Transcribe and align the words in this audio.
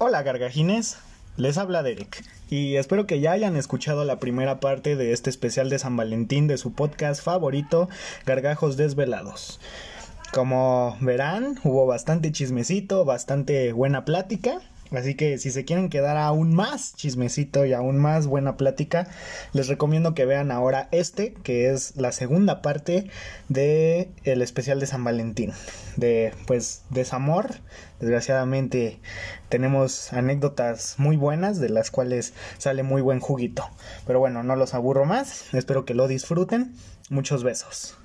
Hola 0.00 0.22
gargajines, 0.22 0.96
les 1.36 1.58
habla 1.58 1.82
Derek 1.82 2.22
y 2.48 2.76
espero 2.76 3.08
que 3.08 3.18
ya 3.18 3.32
hayan 3.32 3.56
escuchado 3.56 4.04
la 4.04 4.20
primera 4.20 4.60
parte 4.60 4.94
de 4.94 5.12
este 5.12 5.28
especial 5.28 5.70
de 5.70 5.80
San 5.80 5.96
Valentín 5.96 6.46
de 6.46 6.56
su 6.56 6.72
podcast 6.72 7.20
favorito, 7.20 7.88
Gargajos 8.24 8.76
Desvelados. 8.76 9.58
Como 10.32 10.96
verán, 11.00 11.58
hubo 11.64 11.84
bastante 11.86 12.30
chismecito, 12.30 13.04
bastante 13.04 13.72
buena 13.72 14.04
plática 14.04 14.60
Así 14.92 15.14
que 15.14 15.38
si 15.38 15.50
se 15.50 15.64
quieren 15.64 15.90
quedar 15.90 16.16
aún 16.16 16.54
más 16.54 16.94
chismecito 16.94 17.64
y 17.64 17.72
aún 17.72 17.98
más 17.98 18.26
buena 18.26 18.56
plática, 18.56 19.08
les 19.52 19.68
recomiendo 19.68 20.14
que 20.14 20.24
vean 20.24 20.50
ahora 20.50 20.88
este, 20.92 21.34
que 21.42 21.70
es 21.70 21.96
la 21.96 22.12
segunda 22.12 22.62
parte 22.62 23.10
de 23.48 24.10
el 24.24 24.42
especial 24.42 24.80
de 24.80 24.86
San 24.86 25.04
Valentín. 25.04 25.52
De 25.96 26.32
pues 26.46 26.82
desamor. 26.90 27.54
Desgraciadamente 28.00 29.00
tenemos 29.48 30.12
anécdotas 30.12 30.94
muy 30.98 31.16
buenas 31.16 31.58
de 31.58 31.68
las 31.68 31.90
cuales 31.90 32.32
sale 32.58 32.82
muy 32.82 33.02
buen 33.02 33.20
juguito. 33.20 33.68
Pero 34.06 34.20
bueno, 34.20 34.42
no 34.42 34.56
los 34.56 34.74
aburro 34.74 35.04
más. 35.04 35.52
Espero 35.52 35.84
que 35.84 35.94
lo 35.94 36.08
disfruten. 36.08 36.74
Muchos 37.10 37.42
besos. 37.42 37.96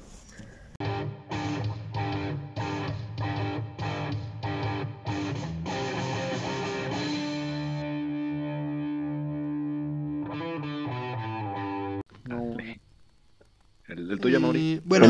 El 14.11 14.19
tuyo, 14.19 14.39
Mauri. 14.39 14.81
Bueno, 14.85 15.07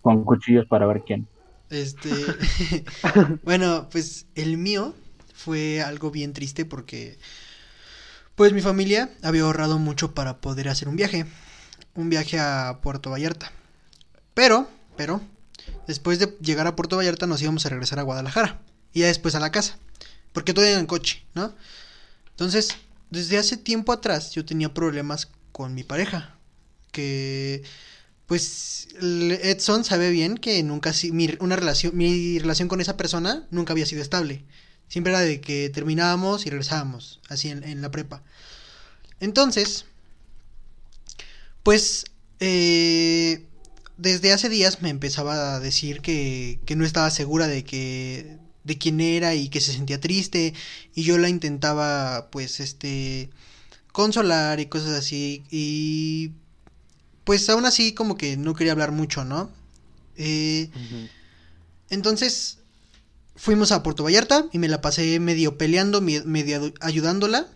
con 0.00 0.24
cuchillos 0.24 0.66
para 0.66 0.86
ver 0.86 1.02
quién. 1.06 1.26
Este. 1.70 2.10
bueno, 3.42 3.88
pues 3.90 4.26
el 4.34 4.56
mío 4.56 4.94
fue 5.34 5.82
algo 5.82 6.10
bien 6.10 6.32
triste 6.32 6.64
porque. 6.64 7.18
Pues 8.34 8.52
mi 8.52 8.60
familia 8.60 9.10
había 9.22 9.42
ahorrado 9.42 9.78
mucho 9.78 10.12
para 10.12 10.38
poder 10.40 10.68
hacer 10.68 10.88
un 10.88 10.96
viaje. 10.96 11.26
Un 11.94 12.10
viaje 12.10 12.38
a 12.40 12.80
Puerto 12.82 13.10
Vallarta. 13.10 13.52
Pero, 14.34 14.68
pero, 14.96 15.20
después 15.86 16.18
de 16.18 16.36
llegar 16.40 16.66
a 16.66 16.74
Puerto 16.74 16.96
Vallarta 16.96 17.28
nos 17.28 17.40
íbamos 17.42 17.64
a 17.64 17.68
regresar 17.68 18.00
a 18.00 18.02
Guadalajara. 18.02 18.60
Y 18.92 19.00
ya 19.00 19.06
después 19.06 19.36
a 19.36 19.40
la 19.40 19.52
casa. 19.52 19.78
Porque 20.32 20.52
todo 20.52 20.64
era 20.64 20.80
en 20.80 20.86
coche, 20.86 21.24
¿no? 21.34 21.54
Entonces, 22.30 22.76
desde 23.10 23.38
hace 23.38 23.56
tiempo 23.56 23.92
atrás 23.92 24.32
yo 24.32 24.44
tenía 24.44 24.74
problemas 24.74 25.30
con 25.52 25.74
mi 25.74 25.84
pareja. 25.84 26.36
Que 26.90 27.62
pues 28.26 28.88
Edson 29.00 29.84
sabe 29.84 30.10
bien 30.10 30.36
que 30.38 30.62
nunca 30.62 30.92
mi, 31.12 31.36
una 31.40 31.56
relación 31.56 31.96
mi 31.96 32.38
relación 32.38 32.68
con 32.68 32.80
esa 32.80 32.96
persona 32.96 33.46
nunca 33.50 33.72
había 33.72 33.86
sido 33.86 34.02
estable. 34.02 34.44
Siempre 34.88 35.12
era 35.12 35.20
de 35.20 35.40
que 35.40 35.70
terminábamos 35.70 36.46
y 36.46 36.50
regresábamos 36.50 37.20
así 37.28 37.48
en, 37.48 37.82
la 37.82 37.90
prepa. 37.90 38.22
Entonces 39.20 39.86
pues 41.62 42.04
eh, 42.40 43.46
desde 43.96 44.32
hace 44.32 44.48
días 44.48 44.82
me 44.82 44.90
empezaba 44.90 45.54
a 45.54 45.60
decir 45.60 46.00
que, 46.00 46.60
que 46.66 46.76
no 46.76 46.84
estaba 46.84 47.10
segura 47.10 47.46
de 47.46 47.64
que 47.64 48.38
de 48.64 48.78
quién 48.78 49.00
era 49.00 49.34
y 49.34 49.48
que 49.48 49.60
se 49.60 49.72
sentía 49.72 50.00
triste. 50.00 50.54
Y 50.94 51.04
yo 51.04 51.18
la 51.18 51.28
intentaba 51.28 52.30
pues 52.30 52.60
este 52.60 53.30
consolar 53.92 54.60
y 54.60 54.66
cosas 54.66 54.90
así. 54.90 55.44
Y 55.50 56.32
pues 57.24 57.48
aún 57.48 57.64
así 57.66 57.92
como 57.94 58.16
que 58.16 58.36
no 58.36 58.54
quería 58.54 58.72
hablar 58.72 58.92
mucho, 58.92 59.24
¿no? 59.24 59.50
Eh, 60.16 60.70
entonces 61.90 62.58
fuimos 63.36 63.72
a 63.72 63.82
Puerto 63.82 64.04
Vallarta 64.04 64.46
y 64.52 64.58
me 64.58 64.68
la 64.68 64.80
pasé 64.80 65.18
medio 65.20 65.58
peleando, 65.58 66.00
medio 66.00 66.72
ayudándola. 66.80 67.48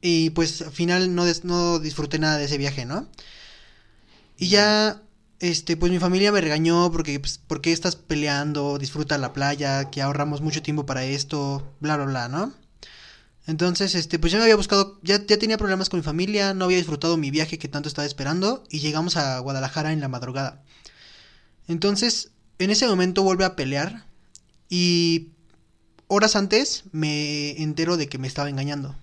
Y 0.00 0.30
pues 0.30 0.62
al 0.62 0.72
final 0.72 1.14
no, 1.14 1.24
no 1.42 1.78
disfruté 1.78 2.18
nada 2.18 2.38
de 2.38 2.44
ese 2.44 2.58
viaje, 2.58 2.84
¿no? 2.84 3.08
Y 4.36 4.48
ya, 4.48 5.02
este, 5.40 5.76
pues 5.76 5.90
mi 5.90 5.98
familia 5.98 6.30
me 6.30 6.40
regañó 6.40 6.92
porque, 6.92 7.18
pues, 7.18 7.38
¿por 7.38 7.60
qué 7.60 7.72
estás 7.72 7.96
peleando? 7.96 8.78
Disfruta 8.78 9.18
la 9.18 9.32
playa, 9.32 9.90
que 9.90 10.00
ahorramos 10.00 10.40
mucho 10.40 10.62
tiempo 10.62 10.86
para 10.86 11.04
esto, 11.04 11.74
bla, 11.80 11.96
bla, 11.96 12.06
bla, 12.06 12.28
¿no? 12.28 12.54
Entonces, 13.48 13.94
este, 13.94 14.18
pues 14.18 14.30
ya 14.30 14.36
me 14.36 14.44
había 14.44 14.56
buscado, 14.56 14.98
ya, 15.02 15.24
ya 15.26 15.38
tenía 15.38 15.56
problemas 15.56 15.88
con 15.88 15.98
mi 15.98 16.04
familia, 16.04 16.52
no 16.52 16.66
había 16.66 16.76
disfrutado 16.76 17.16
mi 17.16 17.30
viaje 17.30 17.58
que 17.58 17.66
tanto 17.66 17.88
estaba 17.88 18.04
esperando 18.04 18.62
y 18.68 18.80
llegamos 18.80 19.16
a 19.16 19.38
Guadalajara 19.38 19.94
en 19.94 20.00
la 20.00 20.08
madrugada. 20.08 20.62
Entonces, 21.66 22.30
en 22.58 22.68
ese 22.68 22.86
momento 22.86 23.22
vuelve 23.22 23.46
a 23.46 23.56
pelear 23.56 24.04
y 24.68 25.30
horas 26.08 26.36
antes 26.36 26.84
me 26.92 27.52
entero 27.62 27.96
de 27.96 28.06
que 28.10 28.18
me 28.18 28.26
estaba 28.26 28.50
engañando. 28.50 28.94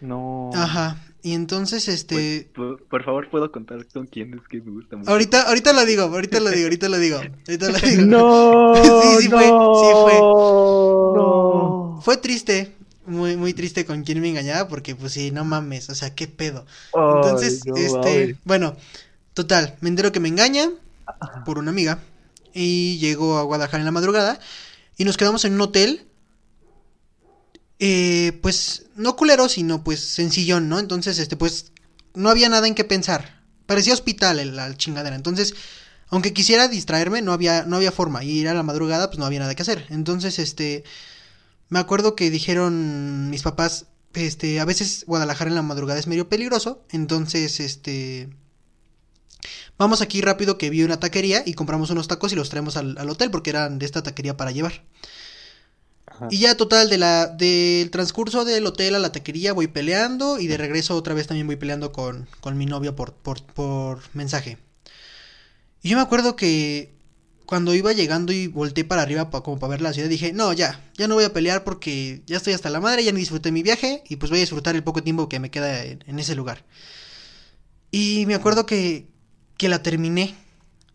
No. 0.00 0.52
Ajá. 0.54 1.02
Y 1.24 1.34
entonces, 1.34 1.88
este. 1.88 2.52
Pues, 2.54 2.80
por, 2.88 3.04
favor, 3.04 3.28
puedo 3.30 3.50
contar 3.50 3.84
con 3.88 4.06
quién 4.06 4.32
es 4.34 4.46
que 4.46 4.60
me 4.60 4.70
gusta 4.70 4.96
mucho. 4.96 5.10
Ahorita, 5.10 5.48
ahorita 5.48 5.72
lo 5.72 5.84
digo, 5.84 6.02
ahorita 6.02 6.38
lo 6.38 6.50
digo, 6.50 6.66
ahorita 6.66 6.88
lo 6.88 6.98
digo. 6.98 7.16
Ahorita 7.16 7.68
lo 7.68 7.78
digo. 7.82 8.02
No. 8.02 8.74
sí, 9.02 9.22
sí 9.22 9.28
fue, 9.28 9.42
sí 9.42 9.48
fue. 10.04 10.20
No. 10.20 11.85
Fue 12.02 12.16
triste, 12.16 12.74
muy, 13.06 13.36
muy 13.36 13.54
triste 13.54 13.84
con 13.84 14.02
quién 14.02 14.20
me 14.20 14.28
engañaba, 14.28 14.68
porque 14.68 14.94
pues 14.94 15.12
sí, 15.12 15.30
no 15.30 15.44
mames, 15.44 15.88
o 15.90 15.94
sea, 15.94 16.14
qué 16.14 16.26
pedo. 16.26 16.66
Entonces, 16.94 17.62
este, 17.76 18.36
bueno, 18.44 18.76
total, 19.34 19.76
me 19.80 19.88
entero 19.88 20.12
que 20.12 20.20
me 20.20 20.28
engaña 20.28 20.70
por 21.44 21.58
una 21.58 21.70
amiga 21.70 22.00
y 22.52 22.98
llego 22.98 23.38
a 23.38 23.42
Guadalajara 23.42 23.80
en 23.80 23.86
la 23.86 23.92
madrugada 23.92 24.40
y 24.96 25.04
nos 25.04 25.16
quedamos 25.16 25.44
en 25.44 25.54
un 25.54 25.60
hotel. 25.60 26.06
Eh, 27.78 28.38
pues 28.40 28.86
no 28.96 29.16
culero, 29.16 29.50
sino 29.50 29.84
pues 29.84 30.00
sencillón, 30.00 30.68
¿no? 30.70 30.78
Entonces, 30.78 31.18
este, 31.18 31.36
pues 31.36 31.72
no 32.14 32.30
había 32.30 32.48
nada 32.48 32.66
en 32.66 32.74
qué 32.74 32.84
pensar. 32.84 33.42
Parecía 33.66 33.92
hospital 33.92 34.56
la 34.56 34.74
chingadera. 34.76 35.14
Entonces, 35.14 35.54
aunque 36.08 36.32
quisiera 36.32 36.68
distraerme, 36.68 37.20
no 37.20 37.32
había, 37.32 37.64
no 37.64 37.76
había 37.76 37.92
forma. 37.92 38.24
Y 38.24 38.30
ir 38.30 38.48
a 38.48 38.54
la 38.54 38.62
madrugada, 38.62 39.08
pues 39.08 39.18
no 39.18 39.26
había 39.26 39.40
nada 39.40 39.54
que 39.54 39.62
hacer. 39.62 39.86
Entonces, 39.90 40.38
este, 40.38 40.84
me 41.68 41.78
acuerdo 41.78 42.14
que 42.14 42.30
dijeron 42.30 43.30
mis 43.30 43.42
papás, 43.42 43.86
este, 44.14 44.60
a 44.60 44.64
veces 44.64 45.04
Guadalajara 45.06 45.50
en 45.50 45.56
la 45.56 45.62
madrugada 45.62 45.98
es 45.98 46.06
medio 46.06 46.28
peligroso, 46.28 46.84
entonces, 46.90 47.60
este, 47.60 48.30
vamos 49.78 50.00
aquí 50.00 50.20
rápido 50.20 50.58
que 50.58 50.70
vi 50.70 50.82
una 50.82 51.00
taquería 51.00 51.42
y 51.44 51.54
compramos 51.54 51.90
unos 51.90 52.08
tacos 52.08 52.32
y 52.32 52.36
los 52.36 52.48
traemos 52.48 52.76
al, 52.76 52.96
hotel 53.10 53.30
porque 53.30 53.50
eran 53.50 53.78
de 53.78 53.86
esta 53.86 54.02
taquería 54.02 54.36
para 54.36 54.52
llevar. 54.52 54.84
Y 56.30 56.38
ya 56.38 56.56
total, 56.56 56.88
de 56.88 56.96
la, 56.96 57.26
del 57.26 57.90
transcurso 57.90 58.46
del 58.46 58.64
hotel 58.64 58.94
a 58.94 58.98
la 58.98 59.12
taquería 59.12 59.52
voy 59.52 59.66
peleando 59.66 60.38
y 60.38 60.46
de 60.46 60.56
regreso 60.56 60.96
otra 60.96 61.12
vez 61.12 61.26
también 61.26 61.46
voy 61.46 61.56
peleando 61.56 61.92
con, 61.92 62.26
con 62.40 62.56
mi 62.56 62.64
novia 62.64 62.96
por, 62.96 63.12
por, 63.12 63.42
por 63.42 64.00
mensaje. 64.14 64.56
Y 65.82 65.90
yo 65.90 65.96
me 65.98 66.02
acuerdo 66.02 66.34
que 66.34 66.95
cuando 67.46 67.74
iba 67.74 67.92
llegando 67.92 68.32
y 68.32 68.48
volteé 68.48 68.84
para 68.84 69.02
arriba 69.02 69.30
como 69.30 69.58
para 69.58 69.70
ver 69.70 69.80
la 69.80 69.92
ciudad, 69.92 70.08
dije, 70.08 70.32
no, 70.32 70.52
ya, 70.52 70.84
ya 70.98 71.08
no 71.08 71.14
voy 71.14 71.24
a 71.24 71.32
pelear 71.32 71.64
porque 71.64 72.22
ya 72.26 72.36
estoy 72.36 72.52
hasta 72.52 72.70
la 72.70 72.80
madre, 72.80 73.04
ya 73.04 73.12
disfruté 73.12 73.52
mi 73.52 73.62
viaje 73.62 74.02
y 74.08 74.16
pues 74.16 74.30
voy 74.30 74.40
a 74.40 74.42
disfrutar 74.42 74.74
el 74.74 74.82
poco 74.82 75.02
tiempo 75.02 75.28
que 75.28 75.38
me 75.38 75.50
queda 75.50 75.84
en, 75.84 76.18
ese 76.18 76.34
lugar. 76.34 76.64
Y 77.90 78.24
me 78.26 78.34
acuerdo 78.34 78.66
que, 78.66 79.06
que 79.56 79.68
la 79.68 79.82
terminé. 79.82 80.34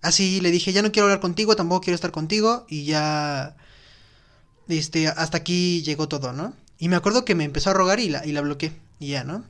Así 0.01 0.41
le 0.41 0.51
dije, 0.51 0.73
ya 0.73 0.81
no 0.81 0.91
quiero 0.91 1.06
hablar 1.06 1.22
contigo, 1.22 1.56
tampoco 1.56 1.81
quiero 1.81 1.95
estar 1.95 2.11
contigo 2.11 2.66
y 2.69 2.85
ya... 2.85 3.56
Este, 4.67 5.07
hasta 5.07 5.38
aquí 5.38 5.81
llegó 5.84 6.07
todo, 6.07 6.31
¿no? 6.31 6.53
Y 6.78 6.88
me 6.88 6.95
acuerdo 6.95 7.25
que 7.25 7.35
me 7.35 7.44
empezó 7.44 7.72
a 7.72 7.73
rogar 7.73 8.00
y 8.00 8.09
la, 8.09 8.25
y 8.25 8.31
la 8.31 8.41
bloqueé. 8.41 8.73
Y 9.00 9.09
ya, 9.09 9.23
¿no? 9.23 9.44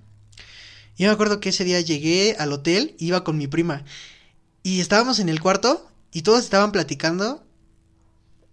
Y 0.98 1.04
me 1.04 1.10
acuerdo 1.10 1.40
que 1.40 1.50
ese 1.50 1.64
día 1.64 1.80
llegué 1.80 2.36
al 2.40 2.52
hotel, 2.54 2.96
iba 2.98 3.24
con 3.24 3.38
mi 3.38 3.48
prima. 3.48 3.84
Y 4.64 4.82
estábamos 4.82 5.20
en 5.20 5.30
el 5.30 5.42
cuarto 5.42 5.91
y 6.12 6.22
todos 6.22 6.44
estaban 6.44 6.72
platicando. 6.72 7.44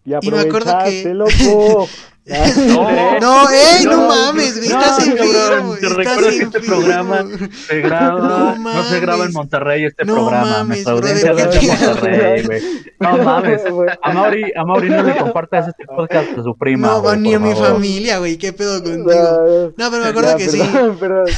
Y, 0.04 0.30
me 0.30 0.40
acuerdo 0.40 0.76
que. 0.84 1.86
no, 2.28 3.20
no, 3.20 3.50
ey, 3.50 3.84
no 3.86 4.06
mames, 4.08 4.56
güey, 4.56 4.68
estás 4.68 5.06
enfermo. 5.06 5.76
Te 5.76 5.88
recuerdo 5.88 6.28
que 6.28 6.42
este 6.42 6.60
programa 6.60 7.24
se 7.66 7.80
graba, 7.80 8.54
no, 8.58 8.84
se 8.84 9.00
graba 9.00 9.24
en 9.24 9.32
Monterrey 9.32 9.84
este 9.84 10.04
programa, 10.04 10.44
mames, 10.44 10.86
audiencia 10.86 11.34
de 11.34 11.44
Monterrey, 11.44 12.42
güey. 12.44 12.62
No 13.00 13.18
mames, 13.24 13.62
a 14.02 14.12
Mauri, 14.12 14.52
a 14.54 14.64
Mauri 14.64 14.88
no 14.90 15.02
le 15.02 15.16
compartas 15.18 15.68
este 15.68 15.86
podcast 15.86 16.38
a 16.38 16.42
su 16.42 16.54
prima. 16.56 16.88
No, 16.88 17.16
ni 17.16 17.34
a 17.34 17.38
mi 17.38 17.54
familia, 17.54 18.18
güey, 18.18 18.36
qué 18.36 18.52
pedo 18.52 18.82
contigo. 18.82 19.72
No, 19.76 19.90
pero 19.90 20.02
me 20.02 20.10
acuerdo 20.10 20.36
que 20.36 20.48
sí. 20.48 20.58
Perdón, 20.58 21.28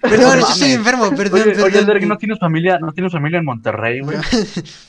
perdón, 0.00 0.40
yo 0.40 0.48
estoy 0.48 0.72
enfermo, 0.72 1.10
perdón, 1.10 1.42
oye, 1.42 1.52
perdón. 1.52 1.64
Oye, 1.72 1.84
Derek, 1.84 2.06
¿no 2.06 2.18
tienes 2.18 2.38
familia, 2.38 2.78
no 2.80 2.92
tienes 2.92 3.12
familia 3.12 3.38
en 3.38 3.44
Monterrey, 3.44 4.00
güey? 4.00 4.18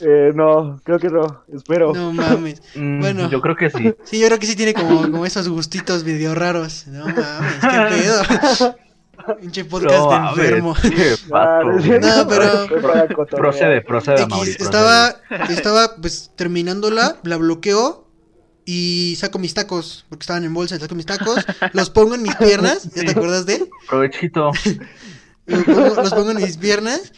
Eh, 0.01 0.31
no, 0.33 0.79
creo 0.83 0.99
que 0.99 1.09
no, 1.09 1.43
espero. 1.53 1.93
No 1.93 2.11
mames. 2.13 2.61
Mm, 2.75 2.99
bueno. 2.99 3.29
Yo 3.29 3.41
creo 3.41 3.55
que 3.55 3.69
sí. 3.69 3.93
Sí, 4.03 4.19
yo 4.19 4.27
creo 4.27 4.39
que 4.39 4.47
sí 4.47 4.55
tiene 4.55 4.73
como 4.73 5.18
esos 5.25 5.47
gustitos 5.49 6.03
medio 6.03 6.35
raros. 6.35 6.85
No 6.87 7.05
mames, 7.05 7.55
qué 7.61 7.87
pedo. 7.89 8.75
Pinche 9.41 9.65
podcast 9.65 10.09
de 10.09 10.15
enfermo. 10.15 10.75
no, 12.01 12.27
pero. 12.27 12.67
Procede, 13.27 13.81
procede, 13.81 14.25
Estaba, 14.59 15.15
estaba 15.49 15.95
pues 15.97 16.31
terminándola, 16.35 17.17
la 17.23 17.37
bloqueó. 17.37 18.07
y 18.65 19.15
saco 19.19 19.39
mis 19.39 19.53
tacos, 19.53 20.05
porque 20.09 20.23
estaban 20.23 20.43
en 20.45 20.53
bolsa, 20.53 20.79
saco 20.79 20.95
mis 20.95 21.05
tacos, 21.05 21.45
los 21.73 21.89
pongo 21.89 22.15
en 22.15 22.21
mis 22.23 22.35
piernas, 22.35 22.89
¿ya 22.93 23.03
te 23.03 23.11
acuerdas 23.11 23.45
de? 23.45 23.67
Provechito. 23.87 24.51
Los 25.45 25.63
pongo, 25.63 25.95
los 25.95 26.13
pongo 26.13 26.31
en 26.31 26.37
mis 26.37 26.57
piernas 26.57 27.11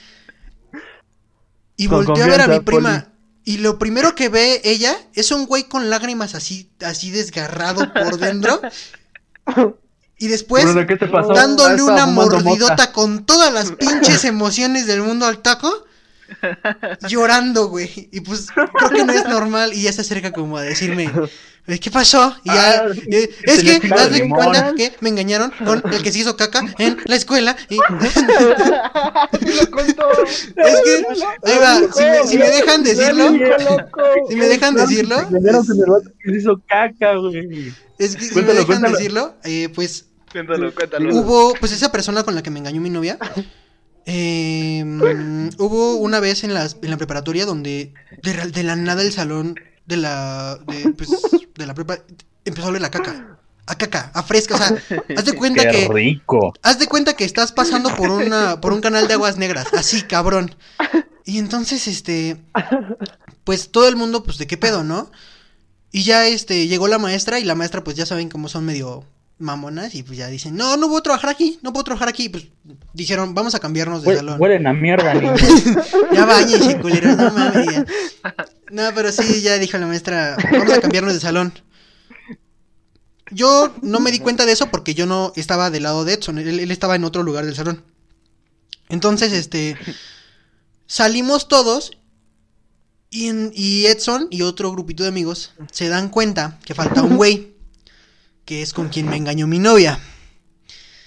y 1.75 1.87
Con 1.87 2.05
volteo 2.05 2.23
a 2.23 2.27
ver 2.27 2.41
a 2.41 2.47
mi 2.47 2.59
prima. 2.61 3.10
Y 3.43 3.57
lo 3.57 3.79
primero 3.79 4.13
que 4.15 4.29
ve 4.29 4.61
ella 4.63 4.95
es 5.13 5.31
un 5.31 5.45
güey 5.45 5.63
con 5.63 5.89
lágrimas 5.89 6.35
así, 6.35 6.69
así 6.81 7.11
desgarrado 7.11 7.91
por 7.93 8.17
dentro. 8.17 8.61
Y 10.17 10.27
después 10.27 10.63
Bruno, 10.65 10.85
¿qué 10.85 10.97
te 10.97 11.07
pasó? 11.07 11.33
dándole 11.33 11.81
una 11.81 12.05
mordidota 12.05 12.73
mota. 12.73 12.91
con 12.91 13.25
todas 13.25 13.51
las 13.51 13.71
pinches 13.71 14.23
emociones 14.23 14.85
del 14.85 15.01
mundo 15.01 15.25
al 15.25 15.39
taco. 15.39 15.85
Llorando, 17.07 17.67
güey. 17.67 18.09
Y 18.11 18.21
pues 18.21 18.47
creo 18.51 18.89
que 18.89 19.03
no 19.05 19.13
es 19.13 19.25
normal. 19.27 19.73
Y 19.73 19.83
ya 19.83 19.93
se 19.93 20.01
acerca 20.01 20.31
como 20.31 20.57
a 20.57 20.61
decirme, 20.63 21.09
"Eh, 21.67 21.79
¿qué 21.79 21.91
pasó? 21.91 22.35
Y 22.43 22.49
ya, 22.49 22.83
Ah, 22.83 22.85
eh, 23.11 23.29
es 23.43 23.63
que, 23.63 23.79
pica 23.79 23.95
haz 23.95 24.11
de 24.11 24.19
limón. 24.19 24.39
cuenta 24.39 24.73
que 24.75 24.93
me 25.01 25.09
engañaron 25.09 25.51
con 25.63 25.81
el 25.93 26.01
que 26.03 26.11
se 26.11 26.19
hizo 26.19 26.35
caca 26.35 26.61
en 26.79 26.97
la 27.05 27.15
escuela. 27.15 27.55
Y... 27.69 27.77
Lo 29.55 29.71
contó. 29.71 30.09
Es 30.23 30.81
que, 30.81 31.05
ahí 31.43 31.57
va, 31.59 31.79
si 31.93 32.03
me, 32.03 32.27
si 32.27 32.37
me 32.37 32.49
dejan 32.49 32.83
decirlo, 32.83 33.29
si 34.29 34.35
me 34.35 34.47
dejan 34.47 34.75
decirlo, 34.75 35.17
se 36.23 36.31
hizo 36.37 36.61
caca, 36.67 37.15
güey. 37.15 37.73
es 37.97 38.15
que 38.15 38.21
si 38.23 38.27
me 38.29 38.33
Cuéntalo, 38.33 38.59
dejan 38.59 38.65
cuéntalo. 38.65 38.97
decirlo, 38.97 39.35
eh, 39.43 39.69
pues 39.73 40.05
Cuéntalo, 40.31 40.73
cuéntalo. 40.73 41.13
hubo, 41.15 41.53
pues 41.59 41.71
esa 41.73 41.91
persona 41.91 42.23
con 42.23 42.35
la 42.35 42.41
que 42.41 42.49
me 42.49 42.59
engañó 42.59 42.79
mi 42.81 42.89
novia, 42.89 43.17
eh, 44.05 44.83
mm, 44.85 45.49
hubo 45.59 45.95
una 45.95 46.19
vez 46.19 46.43
en 46.43 46.53
la, 46.53 46.65
en 46.81 46.89
la 46.89 46.97
preparatoria 46.97 47.45
donde 47.45 47.93
de, 48.23 48.63
la 48.63 48.75
nada 48.75 49.01
el 49.01 49.11
salón 49.11 49.55
de 49.85 49.97
la, 49.97 50.59
de, 50.67 50.91
pues, 50.91 51.09
de 51.55 51.65
la 51.65 51.73
prepa 51.73 51.99
empezó 52.45 52.67
a 52.67 52.69
oler 52.69 52.83
a 52.85 52.91
caca. 52.91 53.37
A 53.67 53.75
caca, 53.75 54.11
a 54.13 54.23
fresca, 54.23 54.55
o 54.55 54.57
sea, 54.57 54.75
haz 55.15 55.25
de 55.25 55.33
cuenta 55.33 55.63
Qué 55.71 55.87
que 55.87 55.93
rico. 55.93 56.53
Haz 56.63 56.79
de 56.79 56.87
cuenta 56.87 57.13
que 57.15 57.23
estás 57.25 57.51
pasando 57.51 57.95
por 57.95 58.09
una 58.09 58.59
por 58.59 58.73
un 58.73 58.81
canal 58.81 59.07
de 59.07 59.13
aguas 59.13 59.37
negras, 59.37 59.67
así, 59.73 60.01
cabrón. 60.01 60.55
Y 61.25 61.37
entonces 61.37 61.87
este 61.87 62.37
pues 63.43 63.71
todo 63.71 63.87
el 63.87 63.95
mundo 63.95 64.23
pues 64.23 64.37
de 64.39 64.47
qué 64.47 64.57
pedo, 64.57 64.83
¿no? 64.83 65.11
Y 65.91 66.03
ya 66.03 66.27
este 66.27 66.67
llegó 66.67 66.87
la 66.87 66.97
maestra 66.97 67.39
y 67.39 67.43
la 67.43 67.55
maestra 67.55 67.83
pues 67.83 67.95
ya 67.95 68.05
saben 68.05 68.29
cómo 68.29 68.49
son 68.49 68.65
medio 68.65 69.05
mamonas 69.41 69.93
y 69.95 70.03
pues 70.03 70.17
ya 70.17 70.27
dicen, 70.27 70.55
"No, 70.55 70.77
no 70.77 70.87
puedo 70.87 71.01
trabajar 71.01 71.29
aquí, 71.31 71.59
no 71.61 71.73
puedo 71.73 71.83
trabajar 71.83 72.07
aquí." 72.09 72.29
Pues 72.29 72.47
dijeron, 72.93 73.33
"Vamos 73.33 73.55
a 73.55 73.59
cambiarnos 73.59 74.03
de 74.03 74.09
Hue- 74.11 74.15
salón." 74.17 74.39
Huelen 74.39 74.67
a 74.67 74.73
mierda, 74.73 75.13
niño. 75.15 75.35
Ya 76.13 76.25
váyanse, 76.25 76.79
culeros, 76.79 77.17
no 77.17 77.31
mames. 77.31 77.85
No, 78.71 78.83
pero 78.95 79.11
sí, 79.11 79.41
ya 79.41 79.57
dijo 79.57 79.77
la 79.77 79.87
maestra, 79.87 80.37
vamos 80.51 80.73
a 80.73 80.79
cambiarnos 80.81 81.13
de 81.13 81.19
salón. 81.19 81.51
Yo 83.33 83.73
no 83.81 83.99
me 83.99 84.11
di 84.11 84.19
cuenta 84.19 84.45
de 84.45 84.51
eso 84.51 84.69
porque 84.69 84.93
yo 84.93 85.05
no 85.05 85.31
estaba 85.35 85.69
del 85.69 85.83
lado 85.83 86.03
de 86.03 86.13
Edson, 86.13 86.37
él, 86.37 86.59
él 86.59 86.71
estaba 86.71 86.95
en 86.95 87.03
otro 87.05 87.23
lugar 87.23 87.45
del 87.45 87.55
salón. 87.55 87.83
Entonces, 88.89 89.31
este, 89.31 89.77
salimos 90.85 91.47
todos 91.47 91.91
y, 93.09 93.27
en- 93.27 93.51
y 93.55 93.85
Edson 93.85 94.27
y 94.31 94.41
otro 94.41 94.69
grupito 94.71 95.03
de 95.03 95.09
amigos 95.09 95.53
se 95.71 95.87
dan 95.87 96.09
cuenta 96.09 96.59
que 96.65 96.75
falta 96.75 97.01
un 97.03 97.15
güey, 97.15 97.50
que 98.45 98.61
es 98.61 98.73
con 98.73 98.89
quien 98.89 99.07
me 99.09 99.15
engañó 99.17 99.47
mi 99.47 99.59
novia. 99.59 99.99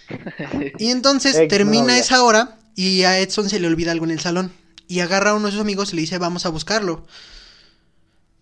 Y 0.79 0.91
entonces 0.91 1.35
Ex 1.37 1.49
termina 1.49 1.85
novia. 1.85 1.99
esa 1.99 2.23
hora 2.23 2.59
y 2.75 3.03
a 3.05 3.19
Edson 3.19 3.49
se 3.49 3.59
le 3.61 3.67
olvida 3.69 3.93
algo 3.93 4.05
en 4.05 4.11
el 4.11 4.21
salón. 4.21 4.53
Y 4.87 5.01
agarra 5.01 5.31
a 5.31 5.35
uno 5.35 5.47
de 5.47 5.53
sus 5.53 5.61
amigos 5.61 5.93
y 5.93 5.97
le 5.97 6.03
dice, 6.03 6.19
vamos 6.19 6.45
a 6.45 6.51
buscarlo. 6.51 7.07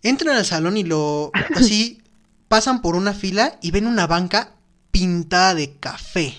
Entran 0.02 0.36
al 0.36 0.44
salón 0.44 0.76
y 0.76 0.82
lo... 0.84 1.30
Así 1.54 2.02
pasan 2.48 2.82
por 2.82 2.96
una 2.96 3.14
fila 3.14 3.58
y 3.62 3.70
ven 3.70 3.86
una 3.86 4.06
banca 4.06 4.52
pintada 4.90 5.54
de 5.54 5.76
café. 5.78 6.34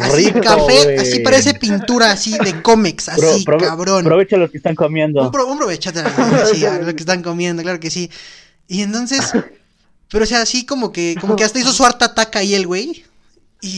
Así 0.00 0.26
Rico, 0.26 0.40
café, 0.40 0.98
así 0.98 1.20
parece 1.20 1.54
pintura 1.54 2.10
así 2.10 2.36
de 2.38 2.60
cómics, 2.62 3.10
Pro- 3.16 3.30
así 3.30 3.44
prove- 3.44 3.60
cabrón. 3.66 4.04
Aprovecha 4.04 4.36
los 4.36 4.50
que 4.50 4.56
están 4.58 4.74
comiendo. 4.74 5.22
Un, 5.22 5.30
pro, 5.30 5.46
un 5.46 5.56
provechote, 5.58 6.02
sí, 6.52 6.64
a 6.66 6.78
lo 6.78 6.94
que 6.94 7.00
están 7.00 7.22
comiendo, 7.22 7.62
claro 7.62 7.80
que 7.80 7.90
sí. 7.90 8.10
Y 8.68 8.82
entonces, 8.82 9.32
pero 10.10 10.24
o 10.24 10.26
sea, 10.26 10.42
así 10.42 10.64
como 10.66 10.92
que, 10.92 11.16
como 11.20 11.36
que 11.36 11.44
hasta 11.44 11.58
hizo 11.58 11.72
su 11.72 11.84
harta 11.84 12.06
ataca 12.06 12.38
ahí 12.40 12.54
el 12.54 12.66
güey. 12.66 13.04
Y, 13.62 13.76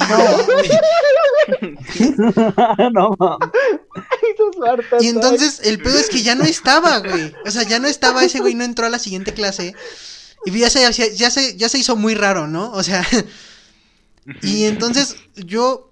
no 2.92 3.16
mames. 3.18 3.48
y 5.00 5.08
entonces 5.08 5.60
el 5.64 5.78
pedo 5.80 5.98
es 5.98 6.08
que 6.08 6.22
ya 6.22 6.34
no 6.34 6.44
estaba, 6.44 6.98
güey. 6.98 7.32
O 7.46 7.50
sea, 7.50 7.62
ya 7.62 7.78
no 7.78 7.88
estaba 7.88 8.24
ese 8.24 8.40
güey, 8.40 8.54
no 8.54 8.64
entró 8.64 8.86
a 8.86 8.90
la 8.90 8.98
siguiente 8.98 9.32
clase. 9.32 9.74
Y 10.44 10.50
ya 10.58 10.70
se, 10.70 10.80
ya 11.14 11.30
se, 11.30 11.56
ya 11.56 11.68
se 11.68 11.78
hizo 11.78 11.96
muy 11.96 12.14
raro, 12.14 12.46
¿no? 12.46 12.70
O 12.72 12.82
sea, 12.82 13.06
y 14.42 14.64
entonces 14.64 15.16
yo, 15.36 15.90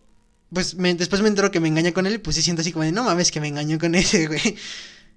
pues 0.52 0.74
me- 0.74 0.94
después 0.94 1.22
me 1.22 1.28
entero 1.28 1.50
que 1.50 1.60
me 1.60 1.68
engaña 1.68 1.92
con 1.92 2.06
él 2.06 2.14
y 2.14 2.18
pues 2.18 2.36
sí 2.36 2.42
siento 2.42 2.60
así 2.62 2.72
como 2.72 2.84
de, 2.84 2.92
no 2.92 3.02
mames 3.04 3.30
que 3.30 3.40
me 3.40 3.48
engañó 3.48 3.78
con 3.78 3.94
ese, 3.94 4.26
güey. 4.26 4.56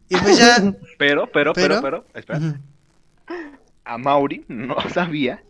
Y 0.09 0.17
pues 0.17 0.37
ya... 0.37 0.73
Pero, 0.97 1.29
pero, 1.31 1.53
pero, 1.53 1.53
Pero- 1.53 1.81
pero, 1.81 2.05
espera. 2.13 2.59
A 3.89 3.97
Mauri 3.97 4.45
no 4.49 4.75
sabía, 4.89 5.41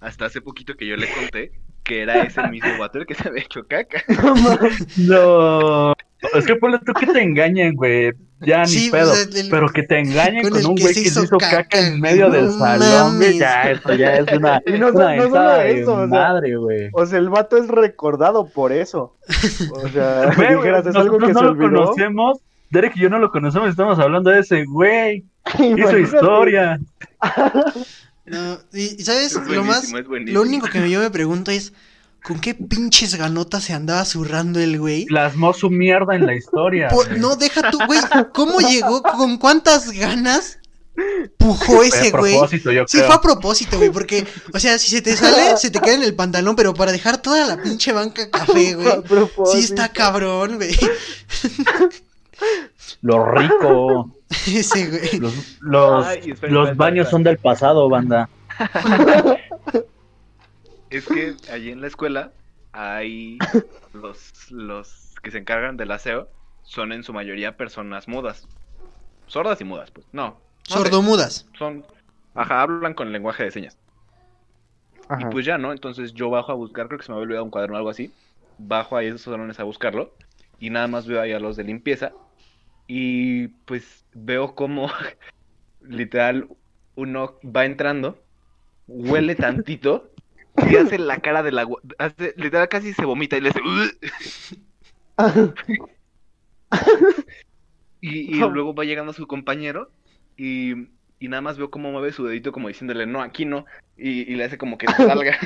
hasta 0.00 0.26
hace 0.26 0.40
poquito 0.40 0.74
que 0.74 0.86
yo 0.86 0.96
le 0.96 1.08
conté, 1.12 1.52
que 1.84 2.02
era 2.02 2.22
ese 2.22 2.42
mismo 2.48 2.70
vato 2.78 2.98
el 2.98 3.06
que 3.06 3.14
se 3.14 3.28
había 3.28 3.42
hecho 3.42 3.66
caca. 3.66 4.02
No. 4.96 5.92
Es 6.34 6.44
que 6.46 6.56
ponle 6.56 6.78
tú 6.84 6.92
que 6.92 7.06
te 7.06 7.22
engañen, 7.22 7.74
güey. 7.74 8.12
Ya 8.40 8.64
ni 8.64 8.90
pedo. 8.90 9.12
o 9.12 9.14
sea, 9.14 9.40
el- 9.42 9.48
Pero 9.50 9.68
que 9.68 9.82
te 9.82 9.98
engañen 9.98 10.42
con 10.48 10.54
un 10.66 10.74
güey 10.74 10.94
que 10.94 11.08
se 11.10 11.22
hizo 11.22 11.38
caca, 11.38 11.64
caca, 11.64 11.78
en 11.78 12.00
medio 12.00 12.28
del 12.30 12.46
no 12.46 12.52
salón, 12.58 13.16
güey. 13.16 13.38
Ya, 13.38 13.70
esto 13.70 13.94
ya 13.94 14.16
es 14.16 14.32
una, 14.36 14.62
Y 14.66 14.72
no 14.72 14.88
una 14.88 15.16
no 15.16 15.22
solo 15.30 15.60
eso, 15.62 15.94
o 15.94 15.98
sea, 15.98 16.06
madre, 16.06 16.56
güey. 16.56 16.88
O 16.92 17.06
sea, 17.06 17.18
el 17.18 17.28
vato 17.30 17.56
es 17.56 17.68
recordado 17.68 18.48
por 18.48 18.72
eso. 18.72 19.16
O 19.72 19.88
sea, 19.88 20.26
dijeras, 20.30 20.86
es 20.86 20.96
algo 20.96 21.18
que 21.18 21.32
no 21.32 21.38
se 21.38 21.44
lo 21.44 21.56
conocemos. 21.56 22.38
Derek 22.70 22.96
y 22.96 23.00
yo 23.00 23.10
no 23.10 23.18
lo 23.18 23.30
conocemos, 23.30 23.68
estamos 23.70 23.98
hablando 23.98 24.30
de 24.30 24.40
ese 24.40 24.64
güey. 24.64 25.24
Hizo 25.58 25.98
historia. 25.98 26.80
No, 28.26 28.58
y, 28.72 29.00
y 29.00 29.04
sabes, 29.04 29.34
Es 29.34 29.46
lo 29.48 29.64
más, 29.64 29.90
lo 29.90 30.42
único 30.42 30.68
que 30.68 30.88
yo 30.88 31.00
me 31.00 31.10
pregunto 31.10 31.50
es, 31.50 31.72
¿con 32.22 32.38
qué 32.38 32.54
pinches 32.54 33.16
ganotas 33.16 33.64
se 33.64 33.72
andaba 33.72 34.04
zurrando 34.04 34.60
el 34.60 34.78
güey? 34.78 35.06
Plasmó 35.06 35.52
su 35.52 35.70
mierda 35.70 36.14
en 36.14 36.26
la 36.26 36.34
historia. 36.34 36.88
Por- 36.88 37.08
güey. 37.08 37.18
no, 37.20 37.34
deja 37.36 37.70
tú, 37.70 37.78
güey, 37.86 37.98
¿cómo 38.32 38.60
llegó? 38.60 39.02
¿Con 39.02 39.38
cuántas 39.38 39.90
ganas 39.90 40.58
pujó 41.38 41.76
Fue 41.76 41.88
ese 41.88 42.08
a 42.08 42.18
güey? 42.18 42.32
propósito, 42.34 42.70
yo 42.72 42.84
Sí, 42.86 42.98
creo. 42.98 43.06
fue 43.06 43.16
a 43.16 43.20
propósito, 43.20 43.78
güey, 43.78 43.90
porque, 43.90 44.26
o 44.52 44.60
sea, 44.60 44.78
si 44.78 44.90
se 44.90 45.00
te 45.02 45.16
sale, 45.16 45.56
se 45.56 45.70
te 45.70 45.80
queda 45.80 45.94
en 45.94 46.02
el 46.02 46.14
pantalón, 46.14 46.54
pero 46.54 46.74
para 46.74 46.92
dejar 46.92 47.20
toda 47.22 47.46
la 47.46 47.60
pinche 47.60 47.92
banca 47.92 48.30
café, 48.30 48.72
A 48.72 48.76
güey. 48.76 49.02
propósito. 49.02 49.56
Sí 49.56 49.64
está 49.64 49.88
cabrón, 49.88 50.56
güey. 50.56 50.76
Lo 53.02 53.24
rico. 53.32 54.14
Ese, 54.46 54.88
güey. 54.88 55.20
Los, 55.20 55.58
los, 55.60 56.06
Ay, 56.06 56.30
espera, 56.30 56.52
los 56.52 56.68
espera, 56.70 56.84
baños 56.84 57.08
son 57.10 57.22
del 57.22 57.38
pasado, 57.38 57.88
banda. 57.88 58.28
Es 60.90 61.06
que 61.06 61.36
allí 61.52 61.70
en 61.70 61.80
la 61.80 61.86
escuela 61.86 62.32
hay 62.72 63.38
los, 63.92 64.50
los 64.50 65.14
que 65.22 65.30
se 65.30 65.38
encargan 65.38 65.76
del 65.76 65.92
aseo, 65.92 66.28
son 66.62 66.92
en 66.92 67.04
su 67.04 67.12
mayoría 67.12 67.56
personas 67.56 68.08
mudas. 68.08 68.48
Sordas 69.28 69.60
y 69.60 69.64
mudas, 69.64 69.92
pues. 69.92 70.06
No. 70.12 70.26
no 70.28 70.36
sé, 70.64 70.72
Sordomudas. 70.74 71.46
son. 71.56 71.84
Ajá, 72.34 72.62
hablan 72.62 72.94
con 72.94 73.12
lenguaje 73.12 73.44
de 73.44 73.50
señas. 73.52 73.78
Ajá. 75.08 75.22
Y 75.22 75.24
pues 75.26 75.46
ya, 75.46 75.58
¿no? 75.58 75.70
Entonces 75.72 76.12
yo 76.12 76.28
bajo 76.30 76.50
a 76.50 76.56
buscar, 76.56 76.88
creo 76.88 76.98
que 76.98 77.06
se 77.06 77.12
me 77.12 77.16
había 77.16 77.24
olvidado 77.24 77.44
un 77.44 77.50
cuaderno 77.50 77.76
o 77.76 77.78
algo 77.78 77.90
así. 77.90 78.12
Bajo 78.58 78.96
ahí 78.96 79.06
a 79.06 79.10
esos 79.10 79.22
salones 79.22 79.60
a 79.60 79.64
buscarlo. 79.64 80.12
Y 80.58 80.70
nada 80.70 80.88
más 80.88 81.06
veo 81.06 81.20
ahí 81.20 81.32
a 81.32 81.40
los 81.40 81.56
de 81.56 81.64
limpieza. 81.64 82.12
Y 82.92 83.46
pues 83.66 84.04
veo 84.14 84.56
como 84.56 84.90
literal 85.80 86.48
uno 86.96 87.38
va 87.44 87.64
entrando, 87.64 88.18
huele 88.88 89.36
tantito 89.36 90.10
y 90.68 90.74
hace 90.74 90.98
la 90.98 91.20
cara 91.20 91.44
de 91.44 91.52
la... 91.52 91.64
gu- 91.64 91.78
Hace, 91.98 92.34
literal 92.36 92.68
casi 92.68 92.92
se 92.92 93.04
vomita 93.04 93.36
y 93.36 93.42
le 93.42 93.50
hace... 93.50 93.60
Y, 98.00 98.34
y 98.34 98.40
luego 98.40 98.74
va 98.74 98.84
llegando 98.84 99.12
su 99.12 99.26
compañero 99.26 99.92
y, 100.36 100.72
y 101.20 101.28
nada 101.28 101.42
más 101.42 101.58
veo 101.58 101.70
cómo 101.70 101.92
mueve 101.92 102.12
su 102.12 102.24
dedito 102.24 102.50
como 102.50 102.68
diciéndole, 102.68 103.06
no, 103.06 103.22
aquí 103.22 103.44
no, 103.44 103.66
y, 103.96 104.20
y 104.22 104.34
le 104.36 104.44
hace 104.44 104.58
como 104.58 104.78
que 104.78 104.86
salga. 104.96 105.38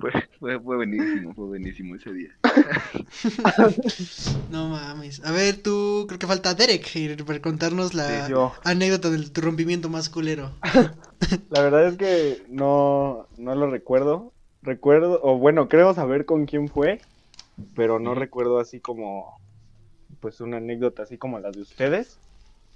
Fue, 0.00 0.12
fue, 0.38 0.60
fue 0.60 0.76
buenísimo, 0.76 1.34
fue 1.34 1.46
buenísimo 1.46 1.96
ese 1.96 2.12
día. 2.12 2.30
No 4.50 4.68
mames. 4.68 5.24
A 5.24 5.32
ver, 5.32 5.62
tú, 5.62 6.04
creo 6.06 6.18
que 6.18 6.26
falta 6.26 6.54
Derek 6.54 6.86
para 7.24 7.40
contarnos 7.40 7.94
la 7.94 8.52
anécdota 8.64 9.10
del 9.10 9.32
tu 9.32 9.40
rompimiento 9.40 9.88
más 9.88 10.08
culero. 10.08 10.50
La 11.50 11.62
verdad 11.62 11.86
es 11.86 11.96
que 11.96 12.42
no, 12.48 13.26
no 13.38 13.54
lo 13.54 13.70
recuerdo. 13.70 14.32
Recuerdo, 14.62 15.20
o 15.22 15.38
bueno, 15.38 15.68
creo 15.68 15.94
saber 15.94 16.24
con 16.24 16.46
quién 16.46 16.68
fue, 16.68 17.00
pero 17.74 17.98
no 17.98 18.14
recuerdo 18.14 18.60
así 18.60 18.80
como, 18.80 19.40
pues 20.20 20.40
una 20.40 20.58
anécdota 20.58 21.02
así 21.02 21.18
como 21.18 21.38
las 21.40 21.54
de 21.54 21.62
ustedes. 21.62 22.18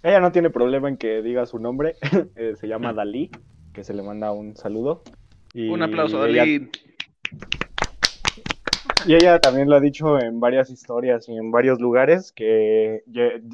Ella 0.03 0.21
no 0.21 0.33
tiene 0.33 0.51
problema 0.51 0.89
en 0.89 0.97
que 0.97 1.23
diga 1.23 1.47
su 1.47 1.59
nombre, 1.59 1.97
eh, 2.37 2.55
se 2.59 2.69
llama 2.69 2.93
Dalí. 2.93 3.31
que 3.73 3.85
se 3.85 3.95
le 3.95 4.03
manda 4.03 4.33
un 4.33 4.57
saludo. 4.57 5.03
Y 5.57 5.71
Un 5.71 5.83
aplauso, 5.83 6.27
ella- 6.27 6.41
Dalí. 6.43 6.71
Y 9.07 9.15
ella 9.15 9.39
también 9.39 9.71
lo 9.71 9.77
ha 9.77 9.81
dicho 9.81 10.19
en 10.19 10.39
varias 10.39 10.69
historias 10.69 11.31
y 11.31 11.37
en 11.37 11.51
varios 11.51 11.81
lugares 11.81 12.31
que, 12.33 13.03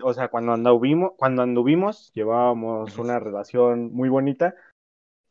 o 0.03 0.13
sea, 0.13 0.27
cuando 0.29 0.53
anduvimos, 0.53 1.13
cuando 1.17 1.43
anduvimos, 1.43 2.11
llevábamos 2.13 2.99
una 2.99 3.21
relación 3.21 3.93
muy 3.95 4.09
bonita, 4.09 4.57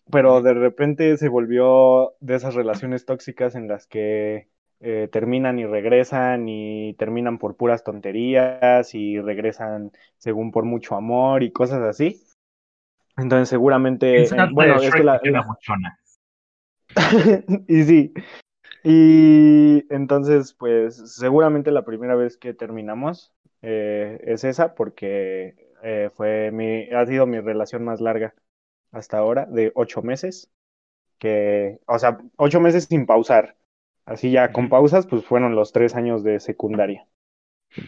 pero 0.09 0.41
de 0.41 0.53
repente 0.53 1.17
se 1.17 1.27
volvió 1.27 2.13
de 2.21 2.35
esas 2.35 2.55
relaciones 2.55 3.05
tóxicas 3.05 3.55
en 3.55 3.67
las 3.67 3.85
que 3.87 4.47
eh, 4.79 5.09
terminan 5.11 5.59
y 5.59 5.65
regresan 5.65 6.47
y 6.47 6.93
terminan 6.93 7.37
por 7.37 7.57
puras 7.57 7.83
tonterías 7.83 8.95
y 8.95 9.19
regresan 9.19 9.91
según 10.17 10.51
por 10.51 10.63
mucho 10.63 10.95
amor 10.95 11.43
y 11.43 11.51
cosas 11.51 11.81
así. 11.81 12.21
Entonces 13.17 13.49
seguramente, 13.49 14.21
eh, 14.23 14.25
bueno, 14.53 14.75
es 14.87 14.93
que 14.95 15.03
la, 15.03 15.19
la. 15.31 15.45
y 17.67 17.83
sí. 17.83 18.13
Y 18.83 19.93
entonces, 19.93 20.53
pues 20.53 20.95
seguramente 21.15 21.71
la 21.71 21.86
primera 21.86 22.15
vez 22.15 22.38
que 22.38 22.53
terminamos 22.53 23.33
eh, 23.62 24.19
es 24.24 24.43
esa 24.43 24.74
porque 24.74 25.55
eh, 25.83 26.10
fue 26.15 26.51
mi, 26.51 26.89
ha 26.91 27.05
sido 27.05 27.27
mi 27.27 27.39
relación 27.39 27.83
más 27.83 28.01
larga 28.01 28.33
hasta 28.91 29.17
ahora, 29.17 29.45
de 29.45 29.71
ocho 29.75 30.01
meses. 30.01 30.51
Que, 31.19 31.79
o 31.86 32.00
sea, 32.00 32.19
ocho 32.38 32.60
meses 32.60 32.86
sin 32.86 33.05
pausar. 33.05 33.55
Así 34.05 34.31
ya 34.31 34.51
con 34.51 34.69
pausas, 34.69 35.05
pues 35.05 35.24
fueron 35.24 35.55
los 35.55 35.71
tres 35.71 35.95
años 35.95 36.24
de 36.24 36.39
secundaria. 36.39 37.07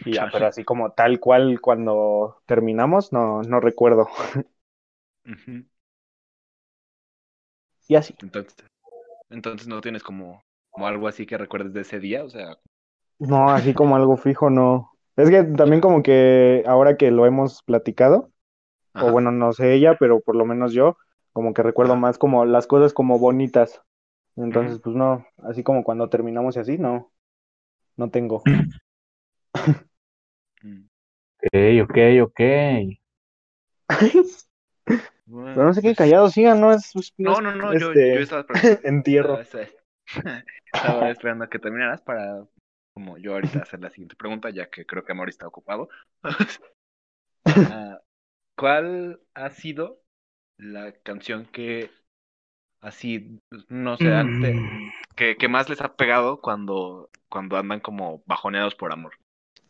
Y 0.04 0.14
ya, 0.14 0.30
pero 0.32 0.46
así 0.46 0.64
como 0.64 0.92
tal 0.92 1.20
cual 1.20 1.60
cuando 1.60 2.40
terminamos, 2.46 3.12
no, 3.12 3.42
no 3.42 3.60
recuerdo. 3.60 4.08
Y 7.88 7.96
así. 7.96 8.14
Entonces, 8.22 8.56
entonces 9.30 9.68
no 9.68 9.80
tienes 9.80 10.02
como, 10.02 10.42
como 10.70 10.86
algo 10.86 11.08
así 11.08 11.26
que 11.26 11.38
recuerdes 11.38 11.72
de 11.74 11.82
ese 11.82 12.00
día, 12.00 12.24
o 12.24 12.30
sea, 12.30 12.58
No, 13.18 13.52
así 13.52 13.74
como 13.74 13.96
algo 13.96 14.16
fijo, 14.16 14.50
no. 14.50 14.90
Es 15.16 15.30
que 15.30 15.44
también 15.44 15.80
como 15.80 16.02
que 16.02 16.64
ahora 16.66 16.96
que 16.96 17.10
lo 17.10 17.26
hemos 17.26 17.62
platicado, 17.62 18.30
ajá. 18.94 19.04
o 19.04 19.10
bueno, 19.10 19.32
no 19.32 19.52
sé 19.52 19.74
ella, 19.74 19.96
pero 19.98 20.20
por 20.20 20.36
lo 20.36 20.46
menos 20.46 20.72
yo, 20.74 20.98
como 21.32 21.54
que 21.54 21.62
recuerdo 21.62 21.96
Ajá. 21.96 21.96
más 21.96 22.18
como 22.18 22.44
las 22.46 22.66
cosas 22.66 22.94
como 22.94 23.18
bonitas. 23.18 23.82
Entonces, 24.36 24.80
pues 24.82 24.96
no, 24.96 25.26
así 25.44 25.64
como 25.64 25.84
cuando 25.84 26.10
terminamos 26.10 26.56
y 26.56 26.60
así, 26.60 26.78
no, 26.78 27.12
no 27.96 28.10
tengo. 28.10 28.42
Mm. 30.64 30.88
Ok, 31.42 31.52
ok, 31.84 31.96
ok. 32.22 32.40
Bueno, 35.26 35.52
Pero 35.54 35.66
no 35.66 35.74
sé 35.74 35.80
qué 35.80 35.88
pues, 35.88 35.98
callado 35.98 36.28
sigan, 36.28 36.60
¿no? 36.60 36.72
Es, 36.72 36.94
es- 36.94 37.12
No, 37.18 37.40
no, 37.40 37.54
no, 37.54 37.72
yo, 37.78 37.88
este, 37.92 38.14
yo 38.14 38.20
estaba 38.20 38.46
preguntando- 38.46 38.88
entierro. 38.88 39.40
estaba- 39.40 40.44
estaba 40.72 41.10
esperando 41.10 41.44
a 41.44 41.48
que 41.50 41.58
terminaras 41.58 42.02
para, 42.02 42.44
como 42.94 43.16
yo 43.18 43.32
ahorita 43.34 43.60
hacer 43.60 43.80
la 43.80 43.90
siguiente 43.90 44.16
pregunta, 44.16 44.50
ya 44.50 44.68
que 44.68 44.84
creo 44.86 45.04
que 45.04 45.12
Amor 45.12 45.28
está 45.28 45.46
ocupado. 45.46 45.88
Ah, 47.46 48.00
¿Cuál 48.56 49.20
ha 49.34 49.50
sido 49.50 50.00
la 50.56 50.92
canción 50.92 51.46
que 51.46 51.90
así, 52.80 53.40
no 53.68 53.96
sé, 53.96 54.12
ante- 54.14 54.54
Mm. 54.54 54.92
que, 55.16 55.36
que 55.36 55.48
más 55.48 55.68
les 55.68 55.80
ha 55.80 55.94
pegado 55.96 56.40
cuando, 56.40 57.10
cuando 57.28 57.56
andan 57.56 57.80
como 57.80 58.22
bajoneados 58.26 58.74
por 58.74 58.92
amor? 58.92 59.14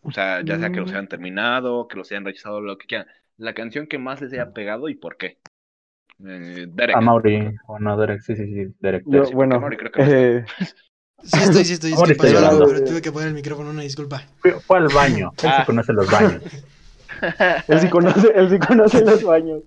O 0.02 0.12
sea, 0.12 0.42
ya 0.44 0.58
sea 0.58 0.70
que 0.70 0.80
los 0.80 0.90
Mm. 0.90 0.94
hayan 0.94 1.08
terminado, 1.08 1.88
que 1.88 1.96
los 1.96 2.10
hayan 2.12 2.24
rechazado, 2.24 2.60
lo 2.60 2.78
que 2.78 2.86
quieran. 2.86 3.08
La 3.36 3.52
canción 3.54 3.86
que 3.86 3.98
más 3.98 4.20
les 4.20 4.32
haya 4.32 4.52
pegado 4.52 4.88
y 4.88 4.94
por 4.94 5.16
qué. 5.16 5.38
Eh, 6.24 6.66
Derek. 6.68 6.96
A 6.96 7.00
Mauri, 7.00 7.54
o 7.66 7.78
no, 7.78 7.96
Derek, 7.96 8.20
sí, 8.22 8.36
sí, 8.36 8.44
sí, 8.46 8.74
Derek. 8.80 9.02
Yo, 9.06 9.24
sí, 9.24 9.34
bueno, 9.34 9.58
Mauri 9.60 9.76
creo 9.76 9.90
que 9.92 10.02
eh, 10.38 10.44
Sí 11.24 11.38
estoy, 11.42 11.64
sí 11.64 11.72
estoy. 11.74 11.92
Es 11.94 12.02
que 12.02 12.12
estoy 12.12 12.32
pasó 12.34 12.46
algo, 12.48 12.66
pero 12.66 12.84
tuve 12.84 13.02
que 13.02 13.10
poner 13.10 13.28
el 13.28 13.34
micrófono, 13.34 13.70
una 13.70 13.82
disculpa. 13.82 14.22
Fue, 14.66 14.78
al 14.78 14.88
baño, 14.88 15.32
él 15.42 15.48
Ah. 15.50 15.60
sí 15.60 15.66
conoce 15.66 15.92
los 15.92 16.10
baños. 16.10 16.42
él 17.68 17.80
sí 17.80 17.88
conoce, 17.88 18.32
él 18.34 18.50
sí 18.50 18.58
conoce 18.58 19.04
los 19.04 19.22
baños. 19.24 19.62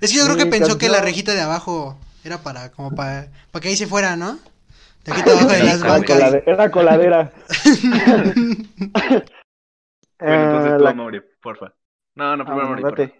Es 0.00 0.10
que 0.12 0.18
yo 0.18 0.24
creo 0.24 0.36
que 0.36 0.44
Mi 0.46 0.50
pensó 0.52 0.78
que 0.78 0.88
la 0.88 1.00
rejita 1.02 1.34
de 1.34 1.42
abajo 1.42 1.98
era 2.24 2.38
para, 2.38 2.70
como 2.72 2.94
para, 2.94 3.28
para 3.52 3.62
que 3.62 3.68
ahí 3.68 3.76
se 3.76 3.86
fuera, 3.86 4.16
¿no? 4.16 4.38
De 5.04 5.12
aquí 5.12 5.20
abajo 5.28 5.46
de 5.48 5.62
las 5.62 5.82
bancas. 5.82 6.18
colade- 6.18 6.42
era 6.46 6.70
coladera. 6.70 7.32
Bueno, 10.18 10.42
entonces 10.42 10.72
Eh, 10.72 10.76
tú, 10.78 10.84
la- 10.84 10.94
Mauri, 10.94 11.20
porfa. 11.42 11.72
No, 12.16 12.36
no, 12.36 12.42
Ah, 12.42 12.46
primero 12.46 12.66
Mauri, 12.68 12.82
date. 12.82 13.14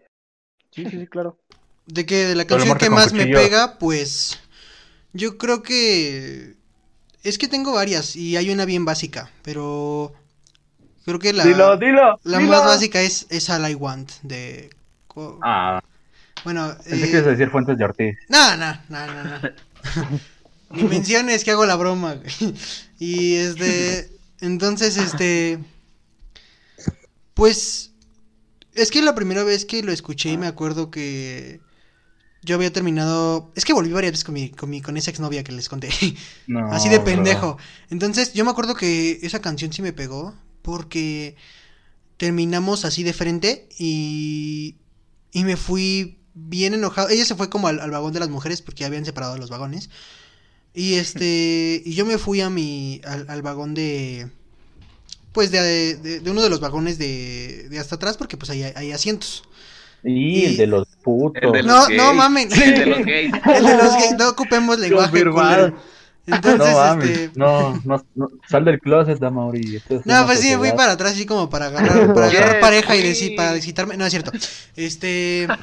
Sí, 0.72 0.84
sí, 0.84 0.90
sí, 1.00 1.06
claro. 1.06 1.38
De 1.86 2.04
que 2.04 2.26
de 2.26 2.34
la 2.34 2.46
canción 2.46 2.76
que 2.78 2.90
más 2.90 3.12
me 3.12 3.26
pega, 3.26 3.78
pues 3.78 4.40
yo 5.12 5.38
creo 5.38 5.62
que 5.62 6.54
es 7.22 7.38
que 7.38 7.48
tengo 7.48 7.72
varias 7.72 8.16
y 8.16 8.36
hay 8.36 8.50
una 8.50 8.64
bien 8.64 8.84
básica, 8.84 9.30
pero 9.42 10.12
creo 11.04 11.18
que 11.18 11.32
la 11.32 11.44
Dilo, 11.44 11.76
dilo. 11.76 12.18
la 12.24 12.38
dilo. 12.38 12.50
más 12.50 12.64
básica 12.64 13.00
es 13.00 13.26
es 13.30 13.48
All 13.50 13.70
I 13.70 13.74
Want 13.74 14.10
de 14.22 14.70
Ah, 15.42 15.80
bueno, 16.44 16.74
pensé 16.84 17.06
eh, 17.06 17.10
que 17.10 17.22
decir 17.22 17.50
Fuentes 17.50 17.78
de 17.78 17.84
Ortiz. 17.84 18.16
No, 18.28 18.56
no, 18.56 18.78
no, 18.88 19.06
no, 19.06 19.24
no. 19.24 19.38
Ni 20.70 20.82
menciones 20.84 21.44
que 21.44 21.52
hago 21.52 21.64
la 21.64 21.76
broma, 21.76 22.14
güey. 22.14 22.54
Y 22.98 23.36
este. 23.36 24.10
Entonces, 24.40 24.96
este. 24.98 25.58
Pues. 27.34 27.92
Es 28.76 28.90
que 28.90 29.02
la 29.02 29.14
primera 29.14 29.44
vez 29.44 29.64
que 29.64 29.82
lo 29.82 29.92
escuché, 29.92 30.36
me 30.38 30.46
acuerdo 30.46 30.90
que. 30.90 31.60
Yo 32.42 32.54
había 32.56 32.72
terminado. 32.72 33.52
Es 33.56 33.64
que 33.64 33.72
volví 33.72 33.92
varias 33.92 34.12
veces 34.12 34.24
con 34.24 34.34
mi, 34.34 34.50
con 34.50 34.70
mi, 34.70 34.80
con 34.80 34.96
esa 34.96 35.10
exnovia 35.10 35.44
que 35.44 35.52
les 35.52 35.68
conté. 35.68 35.90
No, 36.46 36.72
Así 36.72 36.88
de 36.88 36.98
bro. 36.98 37.04
pendejo. 37.04 37.58
Entonces, 37.90 38.32
yo 38.34 38.44
me 38.44 38.50
acuerdo 38.50 38.74
que 38.74 39.18
esa 39.22 39.40
canción 39.40 39.72
sí 39.72 39.82
me 39.82 39.92
pegó. 39.92 40.34
Porque 40.62 41.36
terminamos 42.16 42.84
así 42.84 43.02
de 43.02 43.12
frente. 43.12 43.68
Y. 43.78 44.76
Y 45.32 45.44
me 45.44 45.56
fui 45.56 46.18
bien 46.34 46.74
enojado. 46.74 47.08
Ella 47.10 47.24
se 47.26 47.34
fue 47.34 47.50
como 47.50 47.68
al, 47.68 47.80
al 47.80 47.90
vagón 47.90 48.12
de 48.12 48.20
las 48.20 48.30
mujeres 48.30 48.62
porque 48.62 48.80
ya 48.82 48.86
habían 48.88 49.04
separado 49.04 49.38
los 49.38 49.50
vagones. 49.50 49.90
Y 50.74 50.94
este. 50.94 51.82
Y 51.84 51.94
yo 51.94 52.06
me 52.06 52.18
fui 52.18 52.40
a 52.40 52.50
mi. 52.50 53.00
al, 53.04 53.26
al 53.28 53.42
vagón 53.42 53.74
de. 53.74 54.30
Pues 55.36 55.50
de, 55.50 55.96
de, 55.96 56.20
de 56.20 56.30
uno 56.30 56.40
de 56.42 56.48
los 56.48 56.60
vagones 56.60 56.96
de, 56.96 57.66
de 57.68 57.78
hasta 57.78 57.96
atrás, 57.96 58.16
porque 58.16 58.38
pues 58.38 58.48
ahí 58.48 58.62
hay, 58.62 58.72
hay 58.74 58.92
asientos. 58.92 59.44
Y 60.02 60.46
el 60.46 60.56
de 60.56 60.66
los 60.66 60.86
putos. 61.02 61.42
El 61.42 61.52
de 61.52 61.62
los 61.62 61.66
No, 61.74 61.86
gays. 61.88 61.96
no 61.98 62.14
mamen. 62.14 62.48
El 62.62 62.74
de 62.74 62.86
los 62.86 63.04
gays. 63.04 63.32
El 63.54 63.66
de 63.66 63.76
los 63.76 63.92
gays, 63.96 64.14
no 64.18 64.30
ocupemos 64.30 64.78
lenguaje. 64.78 65.24
Entonces, 66.28 66.58
no 66.72 66.78
mames, 66.78 67.08
este. 67.10 67.38
no, 67.38 67.80
no, 67.84 68.04
no, 68.14 68.30
sal 68.48 68.64
del 68.64 68.80
closet, 68.80 69.18
da 69.18 69.30
Mauri. 69.30 69.76
esto 69.76 69.96
es 70.00 70.06
No, 70.06 70.24
pues 70.26 70.40
sí, 70.40 70.48
me 70.52 70.58
fui 70.58 70.72
para 70.72 70.92
atrás 70.92 71.12
así 71.12 71.26
como 71.26 71.50
para 71.50 71.66
agarrar, 71.66 72.14
para 72.14 72.26
agarrar 72.28 72.60
pareja 72.60 72.96
y 72.96 73.02
decir, 73.02 73.36
para 73.36 73.54
excitarme. 73.54 73.96
No, 73.98 74.06
es 74.06 74.10
cierto. 74.10 74.32
Este. 74.74 75.46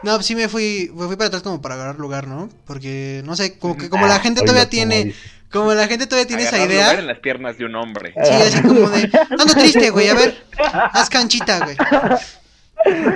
No, 0.00 0.14
pues 0.14 0.26
sí 0.26 0.36
me 0.36 0.48
fui, 0.48 0.92
me 0.94 1.06
fui 1.08 1.16
para 1.16 1.26
atrás 1.26 1.42
como 1.42 1.60
para 1.60 1.74
agarrar 1.74 1.98
lugar, 1.98 2.28
¿no? 2.28 2.48
Porque, 2.66 3.20
no 3.24 3.34
sé, 3.34 3.58
como 3.58 3.76
que 3.76 3.90
como 3.90 4.06
la 4.06 4.14
Ah, 4.14 4.20
gente 4.20 4.42
todavía 4.42 4.68
tiene, 4.70 5.06
dice. 5.06 5.18
Como 5.50 5.72
la 5.74 5.86
gente 5.86 6.06
todavía 6.06 6.26
tiene 6.26 6.42
esa 6.42 6.56
Agarrar 6.56 6.70
lugar 6.74 6.94
en 6.94 7.00
idea. 7.00 7.12
las 7.12 7.18
piernas 7.20 7.58
de 7.58 7.64
un 7.64 7.74
hombre. 7.76 8.12
Sí, 8.22 8.32
así 8.32 8.62
como 8.62 8.88
de, 8.90 9.10
ando 9.30 9.54
triste, 9.54 9.90
güey, 9.90 10.08
a 10.08 10.14
ver, 10.14 10.36
haz 10.58 11.08
canchita, 11.08 11.60
güey. 11.64 11.76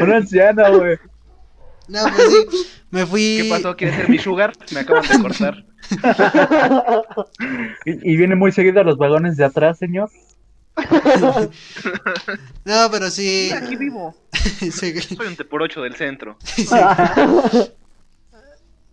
Una 0.00 0.16
anciana, 0.16 0.68
güey. 0.70 0.98
No, 1.88 2.02
pues 2.04 2.28
sí, 2.30 2.46
me 2.90 3.06
fui. 3.06 3.40
¿Qué 3.42 3.48
pasó? 3.50 3.76
¿Quieres 3.76 3.96
ser 3.96 4.08
mi 4.08 4.18
sugar? 4.18 4.52
Me 4.72 4.80
acaban 4.80 5.06
de 5.06 5.20
cortar. 5.20 5.64
Y, 7.84 8.12
y 8.12 8.16
viene 8.16 8.34
muy 8.34 8.52
seguido 8.52 8.80
a 8.80 8.84
los 8.84 8.96
vagones 8.96 9.36
de 9.36 9.44
atrás, 9.44 9.78
señor. 9.78 10.08
No, 12.64 12.90
pero 12.90 13.10
sí. 13.10 13.50
Aquí 13.54 13.76
vivo. 13.76 14.14
sí, 14.32 14.70
Soy 14.70 15.26
un 15.26 15.36
te 15.36 15.44
por 15.44 15.62
ocho 15.62 15.82
del 15.82 15.96
centro. 15.96 16.38
sí. 16.44 16.66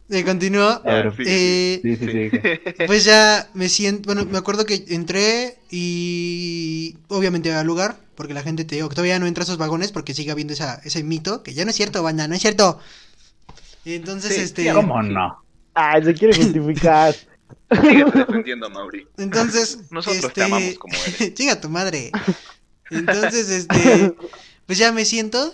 Eh, 0.11 0.23
continúo. 0.25 0.81
Claro. 0.81 1.13
sí, 1.15 1.23
Eh, 1.27 1.79
Sí, 1.83 1.95
sí, 1.95 2.07
sí. 2.31 2.39
Pues 2.87 3.05
ya 3.05 3.49
me 3.53 3.69
siento, 3.69 4.07
bueno, 4.07 4.25
me 4.25 4.39
acuerdo 4.39 4.65
que 4.65 4.83
entré 4.87 5.59
y 5.69 6.97
obviamente 7.09 7.53
al 7.53 7.67
lugar, 7.67 7.97
porque 8.15 8.33
la 8.33 8.41
gente 8.41 8.65
te 8.65 8.75
digo 8.75 8.89
que 8.89 8.95
todavía 8.95 9.19
no 9.19 9.27
entra 9.27 9.43
a 9.43 9.45
esos 9.45 9.57
vagones 9.57 9.91
porque 9.91 10.15
sigue 10.15 10.31
habiendo 10.31 10.53
esa, 10.53 10.81
ese 10.83 11.03
mito, 11.03 11.43
que 11.43 11.53
ya 11.53 11.63
no 11.63 11.69
es 11.69 11.75
cierto, 11.75 12.01
banda, 12.01 12.27
no 12.27 12.33
es 12.33 12.41
cierto. 12.41 12.79
Entonces, 13.85 14.35
Sí, 14.35 14.41
este, 14.41 14.73
¿Cómo 14.73 15.01
no? 15.03 15.43
Ay, 15.73 16.03
se 16.03 16.13
quiere 16.13 16.35
justificar. 16.35 17.15
Síguete 17.71 18.17
defendiendo, 18.19 18.69
Mauri. 18.69 19.07
entonces, 19.17 19.79
Nosotros 19.91 20.21
te 20.21 20.27
este, 20.27 20.43
amamos 20.43 20.77
como 20.79 20.95
eres. 20.95 21.33
Chinga 21.35 21.61
tu 21.61 21.69
madre. 21.69 22.11
Entonces, 22.89 23.49
este, 23.49 24.15
pues 24.65 24.77
ya 24.79 24.91
me 24.91 25.05
siento 25.05 25.53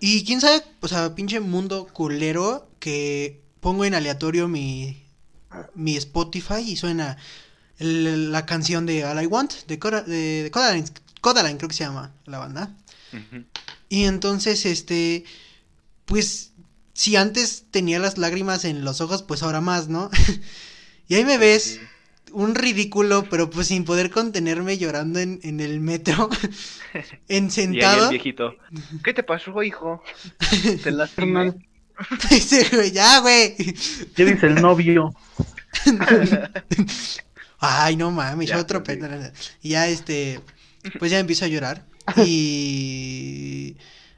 y 0.00 0.24
quién 0.24 0.40
sabe, 0.40 0.62
o 0.80 0.88
sea, 0.88 1.14
pinche 1.14 1.40
mundo 1.40 1.86
culero 1.92 2.68
que 2.84 3.40
pongo 3.60 3.86
en 3.86 3.94
aleatorio 3.94 4.46
mi 4.46 5.00
mi 5.74 5.96
Spotify 5.96 6.60
y 6.66 6.76
suena 6.76 7.16
el- 7.78 8.30
la 8.30 8.44
canción 8.44 8.84
de 8.84 9.06
All 9.06 9.22
I 9.22 9.26
Want 9.26 9.52
de, 9.66 9.78
Cora- 9.78 10.02
de, 10.02 10.42
de 10.42 10.50
Codaline, 10.50 10.86
Codaline, 11.22 11.56
creo 11.56 11.68
que 11.70 11.76
se 11.76 11.84
llama 11.84 12.12
la 12.26 12.38
banda. 12.40 12.76
Y 13.88 14.04
entonces, 14.04 14.66
este, 14.66 15.24
pues 16.04 16.52
si 16.92 17.16
antes 17.16 17.64
tenía 17.70 17.98
las 18.00 18.18
lágrimas 18.18 18.64
en 18.66 18.84
los 18.84 19.00
ojos, 19.00 19.22
pues 19.22 19.42
ahora 19.42 19.60
más, 19.62 19.88
¿no? 19.88 20.10
y 21.08 21.14
ahí 21.14 21.24
me 21.24 21.38
ves, 21.38 21.80
un 22.32 22.54
ridículo, 22.54 23.24
pero 23.30 23.48
pues 23.48 23.68
sin 23.68 23.84
poder 23.84 24.10
contenerme 24.10 24.76
llorando 24.76 25.20
en, 25.20 25.40
en 25.42 25.60
el 25.60 25.80
metro, 25.80 26.28
en 26.92 27.00
Y 27.28 27.34
ahí 27.46 27.50
sentado. 27.50 28.04
el 28.04 28.10
viejito. 28.10 28.56
¿Qué 29.04 29.14
te 29.14 29.22
pasó, 29.22 29.62
hijo? 29.62 30.02
Te 30.82 30.90
lastimé. 30.90 31.54
Dice, 32.30 32.68
güey, 32.72 32.90
ya, 32.92 33.20
güey. 33.20 33.54
¿Qué 34.14 34.24
dice 34.24 34.46
el 34.46 34.56
novio? 34.56 35.14
Ay, 37.58 37.96
no 37.96 38.10
mames, 38.10 38.48
Ya, 38.48 38.58
otro 38.58 38.80
sí. 38.80 38.84
Y 39.62 39.68
ya 39.70 39.86
este, 39.88 40.40
pues 40.98 41.10
ya 41.10 41.18
empiezo 41.18 41.44
a 41.44 41.48
llorar. 41.48 41.86
Y 42.26 43.76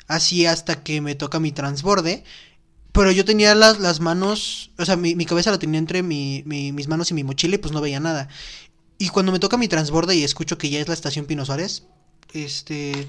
así 0.09 0.47
hasta 0.47 0.83
que 0.83 1.01
me 1.01 1.15
toca 1.15 1.39
mi 1.39 1.53
transborde. 1.53 2.25
Pero 2.93 3.11
yo 3.13 3.25
tenía 3.27 3.55
las, 3.55 3.79
las 3.79 4.01
manos, 4.01 4.71
o 4.79 4.85
sea, 4.87 4.97
mi, 4.97 5.15
mi 5.15 5.27
cabeza 5.27 5.51
la 5.51 5.59
tenía 5.59 5.79
entre 5.79 6.03
mi, 6.03 6.43
mi- 6.47 6.73
mis 6.73 6.89
manos 6.89 7.11
y 7.11 7.15
mi 7.15 7.25
mochila 7.25 7.57
y 7.57 7.59
pues 7.59 7.73
no 7.73 7.83
veía 7.83 8.01
nada. 8.01 8.29
Y 8.99 9.11
cuando 9.11 9.33
me 9.33 9.39
toca 9.39 9.59
mi 9.59 9.69
transborde 9.69 10.17
y 10.17 10.25
escucho 10.25 10.57
que 10.57 10.71
ya 10.71 10.81
es 10.81 10.89
la 10.89 10.95
estación 10.95 11.27
Pino 11.27 11.45
Suárez, 11.45 11.83
este, 12.33 13.07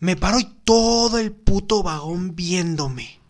me 0.00 0.16
paro 0.16 0.40
y 0.40 0.48
todo 0.64 1.18
el 1.18 1.30
puto 1.30 1.84
vagón 1.84 2.34
viéndome. 2.34 3.20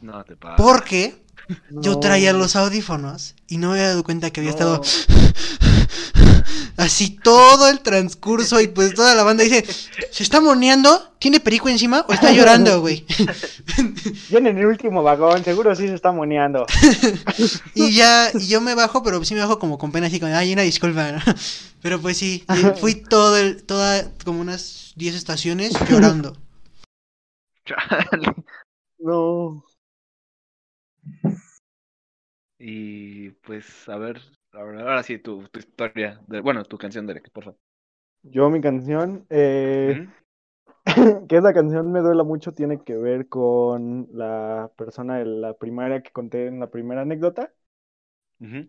No 0.00 0.24
te 0.24 0.36
pasa. 0.36 0.56
Porque 0.56 1.22
yo 1.70 1.98
traía 1.98 2.32
los 2.32 2.54
audífonos 2.56 3.34
y 3.48 3.56
no 3.58 3.68
me 3.70 3.74
había 3.74 3.88
dado 3.88 4.04
cuenta 4.04 4.30
que 4.30 4.40
había 4.40 4.52
No. 4.52 4.56
estado 4.56 4.82
así 6.76 7.10
todo 7.10 7.68
el 7.68 7.80
transcurso 7.80 8.60
y 8.60 8.68
pues 8.68 8.94
toda 8.94 9.14
la 9.14 9.22
banda 9.24 9.44
dice, 9.44 9.64
¿se 10.10 10.22
está 10.22 10.40
moneando? 10.40 11.12
¿Tiene 11.18 11.40
perico 11.40 11.68
encima 11.68 12.04
o 12.08 12.12
está 12.12 12.32
llorando, 12.32 12.80
güey? 12.80 13.04
Viene 14.30 14.50
en 14.50 14.58
el 14.58 14.66
último 14.66 15.02
vagón, 15.02 15.44
seguro 15.44 15.74
sí 15.74 15.86
se 15.88 15.94
está 15.94 16.12
moneando. 16.12 16.66
Y 17.74 17.94
ya, 17.94 18.30
y 18.34 18.46
yo 18.46 18.60
me 18.60 18.74
bajo, 18.74 19.02
pero 19.02 19.22
sí 19.24 19.34
me 19.34 19.40
bajo 19.40 19.58
como 19.58 19.76
con 19.78 19.92
pena, 19.92 20.06
así 20.06 20.20
como, 20.20 20.34
ay, 20.34 20.52
una 20.52 20.62
disculpa, 20.62 21.12
¿no? 21.12 21.20
Pero 21.82 22.00
pues 22.00 22.16
sí, 22.16 22.44
fui 22.78 22.94
todo 22.94 23.36
el, 23.36 23.62
toda, 23.64 24.10
como 24.24 24.40
unas 24.40 24.92
10 24.96 25.14
estaciones 25.14 25.72
llorando. 25.88 26.36
No. 28.98 29.64
Y 32.58 33.30
pues, 33.32 33.88
a 33.88 33.96
ver, 33.96 34.20
ahora, 34.52 34.80
ahora 34.82 35.02
sí, 35.02 35.18
tu, 35.18 35.48
tu 35.48 35.58
historia. 35.60 36.20
de- 36.28 36.40
bueno, 36.40 36.64
tu 36.64 36.78
canción, 36.78 37.06
Derek, 37.06 37.30
por 37.32 37.44
favor. 37.44 37.60
Yo 38.22 38.50
mi 38.50 38.60
canción, 38.60 39.26
eh, 39.30 39.98
que 41.28 41.36
esa 41.36 41.54
canción 41.54 41.92
me 41.92 42.00
duela 42.00 42.24
mucho, 42.24 42.52
tiene 42.54 42.82
que 42.84 42.96
ver 42.96 43.28
con 43.28 44.08
la 44.12 44.70
persona 44.76 45.18
de 45.18 45.26
la 45.26 45.54
primaria 45.54 46.02
que 46.02 46.12
conté 46.12 46.46
en 46.48 46.60
la 46.60 46.70
primera 46.70 47.02
anécdota. 47.02 47.52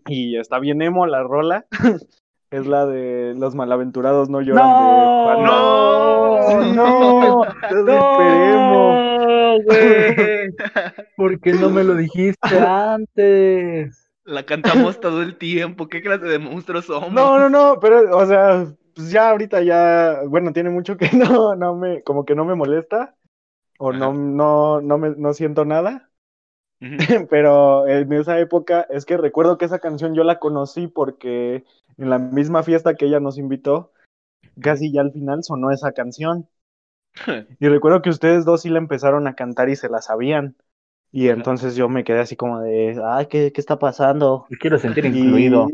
Y 0.06 0.38
está 0.38 0.60
bien 0.60 0.82
emo 0.82 1.06
la 1.08 1.24
rola. 1.24 1.66
Es 2.52 2.68
la 2.68 2.86
de 2.86 3.34
Los 3.38 3.56
malaventurados 3.56 4.30
no 4.30 4.42
lloran 4.42 4.68
¡No! 4.68 5.38
de 5.38 6.74
¡No! 6.76 7.46
Emo. 7.46 7.46
¡No, 7.86 9.58
güey! 9.66 10.54
¿Por 11.16 11.40
qué 11.40 11.54
no 11.54 11.70
me 11.70 11.86
lo 11.86 11.96
dijiste 11.96 12.60
antes? 12.60 14.10
La 14.26 14.46
cantamos 14.46 15.00
todo 15.00 15.22
el 15.22 15.38
tiempo. 15.38 15.88
¿Qué 15.88 16.02
clase 16.02 16.26
de 16.26 16.40
monstruos 16.40 16.86
somos? 16.86 17.14
No, 17.14 17.40
no, 17.40 17.50
no, 17.50 17.80
pero, 17.80 18.18
o 18.18 18.26
sea, 18.26 18.66
pues 18.96 19.12
ya 19.12 19.30
ahorita 19.30 19.62
ya, 19.62 20.20
bueno, 20.28 20.52
tiene 20.52 20.70
mucho 20.70 20.98
que 20.98 21.10
no, 21.14 21.56
no 21.56 21.76
me, 21.76 22.04
como 22.04 22.26
que 22.26 22.36
no 22.36 22.44
me 22.44 22.56
molesta, 22.56 23.16
o 23.80 23.94
no, 23.94 24.14
no, 24.14 24.82
no 24.82 24.98
me, 24.98 25.12
no 25.18 25.34
siento 25.34 25.64
nada, 25.64 26.11
Pero 27.30 27.88
en 27.88 28.12
esa 28.14 28.40
época 28.40 28.82
es 28.90 29.06
que 29.06 29.18
recuerdo 29.18 29.58
que 29.58 29.66
esa 29.66 29.80
canción 29.80 30.16
yo 30.16 30.24
la 30.24 30.40
conocí 30.40 30.88
porque 30.88 31.64
en 31.98 32.10
la 32.10 32.20
misma 32.20 32.64
fiesta 32.64 32.96
que 32.96 33.06
ella 33.06 33.20
nos 33.20 33.38
invitó, 33.38 33.92
casi 34.62 34.92
ya 34.92 35.02
al 35.02 35.14
final 35.14 35.44
sonó 35.44 35.72
esa 35.72 35.94
canción. 35.94 36.50
Y 37.60 37.68
recuerdo 37.68 38.02
que 38.02 38.10
ustedes 38.10 38.46
dos 38.46 38.62
sí 38.62 38.70
la 38.70 38.80
empezaron 38.80 39.28
a 39.28 39.36
cantar 39.36 39.70
y 39.70 39.76
se 39.76 39.90
la 39.90 40.02
sabían. 40.02 40.56
Y 41.12 41.30
entonces 41.30 41.76
yo 41.76 41.90
me 41.90 42.04
quedé 42.04 42.20
así 42.22 42.36
como 42.36 42.62
de, 42.62 43.00
ay, 43.06 43.28
¿qué, 43.28 43.52
qué 43.54 43.62
está 43.62 43.80
pasando? 43.80 44.48
Me 44.50 44.58
quiero 44.58 44.78
sentir 44.78 45.06
Y 45.06 45.08
incluido. 45.08 45.68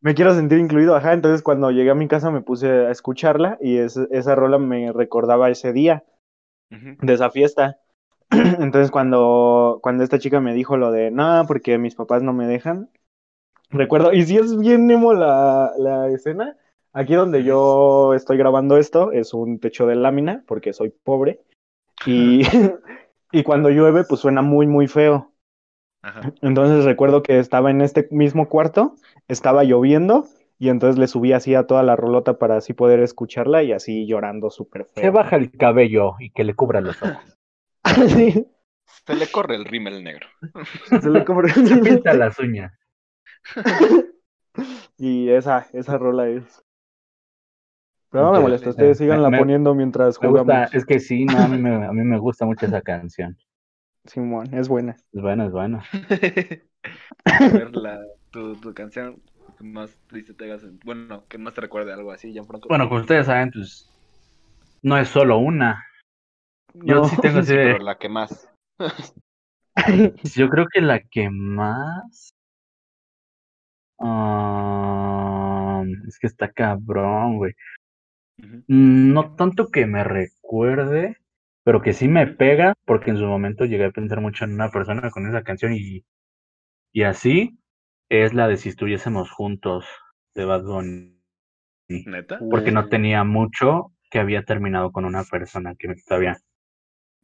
me 0.00 0.14
quiero 0.14 0.34
sentir 0.34 0.58
incluido, 0.58 0.96
ajá. 0.96 1.12
Entonces 1.14 1.42
cuando 1.42 1.70
llegué 1.70 1.90
a 1.90 1.94
mi 1.94 2.08
casa 2.08 2.30
me 2.30 2.42
puse 2.42 2.68
a 2.68 2.90
escucharla 2.90 3.58
y 3.60 3.78
es- 3.78 3.96
esa 4.10 4.34
rola 4.34 4.58
me 4.58 4.92
recordaba 4.92 5.50
ese 5.50 5.72
día 5.72 6.04
de 7.00 7.12
esa 7.14 7.30
fiesta. 7.30 7.78
Entonces 8.60 8.90
cuando, 8.90 9.80
cuando 9.82 10.04
esta 10.04 10.18
chica 10.18 10.40
me 10.40 10.54
dijo 10.54 10.76
lo 10.76 10.90
de, 10.90 11.10
no, 11.10 11.44
porque 11.46 11.78
mis 11.78 11.94
papás 11.94 12.22
no 12.22 12.32
me 12.32 12.46
dejan, 12.46 12.90
recuerdo, 13.70 14.12
y 14.12 14.24
si 14.24 14.38
es 14.38 14.58
bien 14.58 14.90
emo 14.90 15.14
la, 15.14 15.72
la 15.78 16.08
escena, 16.10 16.56
aquí 16.92 17.14
donde 17.14 17.44
yo 17.44 18.14
estoy 18.14 18.36
grabando 18.38 18.76
esto 18.78 19.12
es 19.12 19.34
un 19.34 19.58
techo 19.60 19.86
de 19.86 19.96
lámina 19.96 20.44
porque 20.46 20.72
soy 20.72 20.90
pobre 20.90 21.40
y, 22.06 22.42
y 23.32 23.42
cuando 23.42 23.70
llueve 23.70 24.04
pues 24.04 24.20
suena 24.20 24.42
muy 24.42 24.66
muy 24.66 24.88
feo. 24.88 25.32
Ajá. 26.02 26.32
Entonces 26.42 26.84
recuerdo 26.84 27.22
que 27.22 27.38
estaba 27.38 27.70
en 27.70 27.80
este 27.80 28.08
mismo 28.10 28.48
cuarto, 28.48 28.94
estaba 29.28 29.64
lloviendo 29.64 30.26
y 30.58 30.68
entonces 30.68 30.98
le 30.98 31.06
subí 31.08 31.32
así 31.32 31.54
a 31.54 31.66
toda 31.66 31.82
la 31.82 31.96
rolota 31.96 32.38
para 32.38 32.56
así 32.56 32.72
poder 32.72 33.00
escucharla 33.00 33.62
y 33.62 33.72
así 33.72 34.06
llorando 34.06 34.50
súper 34.50 34.84
Se 34.94 35.00
feo. 35.02 35.12
baja 35.12 35.36
el 35.36 35.50
cabello 35.52 36.14
y 36.20 36.30
que 36.30 36.44
le 36.44 36.54
cubra 36.54 36.80
los 36.80 37.00
ojos. 37.02 37.38
Sí, 38.08 38.46
Se 39.06 39.14
le 39.14 39.26
corre 39.30 39.56
el 39.56 39.64
rímel 39.64 40.02
negro. 40.04 40.28
se 41.00 41.10
le 41.10 41.24
cubre- 41.24 41.52
Se 41.52 41.76
pinta 41.78 42.14
las 42.14 42.38
uñas. 42.38 42.72
Y 44.98 45.28
esa, 45.30 45.66
esa 45.72 45.98
rola 45.98 46.28
es. 46.28 46.62
Pero 48.10 48.24
no 48.26 48.32
me 48.32 48.40
molesta, 48.40 48.70
ustedes 48.70 49.00
Me- 49.00 49.06
síganla 49.06 49.30
me- 49.30 49.38
poniendo 49.38 49.74
mientras 49.74 50.18
jugamos. 50.18 50.40
gusta, 50.42 50.64
es 50.76 50.84
que 50.84 51.00
sí, 51.00 51.24
no, 51.24 51.38
a 51.38 51.48
mí 51.48 51.58
me, 51.58 51.86
a 51.86 51.92
mí 51.92 52.02
me 52.02 52.18
gusta 52.18 52.44
mucho 52.44 52.66
esa 52.66 52.82
canción. 52.82 53.36
Simón, 54.04 54.52
es 54.52 54.68
buena. 54.68 54.92
Es 55.12 55.22
buena, 55.22 55.46
es 55.46 55.52
buena. 55.52 55.82
A 57.24 57.48
ver, 57.48 57.74
la, 57.76 58.00
tu, 58.30 58.56
tu 58.56 58.74
canción 58.74 59.22
que 59.56 59.64
más 59.64 59.96
triste 60.08 60.34
te 60.34 60.44
haga 60.44 60.56
sent- 60.56 60.80
Bueno, 60.84 61.24
que 61.28 61.38
más 61.38 61.54
te 61.54 61.60
recuerde 61.62 61.92
algo 61.92 62.12
así, 62.12 62.32
Gianfranco. 62.32 62.68
Bueno, 62.68 62.88
como 62.88 63.00
ustedes 63.00 63.26
saben, 63.26 63.50
pues 63.50 63.88
no 64.82 64.98
es 64.98 65.08
solo 65.08 65.38
una. 65.38 65.84
Yo 66.74 66.96
No. 66.96 67.04
sí 67.04 67.16
tengo 67.20 67.40
así 67.40 67.54
de- 67.54 67.62
pero 67.64 67.78
la 67.78 67.98
que 67.98 68.08
más. 68.08 68.48
Yo 70.36 70.48
creo 70.48 70.66
que 70.72 70.80
la 70.80 71.00
que 71.00 71.30
más. 71.30 72.34
ah, 73.98 75.82
es 76.08 76.18
que 76.18 76.26
está 76.26 76.50
cabrón, 76.52 77.36
güey. 77.38 77.52
No 78.66 79.34
tanto 79.36 79.68
que 79.68 79.86
me 79.86 80.02
recuerde, 80.04 81.16
pero 81.64 81.80
que 81.82 81.92
sí 81.92 82.08
me 82.08 82.26
pega, 82.26 82.74
porque 82.84 83.10
en 83.10 83.18
su 83.18 83.24
momento 83.26 83.64
llegué 83.64 83.84
a 83.86 83.90
pensar 83.92 84.20
mucho 84.20 84.44
en 84.44 84.54
una 84.54 84.70
persona 84.70 85.10
con 85.10 85.26
esa 85.28 85.42
canción 85.44 85.72
y, 85.74 86.04
y 86.92 87.02
así 87.04 87.58
es 88.08 88.34
la 88.34 88.48
de 88.48 88.56
Si 88.56 88.68
estuviésemos 88.68 89.30
juntos 89.30 89.86
de 90.34 90.44
Bad 90.44 90.64
Bunny. 90.64 91.18
¿Neta? 91.88 92.38
Porque 92.50 92.72
no 92.72 92.88
tenía 92.88 93.22
mucho 93.24 93.92
que 94.10 94.18
había 94.18 94.42
terminado 94.44 94.92
con 94.92 95.04
una 95.04 95.24
persona 95.24 95.74
que 95.78 95.94
todavía 96.06 96.38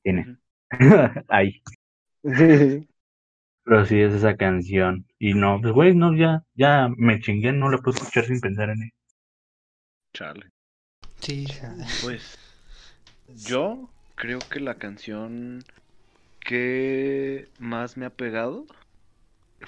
tiene. 0.03 0.37
Ahí. 1.29 1.63
Sí. 2.23 2.89
Pero 3.65 3.85
sí 3.85 4.01
es 4.01 4.15
esa 4.15 4.37
canción. 4.37 5.07
Y 5.19 5.35
no, 5.35 5.61
pues 5.61 5.73
güey, 5.75 5.95
no, 5.95 6.15
ya, 6.17 6.45
ya 6.55 6.89
me 6.97 7.21
chingué, 7.21 7.53
no 7.53 7.71
la 7.71 7.79
puedo 7.79 7.99
escuchar 7.99 8.25
sin 8.25 8.41
pensar 8.41 8.71
en 8.71 8.83
ella. 8.83 8.93
Chale. 10.15 10.51
Sí. 11.21 11.47
Pues 12.03 12.39
yo 13.47 13.91
creo 14.15 14.39
que 14.51 14.61
la 14.61 14.77
canción 14.77 15.63
que 16.41 17.49
más 17.59 17.97
me 17.97 18.07
ha 18.07 18.11
pegado 18.11 18.67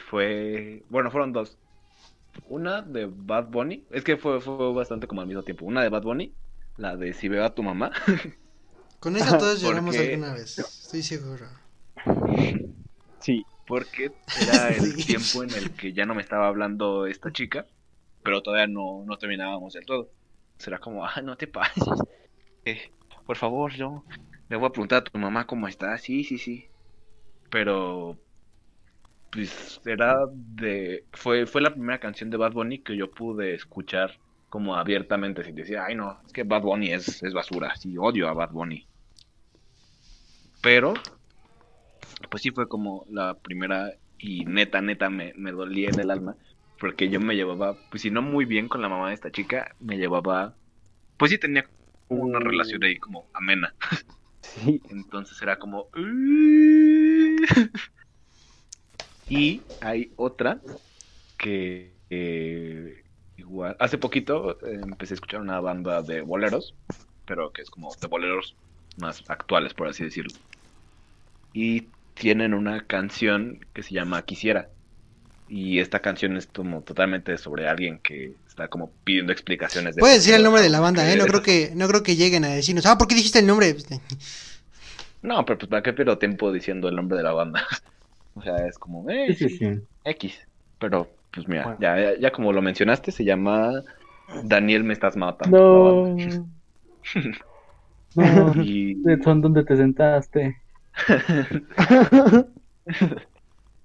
fue, 0.09 0.83
bueno, 0.88 1.11
fueron 1.11 1.33
dos. 1.33 1.59
Una 2.49 2.81
de 2.81 3.07
Bad 3.07 3.49
Bunny, 3.49 3.85
es 3.90 4.05
que 4.05 4.16
fue, 4.16 4.40
fue 4.40 4.73
bastante 4.73 5.07
como 5.07 5.21
al 5.21 5.27
mismo 5.27 5.43
tiempo. 5.43 5.66
Una 5.66 5.83
de 5.83 5.88
Bad 5.88 6.05
Bunny, 6.05 6.33
la 6.77 6.97
de 6.97 7.12
Si 7.12 7.29
veo 7.29 7.45
a 7.45 7.55
tu 7.55 7.62
mamá. 7.62 7.93
Con 9.00 9.16
eso 9.16 9.38
todos 9.38 9.60
lloramos 9.62 9.96
alguna 9.96 10.34
vez, 10.34 10.58
estoy 10.58 11.02
seguro. 11.02 11.46
Sí. 13.20 13.44
Porque 13.66 14.12
era 14.42 14.68
el 14.76 14.92
Sí. 14.92 15.06
tiempo 15.06 15.42
en 15.44 15.50
el 15.54 15.70
que 15.72 15.92
ya 15.92 16.04
no 16.06 16.14
me 16.14 16.22
estaba 16.22 16.48
hablando 16.48 17.06
esta 17.06 17.32
chica, 17.32 17.66
pero 18.22 18.42
todavía 18.42 18.66
no, 18.66 19.04
no 19.06 19.16
terminábamos 19.16 19.74
del 19.74 19.86
todo. 19.86 20.10
Será 20.58 20.78
como, 20.78 21.04
ah, 21.06 21.20
no 21.22 21.36
te 21.36 21.46
pases. 21.46 21.84
Eh, 22.66 22.92
por 23.24 23.38
favor, 23.38 23.72
yo 23.72 24.04
le 24.50 24.56
voy 24.56 24.66
a 24.68 24.70
preguntar 24.72 24.98
a 24.98 25.04
tu 25.04 25.18
mamá 25.18 25.46
cómo 25.46 25.66
está. 25.66 25.96
Sí, 25.96 26.24
sí, 26.24 26.36
sí. 26.36 26.66
Pero, 27.50 28.18
pues, 29.32 29.80
era 29.86 30.16
de... 30.30 31.06
Fue, 31.12 31.46
fue 31.46 31.62
la 31.62 31.72
primera 31.72 31.98
canción 31.98 32.28
de 32.28 32.36
Bad 32.36 32.52
Bunny 32.52 32.80
que 32.80 32.98
yo 32.98 33.10
pude 33.10 33.54
escuchar 33.54 34.18
como 34.50 34.76
abiertamente, 34.76 35.42
sin 35.42 35.54
decir, 35.54 35.78
ay, 35.78 35.94
no, 35.94 36.20
es 36.26 36.34
que 36.34 36.42
Bad 36.42 36.60
Bunny 36.60 36.92
es, 36.92 37.22
es 37.22 37.32
basura. 37.32 37.74
Sí, 37.76 37.96
odio 37.96 38.28
a 38.28 38.34
Bad 38.34 38.50
Bunny. 38.50 38.86
Pero 40.61 40.94
pues 42.31 42.42
sí 42.42 42.51
fue 42.51 42.68
como 42.68 43.07
la 43.11 43.35
primera 43.35 43.92
y 44.18 44.44
neta, 44.44 44.81
neta 44.81 45.11
me, 45.11 45.33
me 45.37 45.53
dolía 45.53 45.88
en 45.88 46.01
el 46.01 46.11
alma. 46.11 46.37
Porque 46.79 47.11
yo 47.11 47.20
me 47.20 47.37
llevaba, 47.37 47.77
pues 47.90 48.03
si 48.03 48.11
no 48.11 48.23
muy 48.23 48.46
bien 48.46 48.68
con 48.68 48.81
la 48.81 48.88
mamá 48.88 49.09
de 49.09 49.14
esta 49.14 49.31
chica, 49.31 49.75
me 49.81 49.99
llevaba, 49.99 50.55
pues 51.18 51.31
sí 51.31 51.38
tenía 51.38 51.68
una 52.09 52.38
relación 52.38 52.83
ahí 52.83 52.96
como 52.96 53.27
amena. 53.35 53.75
Sí. 54.40 54.81
Entonces 54.88 55.40
era 55.42 55.59
como... 55.59 55.88
Y 59.29 59.61
hay 59.81 60.12
otra 60.16 60.61
que 61.37 61.92
eh, 62.09 63.05
igual... 63.37 63.77
Hace 63.79 63.99
poquito 63.99 64.59
eh, 64.66 64.81
empecé 64.83 65.14
a 65.14 65.16
escuchar 65.16 65.40
una 65.40 65.61
banda 65.61 66.03
de 66.03 66.23
boleros, 66.23 66.75
pero 67.27 67.53
que 67.53 67.62
es 67.62 67.70
como 67.70 67.94
de 68.01 68.07
boleros 68.09 68.57
más 68.96 69.23
actuales, 69.29 69.75
por 69.75 69.87
así 69.87 70.03
decirlo. 70.03 70.35
Y 71.52 71.88
tienen 72.14 72.54
una 72.54 72.84
canción 72.86 73.64
que 73.72 73.82
se 73.82 73.94
llama 73.94 74.22
Quisiera. 74.22 74.68
Y 75.48 75.80
esta 75.80 75.98
canción 75.98 76.36
es 76.36 76.46
como 76.46 76.82
totalmente 76.82 77.36
sobre 77.38 77.68
alguien 77.68 77.98
que 77.98 78.34
está 78.46 78.68
como 78.68 78.90
pidiendo 79.04 79.32
explicaciones. 79.32 79.96
de 79.96 80.00
Puedes 80.00 80.18
decir 80.18 80.32
qué 80.32 80.36
el 80.36 80.44
nombre 80.44 80.62
de 80.62 80.68
la 80.70 80.80
banda, 80.80 81.10
¿eh? 81.10 81.16
No 81.16 81.26
creo 81.26 81.42
que, 81.42 81.72
no 81.74 81.88
creo 81.88 82.02
que 82.02 82.14
lleguen 82.14 82.44
a 82.44 82.48
decirnos, 82.48 82.86
ah, 82.86 82.96
¿por 82.96 83.08
qué 83.08 83.14
dijiste 83.14 83.38
el 83.40 83.46
nombre? 83.46 83.74
No, 85.22 85.44
pero 85.44 85.58
pues 85.58 85.68
para 85.68 85.82
qué 85.82 85.92
pierdo 85.92 86.16
tiempo 86.16 86.50
diciendo 86.50 86.88
el 86.88 86.96
nombre 86.96 87.18
de 87.18 87.24
la 87.24 87.32
banda. 87.32 87.62
o 88.34 88.40
sea, 88.40 88.56
es 88.66 88.78
como, 88.78 89.10
eh, 89.10 89.34
Sí, 89.36 89.50
sí, 89.50 89.58
sí. 89.58 89.80
X. 90.04 90.38
Pero, 90.78 91.10
pues 91.30 91.46
mira, 91.46 91.64
Bueno. 91.64 91.78
ya, 91.78 92.00
ya, 92.00 92.18
ya 92.18 92.32
como 92.32 92.54
lo 92.54 92.62
mencionaste, 92.62 93.12
se 93.12 93.24
llama 93.24 93.82
Daniel 94.44 94.84
me 94.84 94.92
estás 94.94 95.16
matando. 95.16 96.16
No. 96.16 96.50
No, 98.16 98.52
Y, 98.64 98.96
son 99.22 99.40
donde 99.40 99.64
te 99.64 99.76
sentaste. 99.76 100.56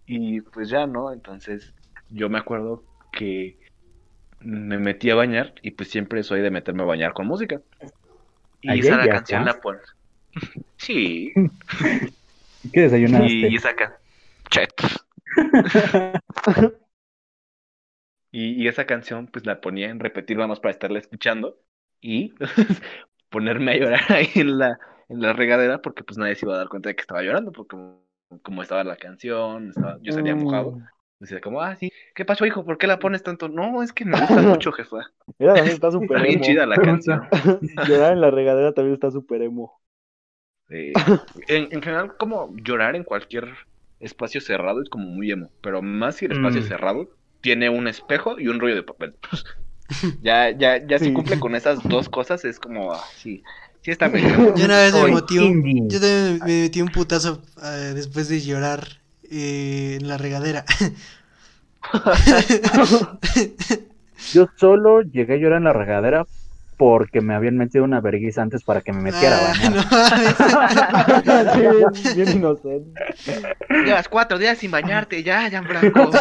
y 0.05 0.41
pues 0.41 0.69
ya, 0.69 0.87
¿no? 0.87 1.11
Entonces, 1.11 1.73
yo 2.09 2.29
me 2.29 2.37
acuerdo 2.37 2.83
que 3.11 3.57
me 4.39 4.77
metí 4.77 5.09
a 5.09 5.15
bañar 5.15 5.55
y 5.61 5.71
pues 5.71 5.89
siempre 5.89 6.23
soy 6.23 6.41
de 6.41 6.51
meterme 6.51 6.83
a 6.83 6.85
bañar 6.85 7.13
con 7.13 7.27
música. 7.27 7.61
Y 8.61 8.79
esa 8.79 8.97
la 8.97 9.07
canción 9.07 9.45
la 9.45 9.59
pon. 9.59 9.77
Sí, 10.77 11.31
¿Qué 12.73 12.81
desayunaste? 12.81 13.27
y 13.27 13.55
esa. 13.55 13.73
Y, 18.31 18.61
y 18.61 18.67
esa 18.67 18.85
canción, 18.85 19.27
pues 19.27 19.45
la 19.45 19.61
ponía 19.61 19.89
en 19.89 19.99
repetir, 19.99 20.35
vamos, 20.37 20.59
para 20.59 20.71
estarla 20.71 20.99
escuchando 20.99 21.57
y 22.01 22.33
ponerme 23.29 23.71
a 23.71 23.77
llorar 23.77 24.11
ahí 24.11 24.29
en 24.35 24.57
la, 24.57 24.77
en 25.09 25.21
la 25.21 25.33
regadera, 25.33 25.81
porque 25.81 26.03
pues 26.03 26.17
nadie 26.17 26.35
se 26.35 26.45
iba 26.45 26.55
a 26.55 26.57
dar 26.59 26.69
cuenta 26.69 26.89
de 26.89 26.95
que 26.95 27.01
estaba 27.01 27.21
llorando, 27.23 27.51
porque 27.51 27.77
como, 28.41 28.61
estaba 28.63 28.83
la 28.83 28.97
canción, 28.97 29.69
estaba- 29.69 29.99
yo 30.01 30.11
salía 30.11 30.35
mojado. 30.35 30.71
Mm. 30.71 30.87
Decía 31.19 31.39
como, 31.41 31.61
ah, 31.61 31.75
sí, 31.75 31.91
¿qué 32.13 32.25
pasó, 32.25 32.45
hijo? 32.45 32.65
¿Por 32.65 32.77
qué 32.77 32.87
la 32.87 32.99
pones 32.99 33.23
tanto? 33.23 33.47
No, 33.49 33.81
es 33.83 33.93
que 33.93 34.05
me 34.05 34.19
gusta 34.19 34.41
mucho, 34.41 34.71
jefa. 34.71 34.97
Mira, 35.39 35.53
también 35.55 35.75
está 35.75 35.91
súper 35.91 36.17
Está 36.17 36.27
bien 36.27 36.35
emo. 36.35 36.45
chida 36.45 36.65
la 36.65 36.75
canción. 36.77 37.21
Llorar 37.87 38.13
en 38.13 38.21
la 38.21 38.31
regadera 38.31 38.73
también 38.73 38.93
está 38.95 39.11
súper 39.11 39.41
emo. 39.43 39.81
Sí. 40.67 40.93
En, 41.47 41.67
en 41.71 41.81
general, 41.81 42.17
como 42.17 42.55
llorar 42.57 42.95
en 42.95 43.03
cualquier 43.03 43.55
espacio 43.99 44.41
cerrado 44.41 44.81
es 44.81 44.89
como 44.89 45.05
muy 45.07 45.31
emo, 45.31 45.51
pero 45.61 45.81
más 45.81 46.15
si 46.17 46.25
el 46.25 46.31
espacio 46.33 46.61
Mm. 46.61 46.63
cerrado 46.63 47.09
tiene 47.41 47.69
un 47.69 47.87
espejo 47.87 48.39
y 48.39 48.47
un 48.47 48.59
rollo 48.59 48.75
de 48.75 48.83
papel. 48.83 49.15
ya, 50.21 50.49
ya, 50.51 50.85
ya 50.85 50.99
si 50.99 51.05
Sí. 51.05 51.13
cumple 51.13 51.39
con 51.39 51.55
esas 51.55 51.87
dos 51.87 52.09
cosas 52.09 52.45
es 52.45 52.59
como, 52.59 52.93
ah, 52.93 53.11
sí, 53.85 53.91
está. 53.91 54.07
Yo 54.55 54.65
una 54.65 54.77
vez 54.79 54.93
me 54.93 55.11
metí 55.13 55.37
un, 55.37 55.87
yo 55.89 55.99
también 56.01 56.39
me 56.43 56.61
metí 56.63 56.81
un 56.81 56.89
putazo 56.89 57.41
eh, 57.63 57.93
después 57.95 58.27
de 58.27 58.41
llorar 58.41 58.85
eh, 59.31 59.97
en 60.01 60.07
la 60.07 60.17
regadera. 60.17 60.65
Yo 64.33 64.47
solo 64.57 65.01
llegué 65.01 65.35
a 65.35 65.37
llorar 65.37 65.59
en 65.59 65.65
la 65.65 65.73
regadera 65.73 66.25
porque 66.77 67.21
me 67.21 67.33
habían 67.35 67.55
metido 67.57 67.83
una 67.85 68.01
vergüenza 68.01 68.41
antes 68.41 68.63
para 68.63 68.81
que 68.81 68.91
me 68.91 69.01
metiera 69.01 69.37
a 69.37 69.51
Ah, 69.51 69.53
bañar. 69.53 71.25
no. 71.25 71.93
Sí, 71.93 72.13
bien 72.15 72.31
inocente. 72.31 72.99
Llevas 73.69 74.09
cuatro 74.09 74.37
días 74.37 74.57
sin 74.57 74.71
bañarte, 74.71 75.23
ya, 75.23 75.47
ya, 75.47 75.63
Franco. 75.63 76.11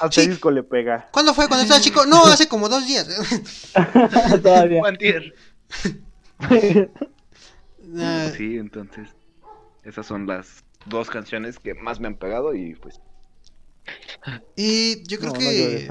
Asterisco 0.00 0.50
le 0.52 0.62
pega. 0.62 1.08
¿Cuándo 1.10 1.34
fue? 1.34 1.48
¿Cuando 1.48 1.62
estaba 1.62 1.80
chico? 1.80 2.06
No, 2.06 2.26
hace 2.26 2.46
como 2.46 2.68
dos 2.68 2.86
días. 2.86 3.08
Todavía. 4.42 4.82
Ah, 8.00 8.28
Sí, 8.32 8.56
entonces, 8.58 9.14
esas 9.82 10.06
son 10.06 10.26
las 10.26 10.64
dos 10.84 11.10
canciones 11.10 11.58
que 11.60 11.74
más 11.74 12.00
me 12.00 12.08
han 12.08 12.18
pegado 12.18 12.54
y 12.54 12.74
pues, 12.76 13.00
y 14.56 15.02
yo 15.06 15.18
creo 15.18 15.32
No, 15.32 15.40
no 15.40 15.52
que 15.52 15.52
llores, 15.52 15.84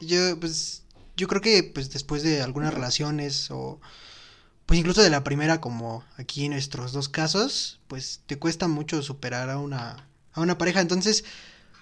yo 0.00 0.38
pues 0.40 0.84
yo 1.16 1.28
creo 1.28 1.40
que 1.40 1.62
pues 1.74 1.90
después 1.90 2.22
de 2.22 2.42
algunas 2.42 2.72
relaciones 2.74 3.50
o 3.50 3.80
pues 4.66 4.80
incluso 4.80 5.02
de 5.02 5.10
la 5.10 5.24
primera 5.24 5.60
como 5.60 6.04
aquí 6.16 6.46
en 6.46 6.52
nuestros 6.52 6.92
dos 6.92 7.08
casos, 7.08 7.80
pues 7.88 8.22
te 8.26 8.38
cuesta 8.38 8.68
mucho 8.68 9.02
superar 9.02 9.50
a 9.50 9.58
una 9.58 10.08
a 10.32 10.40
una 10.42 10.58
pareja, 10.58 10.80
entonces 10.82 11.24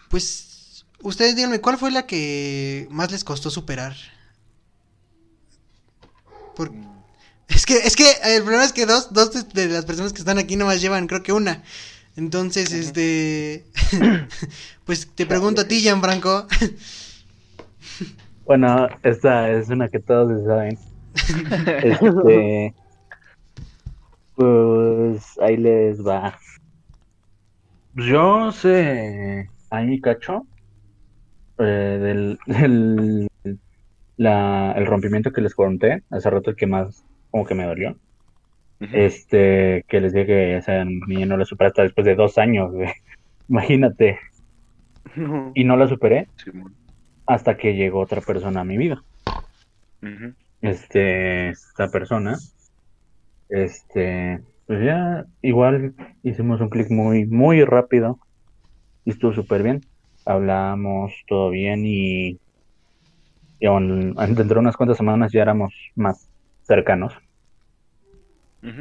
pues 0.08 0.86
ustedes 1.02 1.36
díganme 1.36 1.60
cuál 1.60 1.78
fue 1.78 1.90
la 1.92 2.06
que 2.06 2.88
más 2.90 3.12
les 3.12 3.24
costó 3.24 3.50
superar. 3.50 3.96
Por- 6.54 6.74
Es 7.50 7.66
que 7.66 7.74
es 7.78 7.96
que 7.96 8.04
el 8.36 8.42
problema 8.42 8.64
es 8.64 8.72
que 8.72 8.86
dos 8.86 9.12
dos 9.12 9.32
de- 9.52 9.66
de 9.68 9.74
las 9.74 9.84
personas 9.84 10.12
que 10.12 10.20
están 10.20 10.38
aquí 10.38 10.56
nomás 10.56 10.80
llevan 10.80 11.06
creo 11.06 11.22
que 11.22 11.32
una. 11.32 11.62
Entonces, 12.16 12.72
este 12.72 13.64
pues 14.84 15.08
te 15.14 15.26
pregunto 15.26 15.62
a 15.62 15.68
ti, 15.68 15.80
Gianfranco. 15.80 16.46
Bueno, 18.46 18.88
esta 19.04 19.48
es 19.52 19.68
una 19.68 19.88
que 19.88 20.00
todos 20.00 20.44
saben. 20.44 20.76
Este, 21.84 22.74
pues 24.34 25.22
ahí 25.40 25.56
les 25.56 26.04
va. 26.04 26.36
Yo 27.94 28.50
sé, 28.50 29.48
ahí 29.70 30.00
cacho, 30.00 30.46
eh, 31.58 31.62
del, 31.62 32.38
del- 32.46 33.28
la, 34.16 34.72
el 34.72 34.86
rompimiento 34.86 35.30
que 35.32 35.42
les 35.42 35.54
conté 35.54 36.02
hace 36.10 36.28
rato 36.28 36.50
el 36.50 36.56
que 36.56 36.66
más 36.66 37.04
como 37.30 37.44
que 37.46 37.54
me 37.54 37.64
dolió. 37.64 37.96
Este, 38.80 39.84
que 39.88 40.00
les 40.00 40.12
dije 40.12 40.26
que 40.26 40.56
esa 40.56 40.84
niña 40.84 41.26
no 41.26 41.36
la 41.36 41.44
superé 41.44 41.68
hasta 41.68 41.82
después 41.82 42.04
de 42.04 42.14
dos 42.14 42.38
años, 42.38 42.72
güey. 42.72 42.90
Imagínate. 43.48 44.18
No. 45.16 45.52
Y 45.54 45.64
no 45.64 45.76
la 45.76 45.88
superé 45.88 46.28
hasta 47.26 47.56
que 47.56 47.74
llegó 47.74 48.00
otra 48.00 48.20
persona 48.20 48.60
a 48.60 48.64
mi 48.64 48.76
vida. 48.76 49.02
Este, 50.60 51.50
esta 51.50 51.88
persona, 51.90 52.36
este, 53.48 54.42
pues 54.66 54.84
ya 54.84 55.24
igual 55.42 55.94
hicimos 56.22 56.60
un 56.60 56.70
clic 56.70 56.90
muy, 56.90 57.26
muy 57.26 57.64
rápido 57.64 58.18
y 59.04 59.10
estuvo 59.10 59.32
súper 59.32 59.62
bien. 59.62 59.82
Hablamos 60.24 61.12
todo 61.28 61.50
bien 61.50 61.84
y, 61.86 62.38
y 63.58 63.66
aún- 63.66 64.14
dentro 64.14 64.54
de 64.54 64.60
unas 64.60 64.76
cuantas 64.76 64.96
semanas 64.96 65.32
ya 65.32 65.42
éramos 65.42 65.74
más 65.94 66.29
cercanos. 66.70 67.12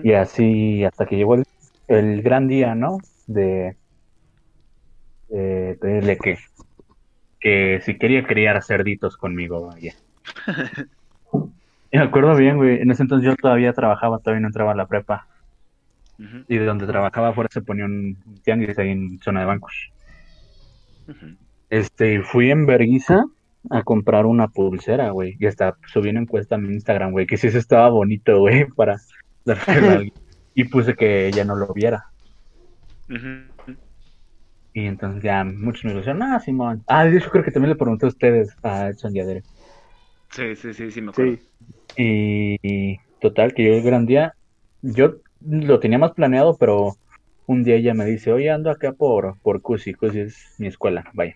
Y 0.04 0.14
así 0.14 0.84
hasta 0.84 1.08
que 1.08 1.16
llegó 1.16 1.34
el, 1.34 1.44
el 1.88 2.22
gran 2.22 2.48
día, 2.48 2.76
¿no? 2.76 2.98
De, 3.26 3.78
de 5.30 5.78
pedirle 5.82 6.18
que, 6.18 6.38
que 7.40 7.82
si 7.84 7.98
quería 7.98 8.24
criar 8.28 8.62
cerditos 8.64 9.18
conmigo, 9.18 9.68
vaya. 9.68 9.96
Me 11.92 12.00
acuerdo 12.00 12.36
bien, 12.36 12.58
güey. 12.58 12.80
En 12.80 12.92
ese 12.92 13.02
entonces 13.02 13.26
yo 13.26 13.36
todavía 13.36 13.74
trabajaba, 13.74 14.20
todavía 14.20 14.42
no 14.42 14.48
entraba 14.50 14.74
a 14.74 14.76
la 14.76 14.86
prepa. 14.86 15.26
Y 16.48 16.58
de 16.58 16.66
donde 16.66 16.86
trabajaba 16.86 17.30
afuera 17.30 17.50
se 17.52 17.62
ponía 17.62 17.86
un 17.86 18.16
tianguis 18.44 18.78
ahí 18.78 18.90
en 18.90 19.18
zona 19.20 19.40
de 19.40 19.46
bancos. 19.48 19.74
Ujú. 21.08 21.38
Este, 21.72 22.16
y 22.16 22.18
fui 22.20 22.52
en 22.52 22.68
Berguisa 22.68 23.26
a 23.70 23.84
comprar 23.84 24.26
una 24.26 24.48
pulsera, 24.48 25.12
güey. 25.12 25.36
Y 25.40 25.46
hasta 25.46 25.78
subí 25.92 26.10
una 26.10 26.22
encuesta 26.22 26.56
a 26.56 26.58
mi 26.58 26.74
Instagram, 26.74 27.12
güey, 27.12 27.28
que 27.28 27.38
si 27.38 27.48
eso 27.48 27.58
estaba 27.58 27.90
bonito, 27.90 28.40
güey, 28.40 28.66
para 28.76 28.98
dárselo 29.46 29.90
a 29.90 29.94
alguien. 29.94 30.14
Y 30.54 30.64
puse 30.66 30.96
que 30.96 31.28
ella 31.28 31.46
no 31.46 31.56
lo 31.56 31.74
viera. 31.74 32.06
Y 34.74 34.86
entonces 34.86 35.24
ya 35.24 35.44
muchos 35.44 35.86
me 35.86 35.94
dijeron, 35.94 36.22
ah, 36.22 36.40
Simón. 36.40 36.84
Ah, 36.88 37.08
hecho 37.08 37.30
creo 37.30 37.44
que 37.44 37.52
también 37.52 37.72
le 37.72 37.76
pregunté 37.76 38.06
a 38.06 38.10
ustedes, 38.10 38.56
a 38.64 38.88
Edson 38.88 39.16
y 39.16 39.20
a 39.20 39.26
Derek. 39.26 39.46
Sí, 40.32 40.56
sí, 40.56 40.74
sí, 40.74 40.92
sí, 40.92 41.02
me 41.02 41.12
acuerdo. 41.12 41.38
Sí. 41.38 41.42
Y, 41.98 42.58
y 42.62 43.00
total, 43.20 43.54
que 43.54 43.64
yo 43.64 43.74
el 43.74 43.84
gran 43.84 44.06
día, 44.06 44.34
yo 44.82 45.16
lo 45.42 45.80
tenía 45.80 45.98
más 45.98 46.12
planeado, 46.12 46.58
pero 46.58 46.96
un 47.46 47.64
día 47.64 47.76
ella 47.76 47.94
me 47.94 48.06
dice, 48.06 48.32
oye, 48.32 48.52
ando 48.52 48.70
acá 48.70 48.92
por, 48.92 49.40
por 49.42 49.62
Cusi, 49.62 49.94
Cusi 49.94 50.20
es 50.20 50.56
mi 50.60 50.68
escuela, 50.68 51.10
vaya. 51.14 51.36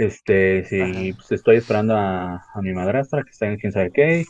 Este, 0.00 0.60
Ajá. 0.60 1.14
pues 1.14 1.32
estoy 1.32 1.56
esperando 1.56 1.94
a, 1.94 2.36
a 2.36 2.62
mi 2.62 2.72
madrastra, 2.72 3.22
que 3.22 3.30
está 3.30 3.46
en 3.46 3.58
quién 3.58 3.70
sabe 3.70 3.90
qué, 3.92 4.24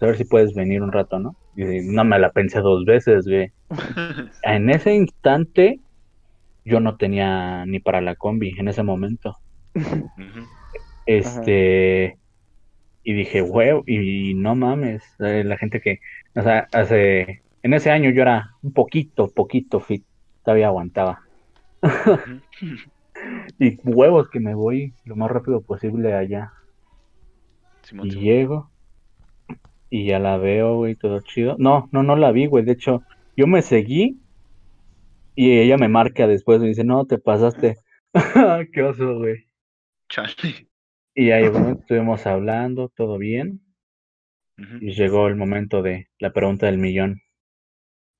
a 0.00 0.06
ver 0.06 0.16
si 0.16 0.24
puedes 0.24 0.52
venir 0.52 0.82
un 0.82 0.90
rato, 0.90 1.20
¿no? 1.20 1.36
Y 1.54 1.80
no 1.80 2.04
me 2.04 2.18
la 2.18 2.32
pensé 2.32 2.60
dos 2.60 2.84
veces, 2.84 3.26
güey. 3.26 3.52
En 4.42 4.70
ese 4.70 4.92
instante 4.92 5.78
yo 6.64 6.80
no 6.80 6.96
tenía 6.96 7.64
ni 7.66 7.78
para 7.78 8.00
la 8.00 8.16
combi 8.16 8.52
en 8.58 8.66
ese 8.66 8.82
momento. 8.82 9.36
Este, 11.06 12.18
y 13.04 13.12
dije, 13.12 13.42
huevo, 13.42 13.84
y 13.86 14.34
no 14.34 14.56
mames, 14.56 15.04
la 15.18 15.56
gente 15.56 15.80
que, 15.80 16.00
o 16.34 16.42
sea, 16.42 16.66
hace, 16.72 17.42
en 17.62 17.74
ese 17.74 17.90
año 17.90 18.10
yo 18.10 18.22
era 18.22 18.50
un 18.62 18.72
poquito, 18.72 19.30
poquito 19.30 19.78
fit, 19.78 20.04
todavía 20.44 20.66
aguantaba. 20.66 21.20
Y 23.58 23.78
huevos 23.84 24.28
que 24.28 24.40
me 24.40 24.54
voy 24.54 24.94
lo 25.04 25.16
más 25.16 25.30
rápido 25.30 25.62
posible 25.62 26.14
allá. 26.14 26.52
Simón, 27.82 28.08
Y 28.08 28.10
Simón. 28.10 28.24
llego 28.24 28.70
y 29.90 30.06
ya 30.06 30.18
la 30.18 30.38
veo, 30.38 30.76
güey, 30.76 30.96
todo 30.96 31.20
chido. 31.20 31.56
No, 31.58 31.88
no, 31.92 32.02
no 32.02 32.16
la 32.16 32.32
vi, 32.32 32.46
güey. 32.46 32.64
De 32.64 32.72
hecho, 32.72 33.02
yo 33.36 33.46
me 33.46 33.62
seguí 33.62 34.20
y 35.34 35.58
ella 35.58 35.76
me 35.76 35.88
marca 35.88 36.26
después 36.26 36.62
y 36.62 36.68
dice, 36.68 36.84
no, 36.84 37.04
te 37.06 37.18
pasaste. 37.18 37.76
Qué 38.72 38.82
oso, 38.82 39.18
güey. 39.18 39.46
Y 41.14 41.30
ahí 41.30 41.48
bueno, 41.48 41.70
estuvimos 41.70 42.26
hablando, 42.26 42.90
todo 42.90 43.16
bien. 43.16 43.62
Y 44.80 44.92
llegó 44.92 45.28
el 45.28 45.36
momento 45.36 45.82
de 45.82 46.08
la 46.18 46.32
pregunta 46.32 46.66
del 46.66 46.76
millón. 46.76 47.22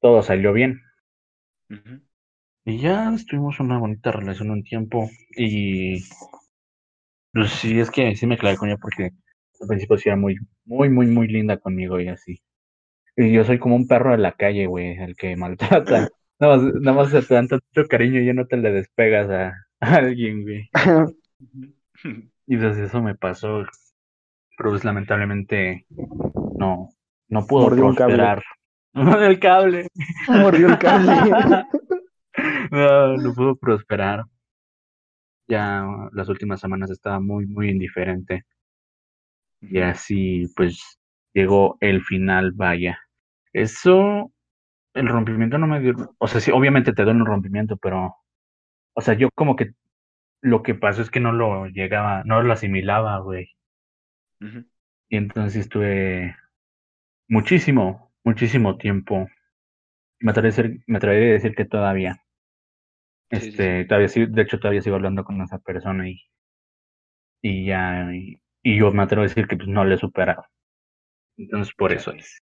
Todo 0.00 0.22
salió 0.22 0.52
bien. 0.52 0.82
Y 2.64 2.78
ya 2.78 3.12
estuvimos 3.14 3.60
una 3.60 3.78
bonita 3.78 4.10
relación 4.12 4.50
un 4.50 4.62
tiempo. 4.64 5.08
Y 5.36 6.02
pues 7.32 7.50
sí, 7.50 7.78
es 7.80 7.90
que 7.90 8.14
sí 8.16 8.26
me 8.26 8.38
clavé 8.38 8.56
con 8.56 8.68
ella 8.68 8.78
porque 8.80 9.10
al 9.60 9.68
principio 9.68 9.96
sí 9.96 10.08
era 10.08 10.16
muy, 10.16 10.36
muy, 10.64 10.88
muy, 10.90 11.06
muy 11.06 11.28
linda 11.28 11.56
conmigo 11.58 12.00
y 12.00 12.08
así. 12.08 12.40
Y 13.16 13.32
yo 13.32 13.44
soy 13.44 13.58
como 13.58 13.76
un 13.76 13.88
perro 13.88 14.12
de 14.12 14.18
la 14.18 14.32
calle, 14.32 14.66
güey, 14.66 14.96
el 14.98 15.16
que 15.16 15.36
maltrata. 15.36 16.08
Nada 16.40 16.56
más, 16.56 16.74
nada 16.74 16.96
más 16.96 17.10
se 17.10 17.22
te 17.22 17.34
dan 17.34 17.46
tanto 17.46 17.86
cariño 17.88 18.20
y 18.20 18.26
ya 18.26 18.34
no 18.34 18.46
te 18.46 18.56
le 18.56 18.72
despegas 18.72 19.30
a, 19.30 19.52
a 19.80 19.94
alguien, 19.96 20.42
güey. 20.42 20.68
Y 22.46 22.56
pues 22.56 22.76
eso 22.78 23.00
me 23.00 23.14
pasó. 23.14 23.62
Pero 24.56 24.70
pues 24.70 24.84
lamentablemente 24.84 25.86
no, 26.58 26.88
no 27.28 27.46
pudo 27.46 27.64
Mordió 27.64 27.94
cable. 27.94 28.16
prosperar. 28.16 28.42
El 29.22 29.40
cable. 29.40 29.88
Mordió 30.28 30.68
el 30.68 30.78
cable. 30.78 31.64
No, 32.72 33.16
no 33.18 33.32
pudo 33.34 33.54
prosperar. 33.54 34.24
Ya 35.46 35.86
las 36.12 36.28
últimas 36.28 36.58
semanas 36.60 36.90
estaba 36.90 37.20
muy, 37.20 37.46
muy 37.46 37.70
indiferente. 37.70 38.44
Y 39.60 39.78
así, 39.80 40.46
pues, 40.56 40.98
llegó 41.32 41.76
el 41.80 42.02
final, 42.02 42.52
vaya. 42.52 42.98
Eso, 43.52 44.32
el 44.94 45.08
rompimiento 45.08 45.58
no 45.58 45.66
me 45.68 45.80
dio, 45.80 45.94
o 46.18 46.28
sea, 46.28 46.40
sí, 46.40 46.50
obviamente 46.52 46.92
te 46.94 47.04
duele 47.04 47.20
un 47.20 47.26
rompimiento, 47.26 47.76
pero, 47.78 48.16
o 48.94 49.00
sea, 49.02 49.14
yo 49.14 49.30
como 49.34 49.56
que 49.56 49.72
lo 50.42 50.62
que 50.64 50.74
pasó 50.74 51.02
es 51.02 51.10
que 51.10 51.20
no 51.20 51.32
lo 51.32 51.66
llegaba, 51.68 52.24
no 52.24 52.42
lo 52.42 52.52
asimilaba, 52.54 53.18
güey. 53.20 53.48
Y 55.08 55.16
entonces 55.16 55.60
estuve 55.62 56.34
muchísimo, 57.28 58.12
muchísimo 58.24 58.78
tiempo. 58.78 59.28
Me 60.20 60.32
atrevería 60.32 60.58
a 60.58 60.62
decir, 60.64 60.84
me 60.86 60.98
atrevería 60.98 61.30
a 61.30 61.32
decir 61.34 61.54
que 61.54 61.64
todavía. 61.66 62.22
Sí, 63.32 63.40
sí, 63.40 63.48
Este, 63.48 63.84
todavía 63.86 64.08
sí, 64.08 64.26
de 64.26 64.42
hecho 64.42 64.58
todavía 64.58 64.82
sigo 64.82 64.96
hablando 64.96 65.24
con 65.24 65.40
esa 65.40 65.58
persona 65.58 66.08
y, 66.08 66.20
y 67.42 67.66
ya, 67.66 68.08
y, 68.12 68.40
y 68.62 68.78
yo 68.78 68.90
me 68.92 69.02
atrevo 69.02 69.22
a 69.22 69.28
decir 69.28 69.46
que 69.46 69.56
pues 69.56 69.68
no 69.68 69.84
le 69.84 69.94
he 69.94 69.98
superado. 69.98 70.44
Entonces 71.38 71.74
por 71.74 71.92
eso 71.92 72.12
es. 72.12 72.38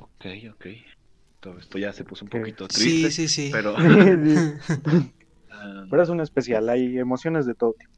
Ok, 0.00 0.26
ok. 0.52 0.66
Todo 1.40 1.58
esto 1.58 1.78
ya 1.78 1.92
se 1.92 2.04
puso 2.04 2.24
un 2.24 2.30
poquito 2.30 2.66
triste. 2.66 3.10
sí, 3.10 3.28
sí. 3.28 3.50
Pero. 3.52 3.76
Sí. 3.78 5.12
ah, 5.52 5.84
Pero 5.90 6.02
es 6.02 6.08
un 6.08 6.20
especial, 6.20 6.68
hay 6.68 6.98
emociones 6.98 7.46
de 7.46 7.54
todo 7.54 7.74
tipo. 7.74 7.92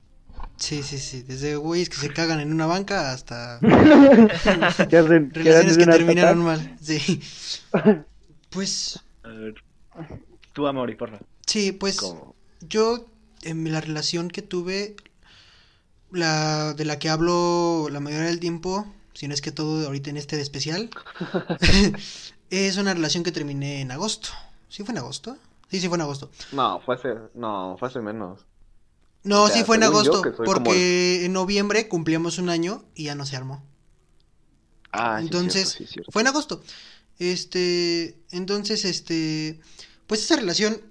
Sí, 0.56 0.82
sí, 0.82 0.98
sí. 0.98 1.22
Desde 1.22 1.56
güeyes 1.56 1.88
que 1.88 1.96
se 1.96 2.12
cagan 2.12 2.40
en 2.40 2.52
una 2.52 2.66
banca 2.66 3.12
hasta 3.12 3.58
¿Qué 4.90 4.96
hacen? 4.98 5.30
¿Qué 5.30 5.40
relaciones 5.40 5.72
hacen 5.72 5.78
que 5.78 5.90
terminaron 5.90 6.44
mal. 6.44 6.76
Sí. 6.80 7.20
Pues, 8.50 9.02
a 9.22 9.28
ver. 9.28 9.54
Tú, 10.52 10.66
Amori, 10.66 10.96
porfa. 10.96 11.20
sí, 11.46 11.72
pues 11.72 11.96
¿Cómo? 11.96 12.34
yo 12.60 13.06
en 13.42 13.70
la 13.72 13.80
relación 13.80 14.28
que 14.28 14.42
tuve, 14.42 14.96
la 16.10 16.74
de 16.74 16.84
la 16.84 16.98
que 16.98 17.08
hablo 17.08 17.88
la 17.90 18.00
mayoría 18.00 18.26
del 18.26 18.40
tiempo, 18.40 18.86
si 19.14 19.28
no 19.28 19.34
es 19.34 19.40
que 19.40 19.52
todo 19.52 19.86
ahorita 19.86 20.10
en 20.10 20.16
este 20.16 20.36
de 20.36 20.42
especial, 20.42 20.90
es 22.50 22.76
una 22.76 22.94
relación 22.94 23.22
que 23.22 23.32
terminé 23.32 23.80
en 23.80 23.90
agosto. 23.92 24.30
¿Sí 24.68 24.82
fue 24.84 24.92
en 24.92 24.98
agosto? 24.98 25.36
Sí, 25.70 25.80
sí 25.80 25.88
fue 25.88 25.96
en 25.96 26.02
agosto. 26.02 26.30
No, 26.52 26.80
fue 26.80 26.96
hace, 26.96 27.14
no, 27.34 27.76
fue 27.78 27.88
hace 27.88 28.00
menos. 28.00 28.44
No, 29.22 29.44
O 29.44 29.46
sea, 29.48 29.56
sí 29.56 29.64
fue 29.64 29.76
en 29.76 29.84
agosto, 29.84 30.22
porque 30.44 31.24
en 31.24 31.32
noviembre 31.32 31.88
cumplíamos 31.88 32.38
un 32.38 32.48
año 32.48 32.84
y 32.94 33.04
ya 33.04 33.14
no 33.14 33.26
se 33.26 33.36
armó. 33.36 33.62
Ah, 34.92 35.18
sí, 35.18 35.24
Entonces, 35.26 35.68
cierto, 35.68 35.86
sí, 35.86 35.92
cierto. 35.92 36.12
Fue 36.12 36.22
en 36.22 36.28
agosto. 36.28 36.62
Este, 37.18 38.18
entonces, 38.30 38.84
este, 38.84 39.60
pues 40.10 40.24
esa 40.24 40.34
relación, 40.34 40.82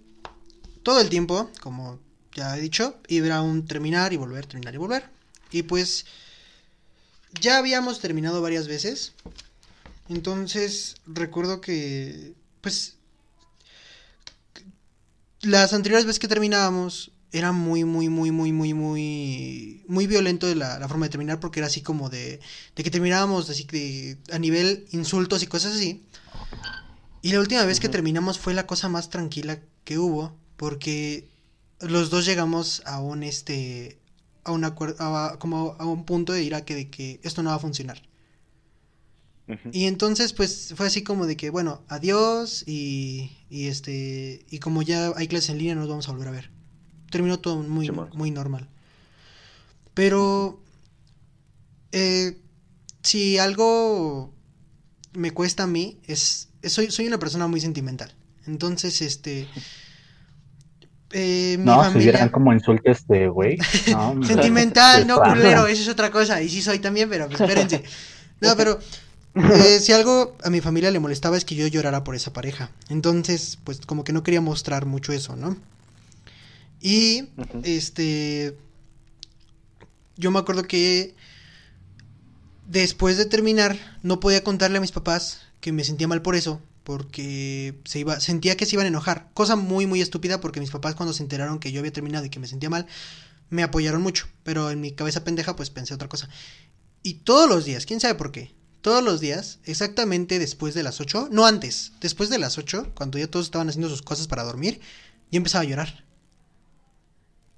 todo 0.81 1.01
el 1.01 1.09
tiempo, 1.09 1.51
como 1.59 1.99
ya 2.33 2.57
he 2.57 2.61
dicho, 2.61 2.95
iba 3.09 3.35
a 3.35 3.41
un 3.41 3.65
terminar 3.65 4.13
y 4.13 4.15
volver, 4.15 4.45
terminar 4.45 4.73
y 4.73 4.77
volver. 4.77 5.09
Y 5.51 5.63
pues, 5.63 6.05
ya 7.41 7.57
habíamos 7.57 7.99
terminado 7.99 8.41
varias 8.41 8.69
veces. 8.69 9.11
Entonces, 10.07 10.95
recuerdo 11.05 11.59
que, 11.59 12.33
pues, 12.61 12.95
las 15.41 15.73
anteriores 15.73 16.05
veces 16.05 16.19
que 16.19 16.29
terminábamos, 16.29 17.11
era 17.33 17.51
muy, 17.51 17.83
muy, 17.83 18.07
muy, 18.07 18.31
muy, 18.31 18.53
muy, 18.53 18.73
muy, 18.73 19.83
muy 19.85 20.07
violento 20.07 20.47
la, 20.55 20.79
la 20.79 20.87
forma 20.87 21.07
de 21.07 21.09
terminar 21.09 21.41
porque 21.41 21.59
era 21.59 21.67
así 21.67 21.81
como 21.81 22.09
de, 22.09 22.39
de 22.73 22.83
que 22.83 22.89
terminábamos 22.89 23.49
así 23.49 23.65
de, 23.65 24.17
a 24.31 24.39
nivel 24.39 24.87
insultos 24.91 25.43
y 25.43 25.47
cosas 25.47 25.75
así. 25.75 26.05
Y 27.21 27.31
la 27.33 27.39
última 27.39 27.65
vez 27.65 27.79
que 27.79 27.89
terminamos 27.89 28.39
fue 28.39 28.53
la 28.53 28.67
cosa 28.67 28.89
más 28.89 29.09
tranquila 29.09 29.59
que 29.83 29.97
hubo 29.97 30.35
porque 30.57 31.29
los 31.81 32.09
dos 32.09 32.25
llegamos 32.25 32.81
a 32.85 32.99
un 33.01 33.23
este 33.23 33.99
a 34.43 34.51
un 34.51 34.63
acuerdo 34.65 34.95
a, 35.03 35.37
como 35.39 35.75
a 35.79 35.85
un 35.85 36.05
punto 36.05 36.33
de 36.33 36.43
ir 36.43 36.55
a 36.55 36.65
que 36.65 36.75
de 36.75 36.89
que 36.89 37.19
esto 37.23 37.43
no 37.43 37.49
va 37.51 37.55
a 37.57 37.59
funcionar. 37.59 38.01
Y 39.71 39.85
entonces, 39.85 40.33
pues, 40.33 40.73
fue 40.75 40.87
así 40.87 41.03
como 41.03 41.25
de 41.25 41.35
que, 41.37 41.49
bueno, 41.49 41.83
adiós 41.87 42.63
y, 42.67 43.31
y 43.49 43.67
este, 43.67 44.45
y 44.49 44.59
como 44.59 44.81
ya 44.83 45.11
hay 45.15 45.27
clases 45.27 45.49
en 45.51 45.57
línea, 45.59 45.75
nos 45.75 45.89
vamos 45.89 46.07
a 46.07 46.11
volver 46.11 46.27
a 46.27 46.31
ver. 46.31 46.51
Terminó 47.11 47.39
todo 47.39 47.57
muy, 47.63 47.89
muy 48.13 48.31
normal. 48.31 48.69
Pero, 49.93 50.59
eh, 51.91 52.37
si 53.03 53.37
algo 53.37 54.33
me 55.13 55.31
cuesta 55.31 55.63
a 55.63 55.67
mí, 55.67 55.99
es- 56.05 56.48
soy, 56.63 56.91
soy 56.91 57.07
una 57.07 57.19
persona 57.19 57.47
muy 57.47 57.61
sentimental. 57.61 58.13
Entonces, 58.45 59.01
este, 59.01 59.47
eh, 61.11 61.55
mi 61.57 61.65
No, 61.65 61.79
si 61.79 61.87
familia... 61.87 62.11
vieran 62.11 62.29
como 62.29 62.53
insulta 62.53 62.91
este 62.91 63.27
güey. 63.29 63.57
No. 63.87 64.23
Sentimental, 64.23 65.07
no 65.07 65.19
culero, 65.21 65.67
eso 65.67 65.81
es 65.81 65.87
otra 65.89 66.11
cosa. 66.11 66.41
Y 66.41 66.49
sí 66.49 66.61
soy 66.61 66.79
también, 66.79 67.09
pero 67.09 67.25
espérense. 67.25 67.83
No, 68.41 68.55
pero 68.55 68.79
eh, 69.35 69.79
si 69.81 69.91
algo 69.91 70.37
a 70.45 70.49
mi 70.49 70.61
familia 70.61 70.91
le 70.91 70.99
molestaba 71.01 71.35
es 71.35 71.43
que 71.43 71.55
yo 71.55 71.67
llorara 71.67 72.05
por 72.05 72.15
esa 72.15 72.31
pareja. 72.31 72.71
Entonces, 72.87 73.59
pues 73.65 73.81
como 73.81 74.05
que 74.05 74.13
no 74.13 74.23
quería 74.23 74.39
mostrar 74.39 74.85
mucho 74.85 75.11
eso, 75.11 75.35
¿no? 75.35 75.57
Y, 76.79 77.27
este, 77.63 78.55
yo 80.15 80.31
me 80.31 80.39
acuerdo 80.39 80.63
que 80.63 81.15
después 82.65 83.17
de 83.17 83.25
terminar, 83.25 83.77
no 84.03 84.21
podía 84.21 84.41
contarle 84.41 84.77
a 84.77 84.81
mis 84.81 84.93
papás 84.93 85.41
que 85.59 85.71
me 85.71 85.83
sentía 85.83 86.07
mal 86.07 86.21
por 86.21 86.35
eso, 86.35 86.61
porque 86.83 87.79
se 87.85 87.99
iba, 87.99 88.19
sentía 88.19 88.57
que 88.57 88.65
se 88.65 88.75
iban 88.75 88.85
a 88.85 88.89
enojar. 88.89 89.29
Cosa 89.33 89.55
muy, 89.55 89.85
muy 89.85 90.01
estúpida, 90.01 90.41
porque 90.41 90.59
mis 90.59 90.71
papás 90.71 90.95
cuando 90.95 91.13
se 91.13 91.23
enteraron 91.23 91.59
que 91.59 91.71
yo 91.71 91.79
había 91.79 91.93
terminado 91.93 92.25
y 92.25 92.29
que 92.29 92.39
me 92.39 92.47
sentía 92.47 92.69
mal, 92.69 92.87
me 93.49 93.63
apoyaron 93.63 94.01
mucho, 94.01 94.27
pero 94.43 94.71
en 94.71 94.81
mi 94.81 94.91
cabeza 94.91 95.23
pendeja 95.23 95.55
pues 95.55 95.69
pensé 95.69 95.93
otra 95.93 96.09
cosa. 96.09 96.29
Y 97.03 97.15
todos 97.15 97.49
los 97.49 97.65
días, 97.65 97.85
quién 97.85 97.99
sabe 97.99 98.15
por 98.15 98.31
qué, 98.31 98.53
todos 98.81 99.03
los 99.03 99.19
días, 99.19 99.59
exactamente 99.65 100.39
después 100.39 100.73
de 100.73 100.83
las 100.83 100.99
8, 100.99 101.29
no 101.31 101.45
antes, 101.45 101.91
después 102.01 102.29
de 102.29 102.39
las 102.39 102.57
8, 102.57 102.93
cuando 102.95 103.17
ya 103.17 103.27
todos 103.27 103.47
estaban 103.47 103.69
haciendo 103.69 103.89
sus 103.89 104.01
cosas 104.01 104.27
para 104.27 104.43
dormir, 104.43 104.79
yo 105.31 105.37
empezaba 105.37 105.63
a 105.63 105.67
llorar. 105.67 106.05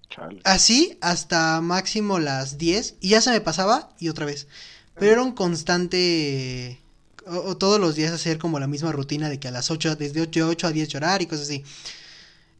Chale. 0.09 0.41
Así 0.43 0.97
hasta 0.99 1.61
máximo 1.61 2.19
las 2.19 2.57
10 2.57 2.95
y 2.99 3.09
ya 3.09 3.21
se 3.21 3.31
me 3.31 3.39
pasaba 3.39 3.95
y 3.97 4.09
otra 4.09 4.25
vez. 4.25 4.47
Pero 4.95 5.13
era 5.13 5.23
un 5.23 5.31
constante... 5.31 6.80
O, 7.27 7.35
o 7.37 7.57
todos 7.57 7.79
los 7.79 7.95
días 7.95 8.11
hacer 8.11 8.37
como 8.37 8.59
la 8.59 8.67
misma 8.67 8.91
rutina 8.91 9.29
de 9.29 9.39
que 9.39 9.47
a 9.47 9.51
las 9.51 9.69
8, 9.71 9.95
desde 9.95 10.21
8, 10.21 10.47
8 10.49 10.67
a 10.67 10.71
10 10.71 10.89
llorar 10.89 11.21
y 11.21 11.27
cosas 11.27 11.45
así. 11.45 11.63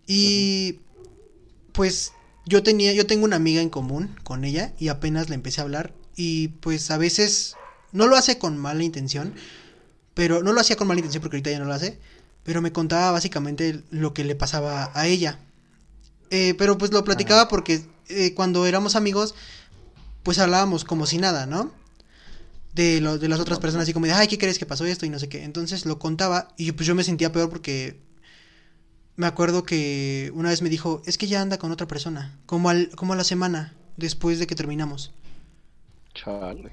Y 0.08 0.80
pues 1.72 2.14
yo 2.46 2.64
tenía, 2.64 2.94
yo 2.94 3.08
tengo 3.08 3.26
una 3.26 3.36
amiga 3.36 3.62
en 3.62 3.70
común 3.70 4.16
con 4.24 4.44
ella 4.44 4.74
y 4.80 4.90
apenas 4.90 5.30
le 5.30 5.36
empecé 5.36 5.62
a 5.62 5.64
hablar 5.64 5.94
y 6.16 6.50
pues 6.50 6.92
a 6.92 6.98
veces 6.98 7.56
no 7.92 8.08
lo 8.08 8.16
hace 8.16 8.38
con 8.38 8.58
mala 8.58 8.84
intención, 8.84 9.34
pero 10.14 10.44
no 10.44 10.54
lo 10.54 10.62
hacía 10.62 10.76
con 10.76 10.88
mala 10.88 11.00
intención 11.00 11.22
porque 11.22 11.38
ahorita 11.38 11.52
ya 11.52 11.60
no 11.60 11.66
lo 11.66 11.74
hace, 11.74 12.00
pero 12.44 12.62
me 12.62 12.72
contaba 12.72 13.12
básicamente 13.12 13.84
lo 13.90 14.14
que 14.14 14.24
le 14.24 14.36
pasaba 14.36 14.92
a 14.94 15.08
ella. 15.08 15.40
Eh, 16.30 16.56
pero 16.58 16.78
pues 16.78 16.92
lo 16.92 17.04
platicaba 17.04 17.48
porque 17.48 17.86
eh, 18.08 18.34
cuando 18.34 18.66
éramos 18.66 18.96
amigos, 18.96 19.36
pues 20.24 20.40
hablábamos 20.40 20.86
como 20.86 21.06
si 21.06 21.18
nada, 21.18 21.46
¿no? 21.46 21.72
De, 22.74 23.02
lo, 23.02 23.18
de 23.18 23.28
las 23.28 23.40
otras 23.40 23.60
personas, 23.60 23.84
así 23.84 23.94
como 23.94 24.06
de, 24.06 24.14
ay, 24.14 24.28
¿qué 24.28 24.38
crees 24.38 24.58
que 24.58 24.66
pasó 24.66 24.86
esto? 24.86 25.06
Y 25.06 25.10
no 25.10 25.20
sé 25.20 25.28
qué. 25.28 25.44
Entonces 25.44 25.86
lo 25.86 26.00
contaba 26.00 26.50
y 26.58 26.72
pues 26.72 26.88
yo 26.88 26.96
me 26.96 27.04
sentía 27.04 27.32
peor 27.32 27.50
porque 27.50 28.00
me 29.16 29.28
acuerdo 29.28 29.64
que 29.64 30.32
una 30.34 30.50
vez 30.50 30.62
me 30.62 30.70
dijo, 30.70 31.02
es 31.06 31.18
que 31.18 31.28
ya 31.28 31.42
anda 31.42 31.58
con 31.58 31.72
otra 31.72 31.88
persona, 31.88 32.40
como, 32.46 32.70
al, 32.70 32.90
como 32.96 33.14
a 33.14 33.16
la 33.16 33.24
semana 33.24 33.76
después 33.98 34.40
de 34.40 34.48
que 34.48 34.56
terminamos. 34.56 35.14
Chale. 36.14 36.72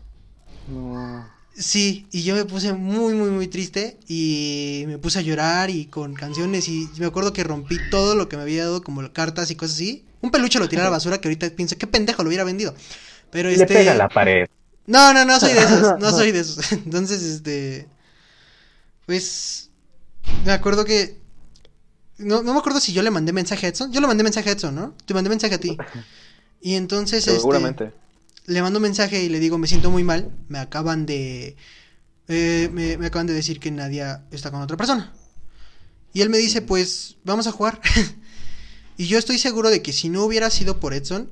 No. 0.68 1.28
Sí, 1.54 2.06
y 2.12 2.22
yo 2.22 2.36
me 2.36 2.44
puse 2.44 2.72
muy, 2.72 3.14
muy, 3.14 3.30
muy 3.30 3.48
triste 3.48 3.98
y 4.06 4.84
me 4.86 4.98
puse 4.98 5.18
a 5.18 5.22
llorar 5.22 5.70
y 5.70 5.86
con 5.86 6.14
canciones 6.14 6.68
y 6.68 6.88
me 6.98 7.06
acuerdo 7.06 7.32
que 7.32 7.42
rompí 7.42 7.76
todo 7.90 8.14
lo 8.14 8.28
que 8.28 8.36
me 8.36 8.42
había 8.42 8.64
dado 8.64 8.82
como 8.82 9.12
cartas 9.12 9.50
y 9.50 9.56
cosas 9.56 9.74
así. 9.74 10.04
Un 10.20 10.30
peluche 10.30 10.60
lo 10.60 10.68
tiré 10.68 10.82
a 10.82 10.84
la 10.84 10.90
basura 10.90 11.20
que 11.20 11.26
ahorita 11.28 11.50
pienso, 11.50 11.76
qué 11.76 11.86
pendejo, 11.88 12.22
lo 12.22 12.28
hubiera 12.28 12.44
vendido. 12.44 12.74
Pero 13.30 13.48
Le 13.56 13.56
este... 13.56 13.66
pega 13.66 13.92
a 13.92 13.96
la 13.96 14.08
pared. 14.08 14.46
No, 14.88 15.12
no, 15.12 15.26
no 15.26 15.38
soy 15.38 15.52
de 15.52 15.60
esos, 15.60 15.98
no 16.00 16.10
soy 16.10 16.32
de 16.32 16.40
esos. 16.40 16.72
Entonces, 16.72 17.22
este... 17.22 17.86
Pues... 19.06 19.70
Me 20.44 20.52
acuerdo 20.52 20.84
que... 20.84 21.20
No, 22.16 22.42
no 22.42 22.54
me 22.54 22.58
acuerdo 22.58 22.80
si 22.80 22.92
yo 22.92 23.02
le 23.02 23.10
mandé 23.10 23.32
mensaje 23.32 23.66
a 23.66 23.68
Edson. 23.68 23.92
Yo 23.92 24.00
le 24.00 24.06
mandé 24.06 24.24
mensaje 24.24 24.48
a 24.48 24.52
Edson, 24.52 24.74
¿no? 24.74 24.94
Te 25.04 25.14
mandé 25.14 25.30
mensaje 25.30 25.54
a 25.54 25.60
ti. 25.60 25.76
Y 26.60 26.74
entonces, 26.74 27.24
este... 27.24 27.38
Seguramente. 27.38 27.92
le 28.46 28.62
mando 28.62 28.80
un 28.80 28.82
mensaje 28.82 29.22
y 29.22 29.28
le 29.28 29.38
digo, 29.38 29.58
me 29.58 29.68
siento 29.68 29.92
muy 29.92 30.02
mal, 30.02 30.32
me 30.48 30.58
acaban 30.58 31.06
de... 31.06 31.54
eh, 32.26 32.68
me, 32.72 32.98
me 32.98 33.06
acaban 33.06 33.28
de 33.28 33.32
decir 33.32 33.60
que 33.60 33.70
Nadia 33.70 34.24
está 34.32 34.50
con 34.50 34.60
otra 34.60 34.76
persona. 34.76 35.12
Y 36.12 36.22
él 36.22 36.30
me 36.30 36.38
dice, 36.38 36.60
pues, 36.60 37.16
vamos 37.22 37.46
a 37.46 37.52
jugar. 37.52 37.80
y 38.96 39.06
yo 39.06 39.20
estoy 39.20 39.38
seguro 39.38 39.70
de 39.70 39.82
que 39.82 39.92
si 39.92 40.08
no 40.08 40.24
hubiera 40.24 40.50
sido 40.50 40.80
por 40.80 40.94
Edson, 40.94 41.30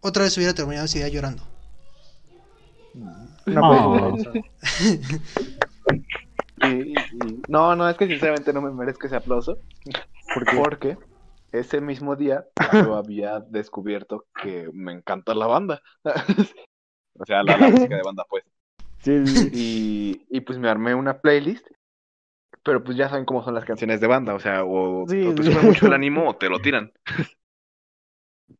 otra 0.00 0.22
vez 0.22 0.34
hubiera 0.38 0.54
terminado 0.54 0.86
ese 0.86 1.00
día 1.00 1.08
llorando. 1.08 1.49
No, 3.54 4.12
Oh. 4.12 4.18
Y- 6.62 6.68
y- 6.68 6.94
y- 6.94 7.42
No, 7.48 7.74
no, 7.74 7.88
es 7.88 7.96
que 7.96 8.06
sinceramente 8.06 8.52
no 8.52 8.60
me 8.60 8.70
merezco 8.70 9.06
ese 9.06 9.16
aplauso. 9.16 9.58
Porque 10.56 10.98
ese 11.52 11.80
mismo 11.80 12.16
día 12.16 12.44
yo 12.72 12.94
había 12.96 13.40
descubierto 13.40 14.26
que 14.42 14.68
me 14.72 14.92
encanta 14.92 15.34
la 15.34 15.46
banda. 15.46 15.82
O 17.18 17.26
sea, 17.26 17.42
la, 17.42 17.58
la 17.58 17.68
música 17.68 17.96
de 17.96 18.02
banda, 18.02 18.24
pues. 18.30 18.44
sí, 19.02 19.26
sí, 19.26 19.50
Y, 19.52 20.26
y 20.30 20.40
pues 20.40 20.58
me 20.58 20.70
armé 20.70 20.94
una 20.94 21.18
playlist. 21.20 21.66
Pero 22.62 22.82
pues 22.82 22.96
ya 22.96 23.10
saben 23.10 23.26
cómo 23.26 23.42
son 23.42 23.54
las 23.54 23.64
canciones 23.66 24.00
de 24.00 24.06
banda. 24.06 24.32
O 24.34 24.38
sea, 24.40 24.64
o, 24.64 25.06
Sí, 25.06 25.26
o 25.26 25.34
te 25.34 25.42
sí. 25.42 25.52
sube 25.52 25.60
mucho 25.62 25.86
el 25.86 25.92
ánimo 25.92 26.28
o 26.30 26.36
te 26.36 26.48
lo 26.48 26.60
tiran. 26.60 26.92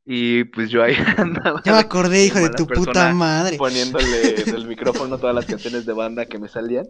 Y 0.06 0.44
pues 0.44 0.70
yo 0.70 0.82
ahí 0.82 0.94
andaba 1.16 1.62
Ya 1.64 1.72
me 1.72 1.78
acordé, 1.78 2.24
hijo 2.26 2.38
de 2.38 2.50
tu 2.50 2.66
puta 2.66 3.12
madre. 3.12 3.56
poniéndole 3.56 4.42
en 4.46 4.54
el 4.54 4.66
micrófono 4.66 5.18
todas 5.18 5.34
las 5.34 5.46
canciones 5.46 5.86
de 5.86 5.92
banda 5.92 6.26
que 6.26 6.38
me 6.38 6.48
salían. 6.48 6.86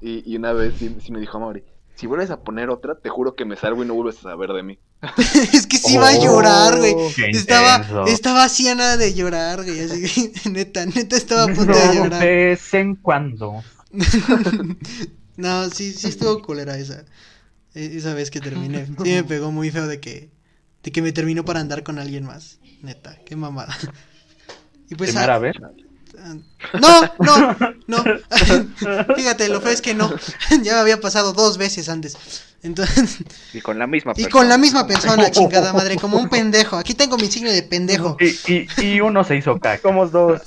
Y, 0.00 0.22
y 0.30 0.36
una 0.36 0.52
vez 0.52 0.74
sí, 0.78 0.96
sí 1.04 1.12
me 1.12 1.20
dijo 1.20 1.38
Mauri, 1.40 1.62
si 1.94 2.06
vuelves 2.06 2.30
a 2.30 2.40
poner 2.40 2.70
otra, 2.70 2.94
te 2.94 3.10
juro 3.10 3.34
que 3.34 3.44
me 3.44 3.56
salgo 3.56 3.82
y 3.84 3.86
no 3.86 3.94
vuelves 3.94 4.18
a 4.20 4.22
saber 4.22 4.50
de 4.52 4.62
mí. 4.62 4.78
es 5.52 5.66
que 5.66 5.76
sí 5.78 5.94
iba 5.94 6.08
a 6.08 6.18
llorar, 6.18 6.78
güey. 6.78 6.94
Oh, 6.96 7.10
Estaba, 7.28 7.84
estaba 8.06 8.44
así 8.44 8.66
a 8.68 8.74
nada 8.74 8.96
de 8.96 9.12
llorar, 9.14 9.62
güey. 9.64 9.80
Así 9.80 10.32
que, 10.32 10.48
neta, 10.50 10.86
neta 10.86 11.16
estaba 11.16 11.44
a 11.44 11.46
punto 11.48 11.72
de 11.72 11.88
De 11.88 11.94
llorar. 11.96 12.22
vez 12.24 12.72
en 12.74 12.94
cuando. 12.96 13.62
no, 15.36 15.68
sí, 15.70 15.92
sí 15.92 16.08
estuvo 16.08 16.42
culera 16.42 16.76
esa. 16.78 17.04
e- 17.74 17.96
Esa 17.96 18.14
vez 18.14 18.30
que 18.30 18.40
terminé. 18.40 18.86
Sí 18.86 19.10
me 19.12 19.24
pegó 19.24 19.50
muy 19.52 19.70
feo 19.70 19.86
de 19.86 20.00
que, 20.00 20.30
de 20.82 20.92
que 20.92 21.02
me 21.02 21.12
terminó 21.12 21.44
para 21.44 21.60
andar 21.60 21.82
con 21.82 21.98
alguien 21.98 22.24
más. 22.24 22.58
Neta, 22.82 23.16
qué 23.26 23.36
mamada. 23.36 23.76
Y 24.88 24.94
pues. 24.94 25.10
Primera 25.10 25.34
ah, 25.36 25.38
vez. 25.38 25.56
ah, 26.18 26.34
No, 26.80 27.00
no, 27.18 27.56
no. 27.86 28.04
Fíjate, 29.16 29.48
lo 29.48 29.60
feo 29.60 29.72
es 29.72 29.80
que 29.82 29.94
no. 29.94 30.10
Ya 30.62 30.74
me 30.74 30.80
había 30.80 31.00
pasado 31.00 31.32
dos 31.32 31.58
veces 31.58 31.88
antes. 31.88 32.16
Entonces, 32.62 33.18
Y 33.54 33.60
con 33.60 33.78
la 33.78 33.86
misma 33.86 34.12
y 34.12 34.14
persona. 34.24 34.32
con 34.32 34.48
la 34.48 34.58
misma 34.58 34.86
persona, 34.86 35.30
chingada 35.30 35.72
madre, 35.72 35.96
como 35.96 36.18
un 36.18 36.28
pendejo. 36.28 36.76
Aquí 36.76 36.94
tengo 36.94 37.16
mi 37.16 37.26
signo 37.26 37.50
de 37.50 37.62
pendejo. 37.62 38.16
Y, 38.20 38.36
y, 38.52 38.68
y 38.82 39.00
uno 39.00 39.24
se 39.24 39.36
hizo 39.36 39.58
caca. 39.58 39.80
Somos 39.82 40.12
dos. 40.12 40.42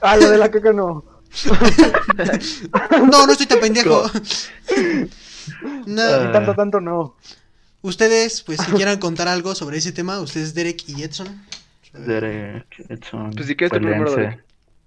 ah, 0.00 0.16
lo 0.16 0.30
de 0.30 0.38
la 0.38 0.50
caca 0.50 0.72
no. 0.72 1.04
No, 3.10 3.26
no 3.26 3.32
estoy 3.32 3.46
tan 3.46 3.60
pendejo. 3.60 4.10
No. 5.86 6.02
Ah. 6.02 6.30
Tanto, 6.32 6.54
tanto 6.54 6.80
no. 6.80 7.16
Ustedes, 7.86 8.42
pues, 8.42 8.60
si 8.60 8.72
quieran 8.72 8.98
contar 8.98 9.28
algo 9.28 9.54
sobre 9.54 9.76
ese 9.78 9.92
tema, 9.92 10.20
ustedes, 10.20 10.54
Derek 10.54 10.88
y 10.88 11.02
Edson. 11.04 11.28
Derek, 11.94 12.66
Edson, 12.88 13.30
Pues 13.32 13.46
si 13.46 13.54
quieres. 13.56 13.80
Derek. 13.80 14.44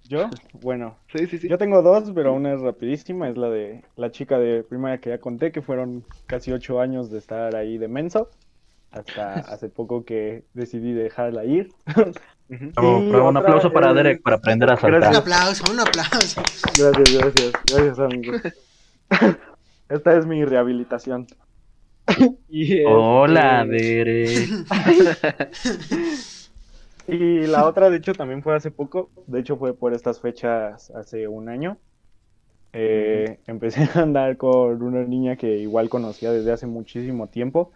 ¿Yo? 0.08 0.28
Bueno, 0.60 0.96
Sí, 1.14 1.26
sí, 1.28 1.38
sí. 1.38 1.48
yo 1.48 1.56
tengo 1.56 1.82
dos, 1.82 2.10
pero 2.14 2.34
una 2.34 2.52
es 2.52 2.60
rapidísima. 2.60 3.28
Es 3.28 3.36
la 3.36 3.48
de 3.48 3.84
la 3.96 4.10
chica 4.10 4.38
de 4.38 4.62
primaria 4.64 4.98
que 4.98 5.10
ya 5.10 5.18
conté, 5.18 5.50
que 5.52 5.62
fueron 5.62 6.04
casi 6.26 6.52
ocho 6.52 6.80
años 6.80 7.10
de 7.10 7.18
estar 7.18 7.54
ahí 7.56 7.78
de 7.78 7.88
menso. 7.88 8.28
Hasta 8.90 9.34
hace 9.54 9.68
poco 9.68 10.04
que 10.04 10.42
decidí 10.52 10.92
dejarla 10.92 11.44
ir. 11.44 11.72
Bravo, 12.48 13.08
bravo, 13.08 13.28
un 13.28 13.36
aplauso 13.36 13.72
para 13.72 13.94
Derek 13.94 14.22
para 14.22 14.36
aprender 14.36 14.68
a 14.68 14.74
Un 14.74 14.80
saltar. 14.80 15.14
aplauso, 15.14 15.62
un 15.72 15.78
aplauso. 15.78 16.42
Gracias, 16.76 17.14
gracias, 17.16 17.52
gracias, 17.72 17.98
amigos. 18.00 18.42
Esta 19.88 20.16
es 20.18 20.26
mi 20.26 20.44
rehabilitación. 20.44 21.28
Y, 22.48 22.84
Hola, 22.84 23.62
este, 23.62 24.04
Derek. 24.04 24.48
Y 27.08 27.46
la 27.48 27.66
otra, 27.66 27.90
de 27.90 27.96
hecho, 27.96 28.14
también 28.14 28.40
fue 28.42 28.54
hace 28.54 28.70
poco. 28.70 29.10
De 29.26 29.40
hecho, 29.40 29.56
fue 29.56 29.74
por 29.74 29.94
estas 29.94 30.20
fechas 30.20 30.90
hace 30.90 31.26
un 31.26 31.48
año. 31.48 31.76
Eh, 32.72 33.40
empecé 33.48 33.88
a 33.94 34.02
andar 34.02 34.36
con 34.36 34.80
una 34.80 35.02
niña 35.02 35.34
que 35.36 35.58
igual 35.58 35.88
conocía 35.88 36.30
desde 36.30 36.52
hace 36.52 36.66
muchísimo 36.68 37.26
tiempo, 37.26 37.72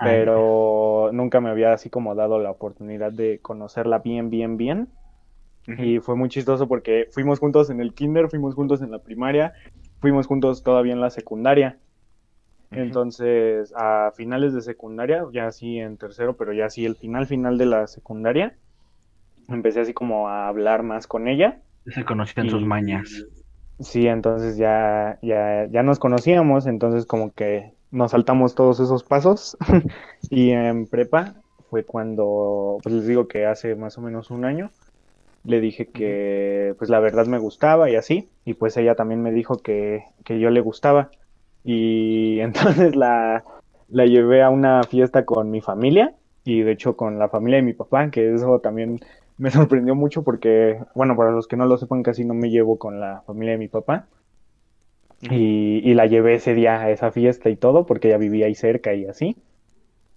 pero 0.00 1.10
nunca 1.12 1.40
me 1.40 1.50
había 1.50 1.72
así 1.72 1.90
como 1.90 2.14
dado 2.14 2.38
la 2.38 2.52
oportunidad 2.52 3.10
de 3.10 3.40
conocerla 3.40 3.98
bien, 3.98 4.30
bien, 4.30 4.56
bien. 4.56 4.88
Y 5.66 5.98
fue 5.98 6.14
muy 6.14 6.28
chistoso 6.28 6.66
porque 6.66 7.08
fuimos 7.10 7.40
juntos 7.40 7.68
en 7.68 7.80
el 7.80 7.92
kinder, 7.92 8.30
fuimos 8.30 8.54
juntos 8.54 8.80
en 8.80 8.90
la 8.90 9.00
primaria, 9.00 9.52
fuimos 10.00 10.26
juntos 10.26 10.62
todavía 10.62 10.92
en 10.92 11.00
la 11.00 11.10
secundaria. 11.10 11.78
Entonces, 12.70 13.72
a 13.76 14.12
finales 14.16 14.54
de 14.54 14.60
secundaria, 14.62 15.24
ya 15.32 15.46
así 15.46 15.78
en 15.78 15.96
tercero, 15.96 16.36
pero 16.36 16.52
ya 16.52 16.66
así 16.66 16.84
el 16.84 16.96
final 16.96 17.26
final 17.26 17.58
de 17.58 17.66
la 17.66 17.86
secundaria, 17.86 18.56
empecé 19.48 19.80
así 19.80 19.94
como 19.94 20.28
a 20.28 20.48
hablar 20.48 20.82
más 20.82 21.06
con 21.06 21.28
ella. 21.28 21.62
Se 21.86 22.04
conocían 22.04 22.46
Y- 22.46 22.50
sus 22.50 22.62
mañas. 22.62 23.26
Sí, 23.80 24.08
entonces 24.08 24.56
ya, 24.56 25.18
ya, 25.22 25.68
ya 25.70 25.82
nos 25.84 26.00
conocíamos, 26.00 26.66
entonces 26.66 27.06
como 27.06 27.32
que 27.32 27.74
nos 27.92 28.10
saltamos 28.10 28.54
todos 28.56 28.80
esos 28.80 29.04
pasos. 29.04 29.56
Y 30.30 30.50
en 30.50 30.88
prepa 30.88 31.34
fue 31.70 31.84
cuando, 31.86 32.78
pues 32.82 32.94
les 32.94 33.06
digo 33.06 33.28
que 33.28 33.46
hace 33.46 33.76
más 33.76 33.96
o 33.96 34.00
menos 34.02 34.30
un 34.30 34.44
año, 34.44 34.72
le 35.44 35.60
dije 35.60 35.90
que 35.92 36.74
pues 36.78 36.90
la 36.90 37.00
verdad 37.00 37.26
me 37.26 37.38
gustaba 37.38 37.90
y 37.90 37.96
así, 37.96 38.30
y 38.44 38.54
pues 38.54 38.76
ella 38.76 38.94
también 38.96 39.22
me 39.22 39.32
dijo 39.32 39.62
que, 39.62 40.04
que 40.24 40.40
yo 40.40 40.50
le 40.50 40.60
gustaba. 40.60 41.10
Y 41.70 42.40
entonces 42.40 42.96
la, 42.96 43.44
la 43.88 44.06
llevé 44.06 44.42
a 44.42 44.48
una 44.48 44.82
fiesta 44.84 45.26
con 45.26 45.50
mi 45.50 45.60
familia 45.60 46.14
y 46.42 46.62
de 46.62 46.72
hecho 46.72 46.96
con 46.96 47.18
la 47.18 47.28
familia 47.28 47.56
de 47.56 47.62
mi 47.62 47.74
papá, 47.74 48.10
que 48.10 48.32
eso 48.32 48.58
también 48.60 49.00
me 49.36 49.50
sorprendió 49.50 49.94
mucho 49.94 50.22
porque, 50.22 50.80
bueno, 50.94 51.14
para 51.14 51.30
los 51.30 51.46
que 51.46 51.58
no 51.58 51.66
lo 51.66 51.76
sepan, 51.76 52.02
casi 52.02 52.24
no 52.24 52.32
me 52.32 52.48
llevo 52.48 52.78
con 52.78 53.00
la 53.00 53.20
familia 53.26 53.52
de 53.52 53.58
mi 53.58 53.68
papá. 53.68 54.06
Y, 55.20 55.80
y 55.84 55.94
la 55.94 56.06
llevé 56.06 56.34
ese 56.34 56.54
día 56.54 56.80
a 56.80 56.90
esa 56.90 57.10
fiesta 57.10 57.50
y 57.50 57.56
todo, 57.56 57.84
porque 57.84 58.08
ella 58.08 58.18
vivía 58.18 58.46
ahí 58.46 58.54
cerca 58.54 58.94
y 58.94 59.04
así. 59.04 59.36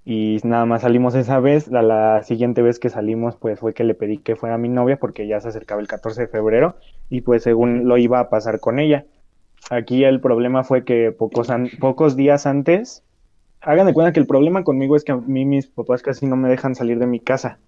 Y 0.06 0.38
nada 0.44 0.66
más 0.66 0.84
salimos 0.84 1.16
esa 1.16 1.40
vez. 1.40 1.68
La, 1.68 1.82
la 1.82 2.24
siguiente 2.24 2.62
vez 2.62 2.80
que 2.80 2.90
salimos, 2.90 3.36
pues 3.36 3.60
fue 3.60 3.74
que 3.74 3.84
le 3.84 3.96
pedí 3.96 4.20
que 4.20 4.36
fuera 4.36 4.58
mi 4.58 4.70
novia, 4.70 4.98
porque 4.98 5.28
ya 5.28 5.42
se 5.42 5.50
acercaba 5.50 5.82
el 5.82 5.88
14 5.88 6.22
de 6.22 6.28
febrero, 6.28 6.76
y 7.10 7.22
pues 7.22 7.44
según 7.44 7.88
lo 7.90 7.98
iba 7.98 8.20
a 8.20 8.30
pasar 8.30 8.60
con 8.60 8.80
ella. 8.80 9.06
Aquí 9.72 10.04
el 10.04 10.22
problema 10.22 10.64
fue 10.66 10.86
que 10.86 11.12
pocos, 11.14 11.50
an- 11.50 11.72
pocos 11.80 12.16
días 12.18 12.46
antes, 12.46 13.04
hagan 13.62 13.88
de 13.88 13.94
cuenta 13.94 14.14
que 14.14 14.20
el 14.20 14.28
problema 14.28 14.64
conmigo 14.64 14.96
es 14.98 15.04
que 15.06 15.14
a 15.14 15.18
mí 15.18 15.46
mis 15.46 15.68
papás 15.68 16.04
casi 16.04 16.28
no 16.28 16.36
me 16.38 16.50
dejan 16.50 16.76
salir 16.76 17.00
de 17.00 17.08
mi 17.08 17.22
casa. 17.22 17.60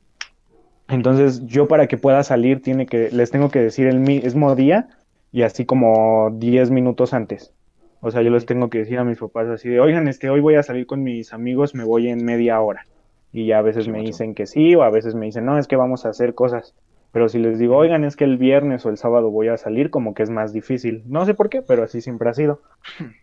Entonces 0.88 1.46
yo 1.46 1.68
para 1.68 1.88
que 1.88 1.98
pueda 1.98 2.24
salir 2.24 2.62
tiene 2.62 2.88
que, 2.88 3.10
les 3.12 3.32
tengo 3.32 3.52
que 3.52 3.60
decir 3.60 3.88
el 3.88 4.00
mismo 4.00 4.56
día 4.56 4.90
y 5.32 5.44
así 5.44 5.66
como 5.66 6.32
10 6.34 6.72
minutos 6.72 7.14
antes. 7.14 7.54
O 8.02 8.12
sea, 8.12 8.22
yo 8.22 8.32
les 8.32 8.46
tengo 8.46 8.70
que 8.70 8.80
decir 8.80 9.00
a 9.00 9.06
mis 9.06 9.20
papás 9.20 9.48
así 9.50 9.70
de, 9.70 9.80
oigan, 9.80 10.08
este, 10.10 10.30
hoy 10.30 10.42
voy 10.42 10.56
a 10.56 10.64
salir 10.64 10.86
con 10.88 11.04
mis 11.04 11.34
amigos, 11.34 11.76
me 11.76 11.86
voy 11.86 12.10
en 12.10 12.26
media 12.26 12.62
hora. 12.62 12.88
Y 13.32 13.48
ya 13.48 13.60
a 13.60 13.64
veces 13.64 13.86
Sí, 13.86 13.92
me 13.92 14.02
dicen 14.02 14.36
que 14.36 14.46
sí, 14.48 14.76
o 14.76 14.84
a 14.84 14.92
veces 14.92 15.16
me 15.16 15.26
dicen, 15.28 15.46
no, 15.46 15.60
es 15.60 15.68
que 15.68 15.78
vamos 15.78 16.06
a 16.06 16.12
hacer 16.12 16.36
cosas. 16.36 16.76
Pero 17.14 17.30
si 17.30 17.40
les 17.40 17.60
digo, 17.60 17.78
oigan, 17.78 18.04
es 18.04 18.18
que 18.18 18.26
el 18.26 18.38
viernes 18.38 18.86
o 18.86 18.90
el 18.90 18.98
sábado 18.98 19.32
voy 19.32 19.48
a 19.48 19.58
salir, 19.58 19.92
como 19.92 20.16
que 20.16 20.24
es 20.24 20.32
más 20.32 20.52
difícil. 20.52 21.04
No 21.08 21.26
sé 21.26 21.36
por 21.36 21.50
qué, 21.50 21.62
pero 21.62 21.84
así 21.84 22.02
siempre 22.02 22.30
ha 22.30 22.34
sido. 22.34 22.60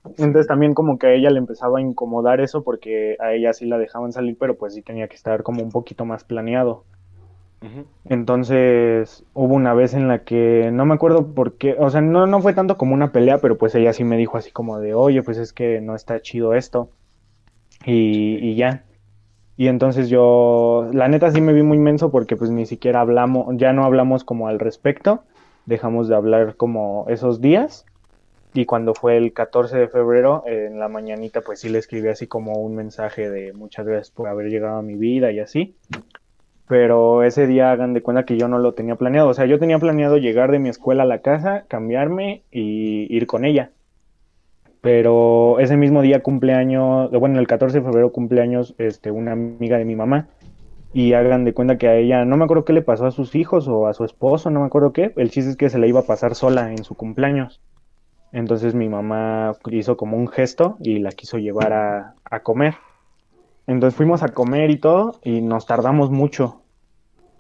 Entonces 0.05 0.47
también 0.47 0.74
como 0.74 0.99
que 0.99 1.09
a 1.09 1.12
ella 1.12 1.30
le 1.30 1.38
empezaba 1.38 1.78
a 1.78 1.82
incomodar 1.82 2.41
eso 2.41 2.62
porque 2.62 3.16
a 3.20 3.32
ella 3.34 3.53
sí 3.53 3.66
la 3.66 3.78
dejaban 3.78 4.12
salir, 4.12 4.36
pero 4.38 4.57
pues 4.57 4.74
sí 4.74 4.82
tenía 4.82 5.09
que 5.09 5.16
estar 5.16 5.43
como 5.43 5.62
un 5.62 5.70
poquito 5.72 6.05
más 6.07 6.24
planeado. 6.24 6.84
Entonces 8.07 9.24
hubo 9.34 9.55
una 9.55 9.74
vez 9.74 9.95
en 9.95 10.09
la 10.09 10.24
que 10.24 10.70
no 10.72 10.86
me 10.86 10.95
acuerdo 10.95 11.34
por 11.34 11.59
qué, 11.59 11.76
o 11.78 11.91
sea, 11.91 12.01
no, 12.01 12.26
no 12.26 12.41
fue 12.41 12.55
tanto 12.55 12.78
como 12.78 12.95
una 12.95 13.12
pelea, 13.12 13.38
pero 13.38 13.59
pues 13.59 13.74
ella 13.74 13.93
sí 13.93 14.05
me 14.05 14.16
dijo 14.16 14.38
así 14.38 14.51
como 14.51 14.78
de, 14.80 14.95
oye, 14.95 15.22
pues 15.22 15.36
es 15.38 15.53
que 15.53 15.80
no 15.80 15.95
está 15.95 16.20
chido 16.22 16.55
esto. 16.55 16.91
Y, 17.84 18.36
y 18.36 18.57
ya. 18.57 18.84
Y 19.61 19.69
entonces 19.69 20.09
yo, 20.09 20.89
la 20.95 21.07
neta 21.09 21.31
sí 21.31 21.43
me 21.43 21.53
vi 21.53 21.63
muy 21.63 21.77
menso 21.77 22.11
porque 22.11 22.35
pues 22.35 22.49
ni 22.49 22.65
siquiera 22.65 23.03
hablamos, 23.03 23.55
ya 23.59 23.75
no 23.75 23.85
hablamos 23.85 24.25
como 24.25 24.49
al 24.49 24.59
respecto, 24.59 25.23
dejamos 25.67 26.09
de 26.09 26.15
hablar 26.15 26.57
como 26.57 27.05
esos 27.11 27.43
días. 27.43 27.85
Y 28.55 28.65
cuando 28.65 28.95
fue 28.95 29.19
el 29.19 29.35
14 29.35 29.77
de 29.77 29.89
febrero, 29.89 30.45
en 30.47 30.79
la 30.79 30.89
mañanita, 30.89 31.43
pues 31.43 31.61
sí 31.61 31.69
le 31.69 31.79
escribí 31.79 32.09
así 32.09 32.27
como 32.27 32.55
un 32.55 32.75
mensaje 32.75 33.29
de 33.29 33.53
muchas 33.53 33.85
gracias 33.85 34.11
por 34.11 34.29
haber 34.29 34.49
llegado 34.49 34.79
a 34.79 34.83
mi 34.83 34.95
vida 34.95 35.31
y 35.31 35.41
así 35.41 35.77
pero 36.67 37.25
ese 37.25 37.49
día 37.49 37.73
hagan 37.73 37.95
de 37.95 38.01
cuenta 38.01 38.25
que 38.25 38.39
yo 38.39 38.47
no 38.47 38.61
lo 38.61 38.75
tenía 38.75 38.95
planeado. 38.95 39.29
O 39.29 39.35
sea, 39.35 39.45
yo 39.45 39.59
tenía 39.59 39.81
planeado 39.81 40.19
llegar 40.19 40.53
de 40.53 40.61
mi 40.61 40.69
escuela 40.69 41.03
a 41.03 41.07
la 41.07 41.19
casa, 41.19 41.65
cambiarme 41.67 42.45
y 42.53 43.13
ir 43.13 43.27
con 43.27 43.45
ella. 43.45 43.73
Pero 44.81 45.59
ese 45.59 45.76
mismo 45.76 46.01
día 46.03 46.22
cumpleaños, 46.22 47.11
bueno, 47.11 47.39
el 47.39 47.47
14 47.47 47.78
de 47.78 47.85
febrero 47.85 48.12
cumpleaños, 48.12 48.74
este, 48.78 49.11
una 49.11 49.33
amiga 49.33 49.76
de 49.78 49.85
mi 49.85 49.97
mamá. 49.97 50.28
Y 50.93 51.12
hagan 51.12 51.45
de 51.45 51.55
cuenta 51.55 51.78
que 51.78 51.87
a 51.87 51.97
ella, 51.97 52.24
no 52.24 52.37
me 52.37 52.45
acuerdo 52.45 52.64
qué 52.64 52.72
le 52.72 52.83
pasó 52.83 53.07
a 53.07 53.12
sus 53.12 53.35
hijos 53.37 53.68
o 53.68 53.87
a 53.87 53.95
su 53.95 54.05
esposo, 54.05 54.51
no 54.51 54.61
me 54.61 54.66
acuerdo 54.66 54.93
qué. 54.93 55.12
El 55.16 55.31
chiste 55.31 55.51
es 55.51 55.57
que 55.57 55.68
se 55.70 55.78
le 55.78 55.87
iba 55.87 56.01
a 56.01 56.05
pasar 56.05 56.35
sola 56.35 56.72
en 56.72 56.83
su 56.83 56.95
cumpleaños. 56.95 57.61
Entonces 58.33 58.74
mi 58.74 58.89
mamá 58.89 59.53
hizo 59.70 59.97
como 59.97 60.16
un 60.16 60.28
gesto 60.28 60.76
y 60.81 60.99
la 60.99 61.11
quiso 61.11 61.39
llevar 61.39 61.72
a, 61.72 62.14
a 62.24 62.41
comer. 62.41 62.74
Entonces 63.66 63.97
fuimos 63.97 64.22
a 64.22 64.28
comer 64.28 64.70
y 64.70 64.78
todo 64.78 65.20
y 65.22 65.43
nos 65.43 65.66
tardamos 65.66 66.11
mucho. 66.11 66.62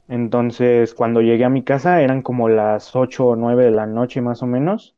Entonces 0.08 0.94
cuando 0.94 1.20
llegué 1.20 1.44
a 1.44 1.48
mi 1.48 1.62
casa 1.62 2.02
eran 2.02 2.22
como 2.22 2.48
las 2.48 2.94
8 2.94 3.26
o 3.26 3.36
9 3.36 3.64
de 3.64 3.70
la 3.70 3.86
noche 3.86 4.20
más 4.20 4.42
o 4.42 4.46
menos. 4.46 4.96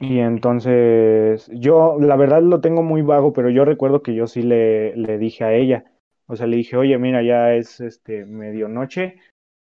Y 0.00 0.18
entonces 0.18 1.48
yo 1.54 1.96
la 1.98 2.16
verdad 2.16 2.42
lo 2.42 2.60
tengo 2.60 2.82
muy 2.82 3.00
vago, 3.02 3.32
pero 3.32 3.48
yo 3.50 3.64
recuerdo 3.64 4.02
que 4.02 4.14
yo 4.14 4.26
sí 4.26 4.42
le, 4.42 4.94
le 4.96 5.18
dije 5.18 5.44
a 5.44 5.54
ella. 5.54 5.84
O 6.26 6.36
sea, 6.36 6.46
le 6.46 6.56
dije, 6.56 6.76
oye, 6.76 6.98
mira, 6.98 7.22
ya 7.22 7.54
es 7.54 7.80
este 7.80 8.26
medianoche. 8.26 9.16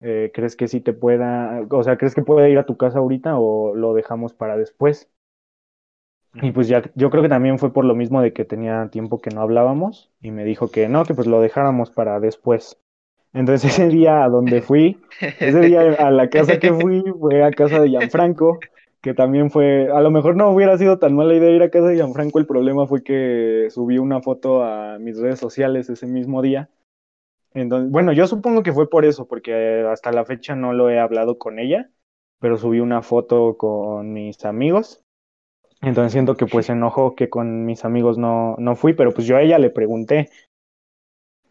eh, 0.01 0.31
¿crees 0.35 0.55
que 0.57 0.67
sí 0.69 0.81
te 0.81 0.93
pueda, 0.93 1.63
o 1.71 1.83
sea, 1.83 1.97
crees 1.97 2.15
que 2.15 2.23
pueda 2.23 2.49
ir 2.49 2.59
a 2.59 2.67
tu 2.67 2.77
casa 2.77 2.99
ahorita 2.99 3.39
o 3.39 3.75
lo 3.75 3.95
dejamos 3.95 4.33
para 4.35 4.57
después? 4.57 5.09
Y 6.41 6.51
pues 6.51 6.67
ya, 6.67 6.83
yo 6.95 7.09
creo 7.09 7.23
que 7.23 7.29
también 7.29 7.59
fue 7.59 7.71
por 7.71 7.85
lo 7.85 7.95
mismo 7.95 8.21
de 8.21 8.33
que 8.33 8.43
tenía 8.43 8.89
tiempo 8.89 9.21
que 9.21 9.29
no 9.29 9.41
hablábamos 9.41 10.11
y 10.21 10.31
me 10.31 10.43
dijo 10.43 10.69
que 10.69 10.89
no, 10.89 11.05
que 11.05 11.13
pues 11.13 11.27
lo 11.27 11.39
dejáramos 11.41 11.91
para 11.91 12.19
después. 12.19 12.77
Entonces 13.33 13.71
ese 13.73 13.89
día 13.89 14.23
a 14.23 14.29
donde 14.29 14.61
fui, 14.61 15.01
ese 15.39 15.61
día 15.61 15.81
a 15.93 16.11
la 16.11 16.29
casa 16.29 16.59
que 16.59 16.73
fui 16.73 17.03
fue 17.19 17.43
a 17.43 17.53
casa 17.53 17.79
de 17.81 17.89
Gianfranco, 17.89 18.65
que 19.05 19.13
también 19.13 19.51
fue, 19.51 19.87
a 19.93 20.01
lo 20.01 20.09
mejor 20.09 20.35
no 20.35 20.49
hubiera 20.49 20.75
sido 20.79 20.97
tan 20.97 21.15
mala 21.15 21.35
idea 21.35 21.51
ir 21.51 21.61
a 21.61 21.69
casa 21.69 21.89
de 21.89 21.95
Gianfranco, 21.95 22.39
el 22.39 22.47
problema 22.47 22.87
fue 22.87 23.03
que 23.03 23.67
subí 23.69 23.99
una 23.99 24.19
foto 24.19 24.63
a 24.63 24.97
mis 24.97 25.17
redes 25.19 25.39
sociales 25.39 25.87
ese 25.89 26.07
mismo 26.07 26.41
día. 26.41 26.69
Entonces, 27.53 27.91
bueno, 27.91 28.11
yo 28.13 28.25
supongo 28.25 28.63
que 28.63 28.73
fue 28.73 28.89
por 28.89 29.05
eso, 29.05 29.27
porque 29.27 29.85
hasta 29.87 30.11
la 30.11 30.25
fecha 30.25 30.55
no 30.55 30.73
lo 30.73 30.89
he 30.89 30.99
hablado 30.99 31.37
con 31.37 31.59
ella, 31.59 31.91
pero 32.39 32.57
subí 32.57 32.79
una 32.79 33.03
foto 33.03 33.57
con 33.57 34.11
mis 34.11 34.43
amigos 34.43 35.05
entonces 35.81 36.13
siento 36.13 36.35
que 36.35 36.47
pues 36.47 36.65
se 36.65 36.71
enojó 36.71 37.15
que 37.15 37.29
con 37.29 37.65
mis 37.65 37.85
amigos 37.85 38.17
no, 38.17 38.55
no 38.57 38.75
fui, 38.75 38.93
pero 38.93 39.13
pues 39.13 39.27
yo 39.27 39.37
a 39.37 39.41
ella 39.41 39.59
le 39.59 39.69
pregunté. 39.69 40.29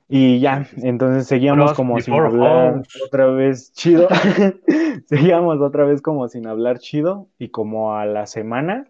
Y 0.09 0.39
ya, 0.41 0.67
entonces 0.77 1.27
seguíamos 1.27 1.73
como 1.73 1.99
sin 2.01 2.15
hablar 2.15 2.83
otra 3.07 3.27
vez 3.27 3.73
chido. 3.73 4.09
seguíamos 5.07 5.61
otra 5.61 5.85
vez 5.85 6.03
como 6.03 6.29
sin 6.29 6.47
hablar 6.47 6.79
chido. 6.79 7.29
Y 7.39 7.49
como 7.49 7.97
a 7.97 8.05
la 8.05 8.27
semana 8.27 8.87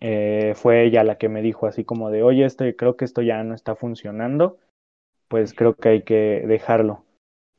eh, 0.00 0.52
fue 0.56 0.84
ella 0.84 1.04
la 1.04 1.16
que 1.16 1.28
me 1.28 1.42
dijo 1.42 1.66
así 1.66 1.84
como 1.84 2.10
de, 2.10 2.22
oye, 2.22 2.44
este, 2.44 2.74
creo 2.74 2.96
que 2.96 3.04
esto 3.04 3.22
ya 3.22 3.42
no 3.44 3.54
está 3.54 3.76
funcionando. 3.76 4.58
Pues 5.28 5.54
creo 5.54 5.74
que 5.74 5.88
hay 5.88 6.02
que 6.02 6.44
dejarlo. 6.46 7.04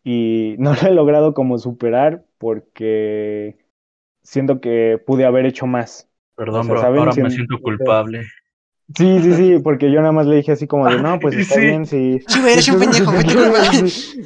Y 0.04 0.56
no 0.60 0.74
lo 0.74 0.88
he 0.88 0.94
logrado 0.94 1.34
como 1.34 1.58
superar 1.58 2.26
porque 2.38 3.58
siento 4.24 4.60
que 4.60 5.02
pude 5.04 5.26
haber 5.26 5.46
hecho 5.46 5.68
más. 5.68 6.10
Perdón, 6.36 6.70
O 6.70 6.78
sea, 6.78 6.90
bro, 6.90 7.00
ahora 7.00 7.14
me 7.14 7.30
siento 7.30 7.60
culpable. 7.62 8.26
Sí, 8.94 9.20
sí, 9.22 9.34
sí, 9.34 9.60
porque 9.60 9.92
yo 9.92 10.00
nada 10.00 10.12
más 10.12 10.28
le 10.28 10.36
dije 10.38 10.52
así 10.52 10.68
como 10.68 10.88
de, 10.88 11.02
no, 11.02 11.20
pues 11.20 11.36
está 11.38 11.56
sí. 11.56 11.62
bien, 11.62 11.86
sí. 11.86 12.20
Sí, 12.28 12.40
güey, 12.42 12.54
eres 12.54 12.68
un 12.70 12.80
pendejo, 12.80 13.12
fue 13.12 13.24
tu 13.24 13.34
culpa. 13.34 13.64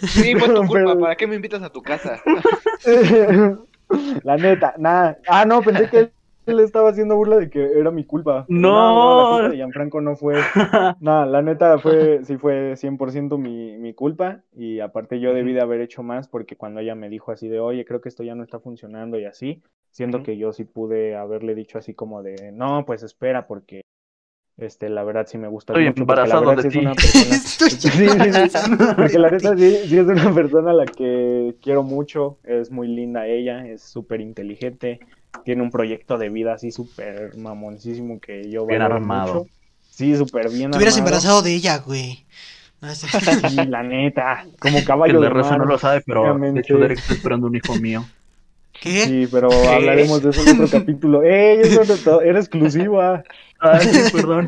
Sí, 0.08 0.36
fue 0.36 0.50
tu 0.50 0.56
culpa, 0.68 0.74
Pero- 0.74 1.00
¿para 1.00 1.16
qué 1.16 1.28
me 1.28 1.36
invitas 1.36 1.62
a 1.64 1.70
tu 1.72 1.82
casa? 1.82 2.22
La 4.24 4.38
neta, 4.38 4.76
nada. 4.78 5.18
Ah, 5.28 5.46
no, 5.46 5.62
pensé 5.62 5.90
que 5.90 6.12
él 6.46 6.60
estaba 6.60 6.90
haciendo 6.90 7.16
burla 7.16 7.38
de 7.38 7.50
que 7.50 7.80
era 7.80 7.90
mi 7.90 8.04
culpa. 8.06 8.46
No. 8.48 8.70
la 8.70 9.38
culpa 9.38 9.50
de 9.50 9.56
Gianfranco 9.58 10.02
no 10.02 10.16
fue. 10.16 10.36
No, 11.00 11.26
la 11.26 11.42
neta 11.42 11.80
fue, 11.80 12.24
sí 12.24 12.38
fue 12.38 12.76
100% 12.76 13.38
mi, 13.40 13.78
mi 13.78 13.94
culpa. 13.94 14.42
Y 14.56 14.80
aparte 14.80 15.20
yo 15.20 15.34
debí 15.34 15.54
de 15.54 15.62
haber 15.62 15.82
hecho 15.82 16.04
más 16.04 16.28
porque 16.28 16.56
cuando 16.56 16.82
ella 16.82 16.94
me 16.96 17.10
dijo 17.10 17.32
así 17.32 17.48
de, 17.48 17.60
oye, 17.60 17.84
creo 17.86 18.02
que 18.02 18.10
esto 18.10 18.24
ya 18.24 18.36
no 18.36 18.44
está 18.44 18.60
funcionando 18.60 19.18
y 19.20 19.26
así, 19.26 19.64
siento 19.92 20.18
Ujú. 20.18 20.26
que 20.26 20.38
yo 20.38 20.54
sí 20.54 20.66
pude 20.66 21.16
haberle 21.16 21.56
dicho 21.56 21.78
así 21.80 21.94
como 21.96 22.22
de, 22.22 22.52
no, 22.52 22.86
pues 22.86 23.02
espera 23.04 23.48
porque, 23.48 23.82
este, 24.60 24.90
la 24.90 25.04
verdad 25.04 25.26
sí 25.30 25.38
me 25.38 25.48
gusta 25.48 25.74
Estoy 25.74 25.86
mucho. 25.86 26.06
porque 26.06 26.22
la 26.22 26.26
embarazado 26.26 26.46
verdad 26.50 26.64
de 26.64 26.70
ti. 26.70 26.78
una 26.80 26.94
persona- 26.96 27.36
Estoy 27.36 27.70
Sí, 27.70 27.78
sí, 27.90 28.50
sí. 28.50 28.76
Porque 28.96 29.20
la 29.20 29.32
neta 29.32 29.58
sí, 29.58 29.76
sí 29.88 29.98
es 29.98 30.06
una 30.08 30.34
persona 30.34 30.72
a 30.72 30.74
la 30.74 30.86
que 30.86 31.56
quiero 31.62 31.84
mucho, 31.84 32.38
es 32.44 32.72
muy 32.72 32.88
linda 32.88 33.28
ella, 33.28 33.66
es 33.68 33.82
súper 33.82 34.22
inteligente, 34.22 35.00
tiene 35.46 35.62
un 35.62 35.72
proyecto 35.72 36.18
de 36.18 36.30
vida 36.30 36.54
así 36.54 36.72
súper 36.72 37.36
mamoncísimo 37.38 38.20
que 38.20 38.50
yo 38.50 38.66
Bien 38.66 38.82
armado. 38.82 39.34
mucho. 39.36 39.48
Sí, 39.90 40.16
súper 40.16 40.50
bien 40.50 40.72
Te 40.72 40.78
hubieras 40.78 40.96
armado. 40.96 41.10
embarazado 41.10 41.42
de 41.42 41.54
ella, 41.56 41.78
güey. 41.80 42.26
Sí, 42.94 43.56
la 43.68 43.84
neta, 43.84 44.46
como 44.60 44.78
El 44.80 44.86
caballo 44.86 45.20
de 45.20 45.28
de 45.28 45.34
Rosa 45.34 45.50
mar. 45.52 45.60
no 45.60 45.66
lo 45.66 45.78
sabe, 45.78 46.02
pero 46.06 46.38
de 46.40 46.60
hecho 46.62 46.78
Derek 46.78 46.98
está 47.00 47.14
esperando 47.14 47.48
un 47.48 47.56
hijo 47.56 47.76
mío. 47.76 48.06
¿Qué? 48.82 49.06
Sí, 49.06 49.28
pero 49.32 49.50
hablaremos 49.70 50.22
de 50.24 50.30
eso 50.30 50.42
en 50.44 50.62
otro 50.62 50.70
capítulo. 50.80 51.24
¡Ey! 51.24 51.62
Eso 51.62 51.84
no 51.84 51.96
to- 51.98 52.22
era 52.22 52.40
exclusiva. 52.40 53.24
Ay, 53.60 53.88
perdón. 54.12 54.48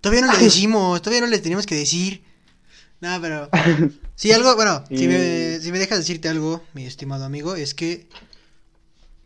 Todavía 0.00 0.26
no 0.26 0.32
le 0.32 0.38
decimos, 0.44 1.00
todavía 1.02 1.20
no 1.22 1.30
le 1.30 1.38
teníamos 1.38 1.66
que 1.66 1.74
decir. 1.76 2.22
Nada, 3.00 3.20
pero. 3.20 3.48
Sí, 4.16 4.32
algo, 4.32 4.56
bueno, 4.56 4.82
si, 4.88 5.06
me, 5.06 5.60
si 5.60 5.70
me 5.70 5.78
dejas 5.78 5.98
decirte 5.98 6.28
algo, 6.28 6.64
mi 6.74 6.84
estimado 6.86 7.24
amigo, 7.24 7.54
es 7.54 7.74
que 7.74 8.08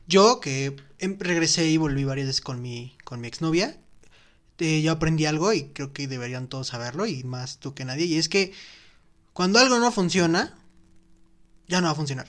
yo 0.07 0.40
que 0.40 0.76
em- 0.98 1.16
regresé 1.18 1.68
y 1.68 1.76
volví 1.78 2.05
varias 2.05 2.26
veces 2.26 2.40
con 2.42 2.61
mi, 2.61 2.96
con 3.05 3.20
mi 3.20 3.28
exnovia, 3.28 3.78
eh, 4.59 4.82
yo 4.82 4.92
aprendí 4.92 5.26
algo 5.26 5.53
y 5.53 5.64
creo 5.72 5.92
que 5.92 6.07
deberían 6.09 6.48
todos 6.48 6.68
saberlo 6.68 7.07
y 7.07 7.24
más 7.24 7.59
tú 7.59 7.74
que 7.74 7.84
nadie, 7.84 8.05
y 8.07 8.18
es 8.18 8.28
que 8.28 8.53
cuando 9.32 9.59
algo 9.59 9.78
no 9.78 9.90
funciona, 9.92 10.59
ya 11.68 11.80
no 11.80 11.86
va 11.86 11.92
a 11.92 11.96
funcionar. 11.96 12.28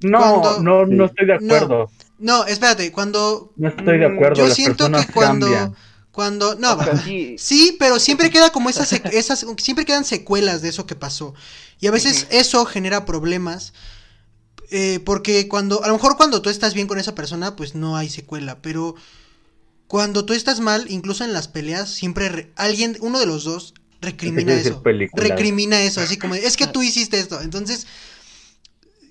No, 0.00 0.40
Cuando- 0.40 0.62
no, 0.62 0.86
no 0.86 1.04
estoy 1.06 1.26
de 1.26 1.34
acuerdo. 1.34 1.90
No, 2.18 2.44
espérate, 2.46 2.90
cuando... 2.92 3.52
No, 3.56 3.68
estoy 3.68 3.98
de 3.98 4.08
Mm, 4.08 4.14
acuerdo. 4.14 4.36
Yo 4.36 4.46
Las 4.48 4.54
siento 4.56 4.90
que 4.90 5.06
cuando... 5.12 5.46
cambian. 5.46 5.74
Cuando... 6.12 6.54
No, 6.56 6.74
O 6.74 6.82
sea, 6.84 6.94
va- 6.94 7.02
sí, 7.02 7.36
Sí, 7.38 7.76
pero 7.78 7.98
siempre 8.00 8.30
queda 8.30 8.50
como 8.50 8.70
esas, 8.70 8.92
sec- 8.92 9.10
esas, 9.12 9.46
siempre 9.58 9.84
quedan 9.84 10.04
secuelas 10.04 10.62
de 10.62 10.68
eso 10.68 10.86
que 10.86 10.94
pasó. 10.96 11.34
Y 11.80 11.86
a 11.86 11.90
veces 11.92 12.26
eso 12.30 12.64
genera 12.64 13.04
problemas. 13.04 13.72
eh, 14.70 15.00
porque 15.04 15.48
cuando, 15.48 15.82
a 15.82 15.86
lo 15.88 15.94
mejor 15.94 16.16
cuando 16.16 16.42
tú 16.42 16.50
estás 16.50 16.74
bien 16.74 16.86
con 16.88 16.98
esa 16.98 17.14
persona, 17.14 17.56
pues 17.56 17.74
no 17.74 17.96
hay 17.96 18.08
secuela. 18.08 18.58
Pero 18.60 18.96
cuando 19.86 20.24
tú 20.26 20.32
estás 20.34 20.60
mal, 20.60 20.86
incluso 20.90 21.24
en 21.24 21.32
las 21.32 21.48
peleas, 21.48 21.88
siempre 21.90 22.28
re- 22.28 22.52
alguien, 22.56 22.96
uno 23.00 23.18
de 23.20 23.26
los 23.26 23.44
dos, 23.44 23.74
recrimina 24.00 24.52
eso. 24.54 24.82
película. 24.82 25.22
Recrimina 25.24 25.80
eso, 25.82 26.00
así 26.00 26.18
como, 26.18 26.34
es 26.34 26.56
que 26.56 26.66
tú 26.66 26.82
hiciste 26.82 27.18
esto. 27.18 27.40
Entonces, 27.40 27.86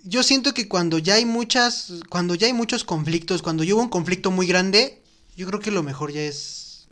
yo 0.08 0.24
siento 0.24 0.54
que 0.54 0.68
cuando 0.68 0.98
ya 1.00 1.16
hay 1.16 1.26
muchas, 1.26 1.94
cuando 2.10 2.36
ya 2.36 2.48
hay 2.48 2.54
muchos 2.54 2.84
conflictos, 2.84 3.42
cuando 3.42 3.64
hubo 3.64 3.82
un 3.82 3.90
conflicto 3.90 4.32
muy 4.32 4.48
grande, 4.48 5.02
yo 5.36 5.46
creo 5.48 5.60
que 5.60 5.72
lo 5.72 5.84
mejor 5.84 6.12
ya 6.12 6.22
es, 6.22 6.88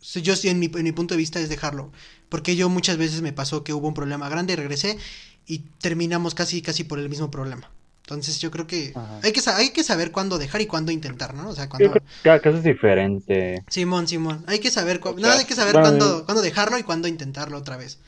yo 0.00 0.34
en 0.44 0.58
mi, 0.58 0.70
en 0.72 0.84
mi 0.84 0.92
punto 0.92 1.14
de 1.14 1.18
vista 1.18 1.40
es 1.40 1.48
dejarlo, 1.48 1.90
porque 2.28 2.56
yo 2.56 2.68
muchas 2.68 2.96
veces 2.96 3.22
me 3.22 3.32
pasó 3.32 3.64
que 3.64 3.72
hubo 3.72 3.88
un 3.88 3.94
problema 3.94 4.28
grande, 4.28 4.56
regresé 4.56 4.98
y 5.46 5.58
terminamos 5.80 6.34
casi, 6.34 6.62
casi 6.62 6.84
por 6.84 6.98
el 6.98 7.08
mismo 7.08 7.30
problema. 7.30 7.70
Entonces 8.02 8.38
yo 8.38 8.50
creo 8.50 8.66
que 8.66 8.92
Ajá. 8.94 9.20
hay 9.22 9.32
que, 9.32 9.42
hay 9.50 9.70
que 9.70 9.82
saber 9.82 10.12
cuándo 10.12 10.38
dejar 10.38 10.60
y 10.60 10.66
cuándo 10.66 10.92
intentar, 10.92 11.32
¿no? 11.34 11.48
O 11.48 11.54
sea, 11.54 11.70
que 11.70 11.90
cada 12.22 12.40
caso 12.40 12.58
es 12.58 12.64
diferente. 12.64 13.64
Simón, 13.68 14.06
Simón, 14.06 14.44
hay 14.46 14.58
que 14.58 14.70
saber, 14.70 15.00
cu- 15.00 15.10
O 15.10 15.18
nada, 15.18 15.38
hay 15.38 15.46
que 15.46 15.54
saber 15.54 15.72
bueno, 15.72 15.88
cuándo, 15.88 16.24
cuándo 16.26 16.42
dejarlo 16.42 16.78
y 16.78 16.82
cuándo 16.82 17.08
intentarlo 17.08 17.56
otra 17.56 17.78
vez. 17.78 17.98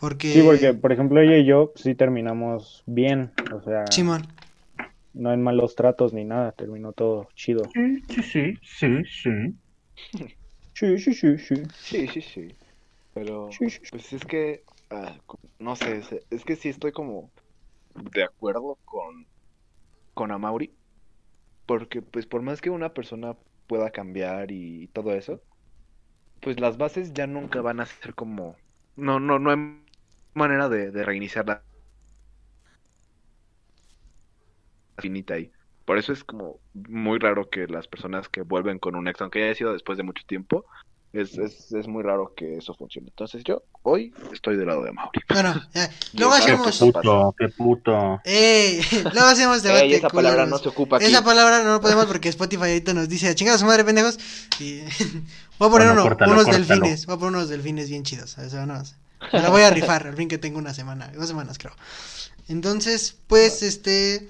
Porque... 0.00 0.32
Sí, 0.32 0.42
porque, 0.42 0.74
por 0.74 0.92
ejemplo, 0.92 1.20
ella 1.20 1.36
y 1.36 1.44
yo 1.46 1.72
sí 1.76 1.94
terminamos 1.94 2.82
bien. 2.86 3.32
O 3.54 3.62
sea, 3.62 3.84
Simón. 3.90 4.26
no 5.12 5.32
en 5.32 5.42
malos 5.42 5.74
tratos 5.74 6.12
ni 6.12 6.24
nada. 6.24 6.52
Terminó 6.52 6.92
todo 6.92 7.28
chido. 7.34 7.64
Sí, 7.72 8.02
sí, 8.08 8.22
sí, 8.22 8.58
sí, 8.62 9.04
sí. 9.04 9.58
Sí, 10.74 10.98
sí, 10.98 11.12
sí, 11.14 11.38
sí. 11.38 11.62
Sí, 11.74 12.08
sí, 12.08 12.20
sí. 12.22 12.48
Pero, 13.14 13.50
Sí, 13.50 13.68
sí, 13.68 13.80
sí. 13.82 13.90
pues 13.90 14.12
es 14.12 14.24
que, 14.24 14.64
ah, 14.90 15.18
no 15.58 15.74
sé, 15.76 16.02
es- 16.30 16.44
que 16.44 16.56
sí 16.56 16.68
estoy 16.68 16.92
como 16.92 17.32
de 18.12 18.22
acuerdo 18.24 18.78
con, 18.84 19.26
con 20.14 20.30
Amauri. 20.30 20.72
Porque, 21.66 22.02
pues, 22.02 22.26
por 22.26 22.42
más 22.42 22.60
que 22.60 22.70
una 22.70 22.94
persona 22.94 23.36
pueda 23.66 23.90
cambiar 23.90 24.50
y 24.52 24.88
todo 24.88 25.14
eso, 25.14 25.42
pues 26.40 26.60
las 26.60 26.78
bases 26.78 27.12
ya 27.12 27.26
nunca 27.26 27.60
van 27.60 27.80
a 27.80 27.86
ser 27.86 28.14
como... 28.14 28.56
No, 28.96 29.20
no, 29.20 29.38
no 29.38 29.50
hay 29.50 29.56
manera 30.34 30.68
de, 30.68 30.90
de 30.90 31.02
reiniciarla 31.04 31.62
finita 34.98 35.34
ahí. 35.34 35.50
Por 35.84 35.96
eso 35.98 36.12
es 36.12 36.22
como 36.24 36.60
muy 36.74 37.18
raro 37.18 37.48
que 37.48 37.66
las 37.66 37.86
personas 37.88 38.28
que 38.28 38.42
vuelven 38.42 38.78
con 38.78 38.94
un 38.94 39.08
ex, 39.08 39.20
aunque 39.20 39.44
haya 39.44 39.54
sido 39.54 39.72
después 39.72 39.96
de 39.96 40.04
mucho 40.04 40.22
tiempo, 40.26 40.66
es, 41.14 41.38
es, 41.38 41.72
es 41.72 41.88
muy 41.88 42.02
raro 42.02 42.34
que 42.36 42.58
eso 42.58 42.74
funcione. 42.74 43.08
Entonces 43.08 43.42
yo 43.42 43.62
hoy 43.82 44.12
estoy 44.32 44.56
del 44.56 44.66
lado 44.66 44.82
de 44.82 44.92
Mauri. 44.92 45.20
Bueno, 45.30 45.54
ya. 45.72 45.88
Luego 46.12 46.34
Qué 46.34 46.44
Qué 46.44 46.52
hacemos... 46.52 46.78
puto, 46.78 47.34
qué 47.38 47.48
puto. 47.48 48.20
¡Eh! 48.24 48.82
Luego 49.14 49.28
hacemos 49.28 49.62
debate. 49.62 49.84
Ey, 49.86 49.94
esa 49.94 50.10
palabra 50.10 50.44
no 50.44 50.58
se 50.58 50.68
ocupa 50.68 50.96
aquí. 50.96 51.06
Esa 51.06 51.24
palabra 51.24 51.64
no 51.64 51.80
podemos 51.80 52.04
porque 52.04 52.28
Spotify 52.28 52.64
ahorita 52.64 52.92
nos 52.92 53.08
dice, 53.08 53.34
chingada 53.34 53.56
su 53.56 53.64
madre, 53.64 53.84
pendejos. 53.84 54.18
Y 54.60 54.80
voy 55.58 55.68
a 55.68 55.70
poner 55.70 55.86
Bueno, 55.88 55.92
uno, 55.92 56.02
córtalo, 56.02 56.32
unos 56.32 56.44
córtalo. 56.44 56.66
delfines. 56.66 57.06
Voy 57.06 57.16
a 57.16 57.18
poner 57.18 57.36
unos 57.36 57.48
delfines 57.48 57.88
bien 57.88 58.02
chidos. 58.02 58.36
O 58.36 58.50
sea, 58.50 58.66
no, 58.66 58.82
me 59.32 59.40
la 59.40 59.50
voy 59.50 59.62
a 59.62 59.70
rifar, 59.70 60.06
al 60.06 60.16
fin 60.16 60.28
que 60.28 60.38
tengo 60.38 60.58
una 60.58 60.74
semana, 60.74 61.10
dos 61.14 61.28
semanas 61.28 61.58
creo. 61.58 61.74
Entonces, 62.48 63.14
pues, 63.26 63.62
este. 63.62 64.28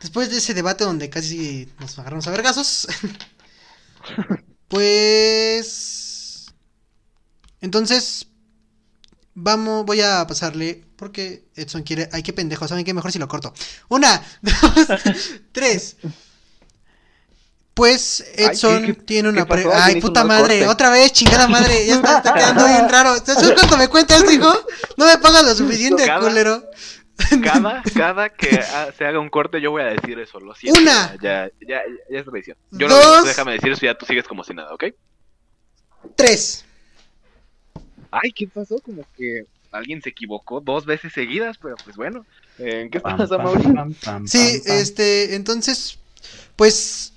Después 0.00 0.30
de 0.30 0.38
ese 0.38 0.54
debate 0.54 0.84
donde 0.84 1.10
casi 1.10 1.68
nos 1.78 1.98
agarramos 1.98 2.26
a 2.26 2.30
vergazos. 2.30 2.88
pues. 4.68 6.46
Entonces. 7.60 8.26
Vamos, 9.34 9.86
voy 9.86 10.00
a 10.00 10.26
pasarle. 10.26 10.84
Porque 10.96 11.44
Edson 11.54 11.82
quiere. 11.82 12.08
Ay, 12.12 12.22
qué 12.22 12.32
pendejo. 12.32 12.66
¿Saben 12.66 12.84
qué? 12.84 12.94
Mejor 12.94 13.12
si 13.12 13.18
lo 13.18 13.28
corto. 13.28 13.52
Una, 13.88 14.22
dos, 14.42 15.32
tres. 15.52 15.96
Pues 17.74 18.22
Edson 18.36 18.82
¿qué- 18.84 18.94
qué- 18.94 19.02
tiene 19.02 19.28
una 19.30 19.46
pre- 19.46 19.64
Ay, 19.72 20.00
puta 20.00 20.24
madre. 20.24 20.58
corte. 20.58 20.68
Otra 20.68 20.90
vez, 20.90 21.12
chingada 21.12 21.48
madre. 21.48 21.86
Ya 21.86 21.94
está, 21.94 22.18
está 22.18 22.34
quedando 22.34 22.66
bien 22.66 22.88
raro. 22.88 23.14
¿Sabes 23.24 23.52
cuánto 23.52 23.78
me 23.78 23.88
cuenta 23.88 24.16
esto, 24.16 24.30
hijo? 24.30 24.52
No 24.98 25.06
me 25.06 25.16
pagas 25.18 25.44
lo 25.44 25.54
suficiente, 25.54 26.04
Cada- 26.06 26.20
culero. 26.20 26.62
Cada, 27.42 27.82
cada 27.94 28.28
que 28.30 28.60
se 28.98 29.04
haga 29.06 29.18
un 29.20 29.30
corte 29.30 29.60
yo 29.60 29.70
voy 29.70 29.82
a 29.82 29.86
decir 29.86 30.18
eso, 30.18 30.38
lo 30.40 30.54
siento. 30.54 30.80
Una. 30.80 31.16
Ya, 31.22 31.48
ya, 31.66 31.80
ya 32.10 32.18
es 32.18 32.24
tradición. 32.24 32.56
Yo 32.72 32.88
Dos. 32.88 32.98
digo, 33.00 33.20
tú 33.20 33.26
déjame 33.26 33.52
decir 33.52 33.72
eso 33.72 33.84
y 33.84 33.88
ya 33.88 33.94
tú 33.96 34.04
sigues 34.06 34.26
como 34.28 34.44
si 34.44 34.52
nada, 34.54 34.72
¿ok? 34.74 34.84
Tres. 36.16 36.64
Ay, 38.10 38.32
¿qué 38.32 38.46
pasó? 38.48 38.78
Como 38.80 39.04
que 39.16 39.46
alguien 39.70 40.02
se 40.02 40.10
equivocó 40.10 40.60
dos 40.60 40.84
veces 40.84 41.12
seguidas, 41.12 41.56
pero 41.62 41.76
pues 41.84 41.96
bueno. 41.96 42.26
¿En 42.58 42.90
qué 42.90 43.00
pasa, 43.00 43.26
pam, 43.28 43.42
Mauri? 43.44 43.62
pam, 43.62 43.94
pam, 43.94 44.26
Sí, 44.28 44.58
pam, 44.58 44.66
pam. 44.66 44.76
este, 44.76 45.34
entonces, 45.36 45.98
pues 46.56 47.11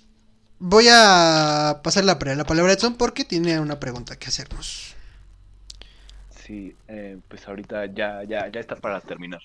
voy 0.60 0.88
a 0.92 1.82
pasar 1.84 2.04
la, 2.06 2.18
la 2.36 2.46
palabra 2.46 2.72
a 2.72 2.76
Edson 2.76 2.98
porque 2.98 3.26
tiene 3.26 3.60
una 3.60 3.80
pregunta 3.80 4.18
que 4.18 4.28
hacernos. 4.28 4.96
Sí, 6.30 6.76
eh, 6.88 7.20
pues 7.28 7.48
ahorita 7.48 7.88
ya, 7.88 8.24
ya, 8.24 8.48
ya 8.50 8.60
está 8.60 8.76
para 8.76 9.02
terminar. 9.02 9.42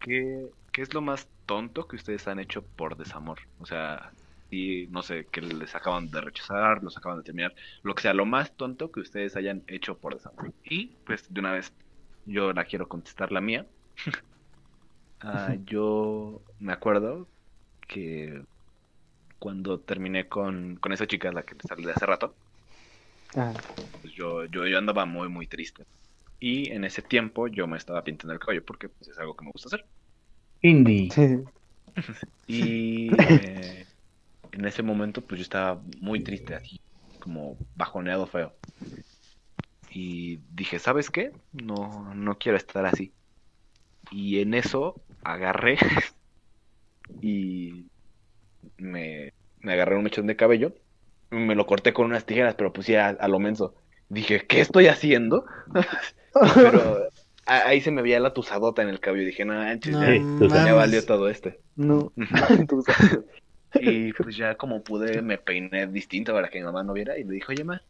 ¿Qué, 0.00 0.46
¿Qué 0.72 0.82
es 0.82 0.94
lo 0.94 1.02
más 1.02 1.28
tonto 1.46 1.88
que 1.88 1.96
ustedes 1.96 2.28
han 2.28 2.38
hecho 2.38 2.62
por 2.64 2.96
desamor? 2.96 3.40
O 3.60 3.66
sea, 3.66 4.12
y 4.50 4.86
no 4.88 5.02
sé, 5.02 5.26
que 5.26 5.40
les 5.42 5.74
acaban 5.74 6.10
de 6.10 6.20
rechazar, 6.20 6.82
los 6.82 6.96
acaban 6.96 7.18
de 7.18 7.24
terminar, 7.24 7.54
lo 7.82 7.94
que 7.94 8.02
sea, 8.02 8.14
lo 8.14 8.26
más 8.26 8.56
tonto 8.56 8.92
que 8.92 9.00
ustedes 9.00 9.36
hayan 9.36 9.64
hecho 9.68 9.98
por 9.98 10.14
desamor. 10.14 10.52
Y 10.64 10.88
pues 11.06 11.32
de 11.32 11.40
una 11.40 11.52
vez, 11.52 11.72
yo 12.26 12.52
la 12.52 12.64
quiero 12.64 12.88
contestar 12.88 13.32
la 13.32 13.40
mía. 13.40 13.66
Ah, 15.20 15.56
yo 15.64 16.42
me 16.58 16.72
acuerdo 16.74 17.26
que 17.88 18.42
cuando 19.38 19.80
terminé 19.80 20.28
con, 20.28 20.76
con 20.76 20.92
esa 20.92 21.06
chica, 21.06 21.32
la 21.32 21.44
que 21.44 21.54
les 21.56 21.70
hablé 21.70 21.86
de 21.88 21.92
hace 21.92 22.06
rato, 22.06 22.38
Ah, 23.36 23.56
pues 24.00 24.12
yo, 24.14 24.44
yo, 24.46 24.66
yo 24.66 24.78
andaba 24.78 25.04
muy, 25.06 25.28
muy 25.28 25.46
triste. 25.46 25.84
Y 26.40 26.70
en 26.72 26.84
ese 26.84 27.02
tiempo 27.02 27.48
yo 27.48 27.66
me 27.66 27.78
estaba 27.78 28.04
pintando 28.04 28.34
el 28.34 28.40
cabello 28.40 28.64
porque 28.64 28.88
pues, 28.90 29.10
es 29.10 29.18
algo 29.18 29.36
que 29.36 29.44
me 29.44 29.52
gusta 29.52 29.68
hacer. 29.68 29.86
Indie. 30.62 31.10
sí. 31.10 31.44
Y 32.46 33.22
eh, 33.24 33.88
en 34.52 34.64
ese 34.66 34.82
momento 34.82 35.26
pues 35.26 35.40
yo 35.40 35.42
estaba 35.42 35.82
muy 36.00 36.22
triste, 36.22 36.54
así 36.54 36.80
como 37.20 37.58
bajoneado 37.74 38.26
feo. 38.26 38.56
Y 39.88 40.38
dije, 40.50 40.78
¿sabes 40.78 41.10
qué? 41.10 41.32
No, 41.52 42.14
no 42.14 42.38
quiero 42.38 42.56
estar 42.58 42.84
así. 42.86 43.14
Y 44.10 44.40
en 44.40 44.54
eso 44.54 45.02
agarré 45.24 45.78
y 47.20 47.90
me, 48.76 49.32
me 49.60 49.72
agarré 49.72 49.96
un 49.96 50.04
mechón 50.04 50.26
de 50.26 50.36
cabello. 50.36 50.72
Me 51.30 51.54
lo 51.54 51.66
corté 51.66 51.92
con 51.92 52.06
unas 52.06 52.24
tijeras, 52.24 52.54
pero 52.54 52.72
pues 52.72 52.86
ya 52.86 53.08
a 53.08 53.28
lo 53.28 53.38
menso. 53.38 53.74
Dije, 54.08 54.46
¿qué 54.46 54.60
estoy 54.60 54.86
haciendo? 54.86 55.44
pero 56.54 57.08
a- 57.46 57.68
ahí 57.68 57.80
se 57.80 57.90
me 57.90 58.02
veía 58.02 58.20
la 58.20 58.32
tusadota 58.34 58.82
en 58.82 58.88
el 58.88 59.00
cabello. 59.00 59.22
Y 59.24 59.26
dije, 59.26 59.44
no, 59.44 59.54
manches, 59.54 59.96
No 60.38 60.66
ya, 60.66 60.74
valió 60.74 61.04
todo 61.04 61.28
este. 61.28 61.60
No. 61.76 62.12
Y 63.78 64.12
pues 64.14 64.36
ya 64.36 64.54
como 64.54 64.82
pude 64.82 65.20
me 65.22 65.38
peiné 65.38 65.86
distinto 65.88 66.32
para 66.32 66.48
que 66.48 66.58
mi 66.60 66.64
mamá 66.64 66.82
no 66.82 66.92
viera 66.94 67.18
y 67.18 67.24
le 67.24 67.34
dije, 67.34 67.46
oye, 67.52 67.64
ma. 67.64 67.82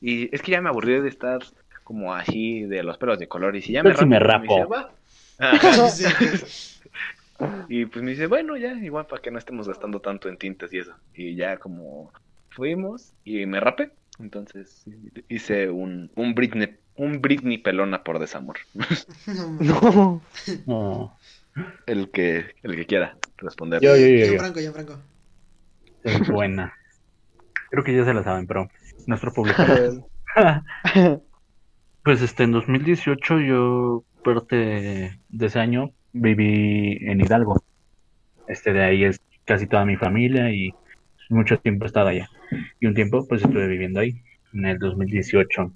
Y 0.00 0.34
es 0.34 0.42
que 0.42 0.52
ya 0.52 0.60
me 0.60 0.68
aburrí 0.68 1.00
de 1.00 1.08
estar 1.08 1.40
como 1.84 2.14
así 2.14 2.62
de 2.62 2.82
los 2.82 2.98
pelos 2.98 3.18
de 3.18 3.28
color. 3.28 3.56
Y 3.56 3.62
si 3.62 3.72
ya 3.72 3.82
me 3.82 3.94
si 3.96 4.04
me 4.06 4.18
rapo, 4.18 4.56
rapo. 4.64 4.90
Y 7.68 7.86
pues 7.86 8.04
me 8.04 8.12
dice, 8.12 8.26
bueno, 8.26 8.56
ya, 8.56 8.72
igual 8.72 9.06
para 9.06 9.20
que 9.22 9.30
no 9.30 9.38
estemos 9.38 9.66
gastando 9.66 10.00
tanto 10.00 10.28
en 10.28 10.36
tintas 10.36 10.72
y 10.72 10.78
eso. 10.78 10.94
Y 11.14 11.34
ya 11.34 11.56
como 11.56 12.12
fuimos 12.50 13.12
y 13.24 13.46
me 13.46 13.60
rapé. 13.60 13.90
Entonces 14.18 14.84
hice 15.28 15.70
un, 15.70 16.10
un 16.14 16.34
Britney, 16.34 16.76
un 16.96 17.20
Britney 17.20 17.58
pelona 17.58 18.04
por 18.04 18.18
desamor. 18.18 18.56
No. 18.74 18.84
No. 20.66 20.66
No. 20.66 21.18
El 21.86 22.10
que, 22.10 22.54
el 22.62 22.76
que 22.76 22.86
quiera 22.86 23.16
responder. 23.36 23.82
Yo, 23.82 23.96
yo, 23.96 24.06
yo, 24.06 24.32
yo. 24.32 24.38
Franco, 24.38 24.60
Franco. 24.72 24.98
Es 26.02 26.28
buena. 26.28 26.74
Creo 27.70 27.84
que 27.84 27.94
ya 27.94 28.04
se 28.04 28.14
la 28.14 28.22
saben, 28.22 28.46
pero 28.46 28.68
nuestro 29.06 29.32
público. 29.32 29.62
Pues 32.04 32.20
este, 32.20 32.42
en 32.42 32.50
2018 32.50 33.38
yo 33.38 34.02
parte 34.24 34.56
de 35.28 35.46
ese 35.46 35.60
año 35.60 35.92
viví 36.12 36.98
en 37.02 37.20
Hidalgo. 37.20 37.60
Este 38.46 38.72
de 38.72 38.84
ahí 38.84 39.04
es 39.04 39.18
casi 39.44 39.66
toda 39.66 39.84
mi 39.84 39.96
familia 39.96 40.50
y 40.50 40.76
mucho 41.30 41.58
tiempo 41.60 41.84
he 41.84 41.88
estado 41.88 42.08
allá. 42.08 42.28
Y 42.80 42.86
un 42.86 42.94
tiempo 42.94 43.26
pues 43.28 43.42
estuve 43.42 43.66
viviendo 43.68 44.00
ahí, 44.00 44.22
en 44.54 44.66
el 44.66 44.78
2018. 44.78 45.72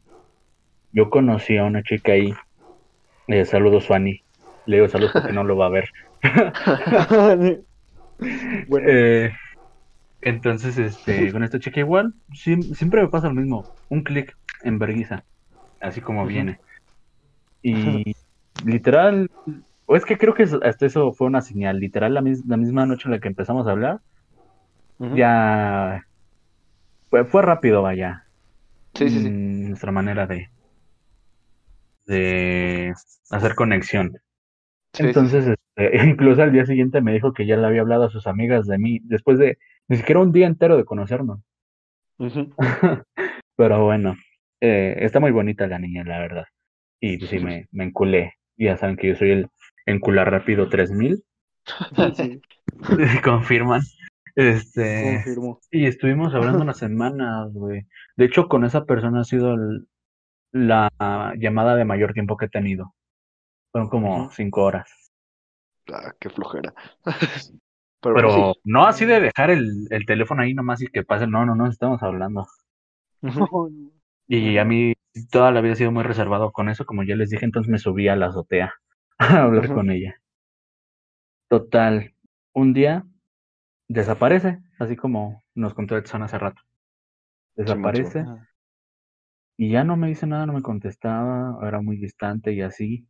Yo 0.92 1.10
conocí 1.10 1.56
a 1.58 1.64
una 1.64 1.82
chica 1.82 2.12
ahí. 2.12 2.32
Eh, 3.28 3.44
saludos, 3.44 3.84
Suani. 3.84 4.20
Le 4.66 4.76
digo 4.76 4.88
saludos 4.88 5.12
porque 5.12 5.32
no 5.32 5.44
lo 5.44 5.56
va 5.56 5.66
a 5.66 5.70
ver. 5.70 5.88
bueno, 8.68 8.88
Eh, 8.88 9.32
entonces, 10.22 10.78
este, 10.78 11.32
con 11.32 11.44
esta 11.44 11.60
chica 11.60 11.80
igual, 11.80 12.14
siem- 12.32 12.74
siempre 12.74 13.02
me 13.02 13.08
pasa 13.08 13.28
lo 13.28 13.34
mismo, 13.34 13.68
un 13.88 14.02
clic 14.02 14.32
en 14.64 14.78
verguiza, 14.78 15.24
así 15.80 16.00
como 16.00 16.26
viene. 16.26 16.60
Y 17.62 18.14
literal, 18.64 19.28
o 19.86 19.96
es 19.96 20.04
que 20.04 20.18
creo 20.18 20.34
que 20.34 20.44
hasta 20.44 20.86
eso 20.86 21.12
fue 21.12 21.26
una 21.28 21.42
señal, 21.42 21.78
literal 21.80 22.14
la, 22.14 22.22
mis- 22.22 22.44
la 22.46 22.56
misma 22.56 22.86
noche 22.86 23.04
en 23.06 23.12
la 23.12 23.20
que 23.20 23.28
empezamos 23.28 23.66
a 23.66 23.72
hablar, 23.72 24.00
ya 25.10 26.02
fue, 27.10 27.24
fue 27.24 27.42
rápido, 27.42 27.82
vaya, 27.82 28.24
Sí, 28.94 29.10
sí, 29.10 29.20
sí. 29.22 29.30
mm, 29.30 29.68
nuestra 29.70 29.92
manera 29.92 30.26
de, 30.26 30.48
de 32.06 32.92
hacer 33.30 33.54
conexión. 33.54 34.12
Sí, 34.92 35.12
sí, 35.14 35.14
Entonces, 35.16 35.46
este, 35.76 36.06
incluso 36.08 36.42
al 36.42 36.52
día 36.52 36.66
siguiente 36.66 37.00
me 37.02 37.12
dijo 37.14 37.32
que 37.32 37.46
ya 37.46 37.56
le 37.56 37.66
había 37.66 37.82
hablado 37.82 38.04
a 38.04 38.10
sus 38.10 38.26
amigas 38.26 38.66
de 38.66 38.78
mí, 38.78 39.00
después 39.04 39.38
de 39.38 39.58
ni 39.88 39.96
siquiera 39.98 40.20
un 40.20 40.32
día 40.32 40.46
entero 40.46 40.76
de 40.76 40.84
conocernos. 40.84 41.40
Pero 43.56 43.84
bueno, 43.84 44.16
eh, 44.60 44.96
está 45.00 45.20
muy 45.20 45.30
bonita 45.32 45.66
la 45.66 45.78
niña, 45.78 46.04
la 46.04 46.18
verdad. 46.18 46.44
Y 47.00 47.18
pues 47.18 47.30
sí, 47.30 47.38
me, 47.40 47.66
me 47.72 47.84
enculé. 47.84 48.34
Ya 48.56 48.76
saben 48.76 48.96
que 48.96 49.08
yo 49.08 49.16
soy 49.16 49.30
el 49.32 49.48
encular 49.86 50.30
rápido 50.30 50.68
3000. 50.68 51.24
Sí, 52.14 52.40
Confirman. 53.24 53.80
Este, 54.34 55.14
confirmo. 55.24 55.60
y 55.70 55.86
estuvimos 55.86 56.34
hablando 56.34 56.60
unas 56.62 56.76
semanas, 56.78 57.52
güey. 57.54 57.86
De 58.16 58.26
hecho, 58.26 58.48
con 58.48 58.64
esa 58.64 58.84
persona 58.84 59.20
ha 59.20 59.24
sido 59.24 59.54
el- 59.54 59.88
la 60.52 60.90
llamada 61.38 61.74
de 61.76 61.84
mayor 61.84 62.12
tiempo 62.12 62.36
que 62.36 62.46
he 62.46 62.48
tenido. 62.50 62.94
Fueron 63.72 63.88
como 63.88 64.30
cinco 64.30 64.62
horas. 64.64 64.90
Ah, 65.92 66.12
qué 66.20 66.28
flojera. 66.30 66.74
Pero 68.02 68.52
sí. 68.54 68.60
no 68.64 68.86
así 68.86 69.04
de 69.06 69.20
dejar 69.20 69.50
el, 69.50 69.86
el 69.90 70.06
teléfono 70.06 70.42
ahí 70.42 70.54
nomás 70.54 70.82
y 70.82 70.86
que 70.86 71.02
pase. 71.02 71.26
No, 71.26 71.44
no, 71.46 71.54
no, 71.54 71.66
estamos 71.68 72.02
hablando. 72.02 72.46
Y 74.28 74.58
a 74.58 74.64
mí 74.64 74.92
toda 75.30 75.52
la 75.52 75.60
vida 75.60 75.74
he 75.74 75.76
sido 75.76 75.92
muy 75.92 76.02
reservado 76.02 76.50
con 76.50 76.68
eso, 76.68 76.84
como 76.84 77.04
ya 77.04 77.14
les 77.14 77.30
dije, 77.30 77.44
entonces 77.44 77.70
me 77.70 77.78
subí 77.78 78.08
a 78.08 78.16
la 78.16 78.26
azotea 78.26 78.74
a 79.18 79.42
hablar 79.42 79.72
con 79.72 79.90
ella. 79.90 80.20
Total, 81.48 82.14
un 82.52 82.72
día 82.72 83.04
desaparece, 83.88 84.58
así 84.78 84.96
como 84.96 85.44
nos 85.54 85.74
contó 85.74 85.96
Edson 85.96 86.22
hace 86.22 86.38
rato. 86.38 86.60
Desaparece 87.54 88.24
y 89.56 89.70
ya 89.70 89.84
no 89.84 89.96
me 89.96 90.08
dice 90.08 90.26
nada, 90.26 90.46
no 90.46 90.52
me 90.52 90.62
contestaba, 90.62 91.58
era 91.66 91.80
muy 91.80 91.96
distante 91.96 92.52
y 92.52 92.60
así. 92.62 93.06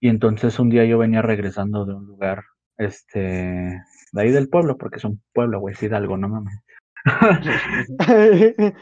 Y 0.00 0.08
entonces 0.08 0.58
un 0.58 0.68
día 0.68 0.84
yo 0.84 0.98
venía 0.98 1.22
regresando 1.22 1.84
de 1.84 1.94
un 1.94 2.06
lugar, 2.06 2.42
este, 2.76 3.20
de 3.20 4.20
ahí 4.20 4.30
del 4.32 4.48
pueblo, 4.48 4.76
porque 4.78 4.96
es 4.96 5.04
un 5.04 5.22
pueblo, 5.32 5.60
güey, 5.60 5.74
es 5.74 5.82
Hidalgo, 5.82 6.16
no 6.16 6.28
mames. 6.28 6.58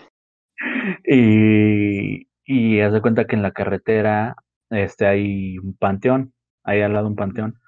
Y, 1.07 2.29
y 2.45 2.81
haz 2.81 2.93
de 2.93 3.01
cuenta 3.01 3.27
que 3.27 3.35
en 3.35 3.43
la 3.43 3.53
carretera 3.53 4.37
este, 4.71 5.07
hay 5.07 5.59
un 5.59 5.75
panteón, 5.77 6.33
hay 6.64 6.83
al 6.83 6.93
lado 6.93 7.09
un 7.09 7.16
panteón, 7.16 7.59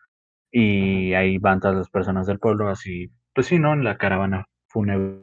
y 0.51 1.13
ahí 1.15 1.39
van 1.39 1.61
todas 1.61 1.77
las 1.77 1.91
personas 1.91 2.27
del 2.27 2.39
pueblo, 2.39 2.69
así, 2.69 3.11
pues 3.35 3.47
sí, 3.49 3.59
¿no? 3.59 3.73
En 3.73 3.85
la 3.85 3.99
caravana 3.99 4.47
fúnebre. 4.69 5.23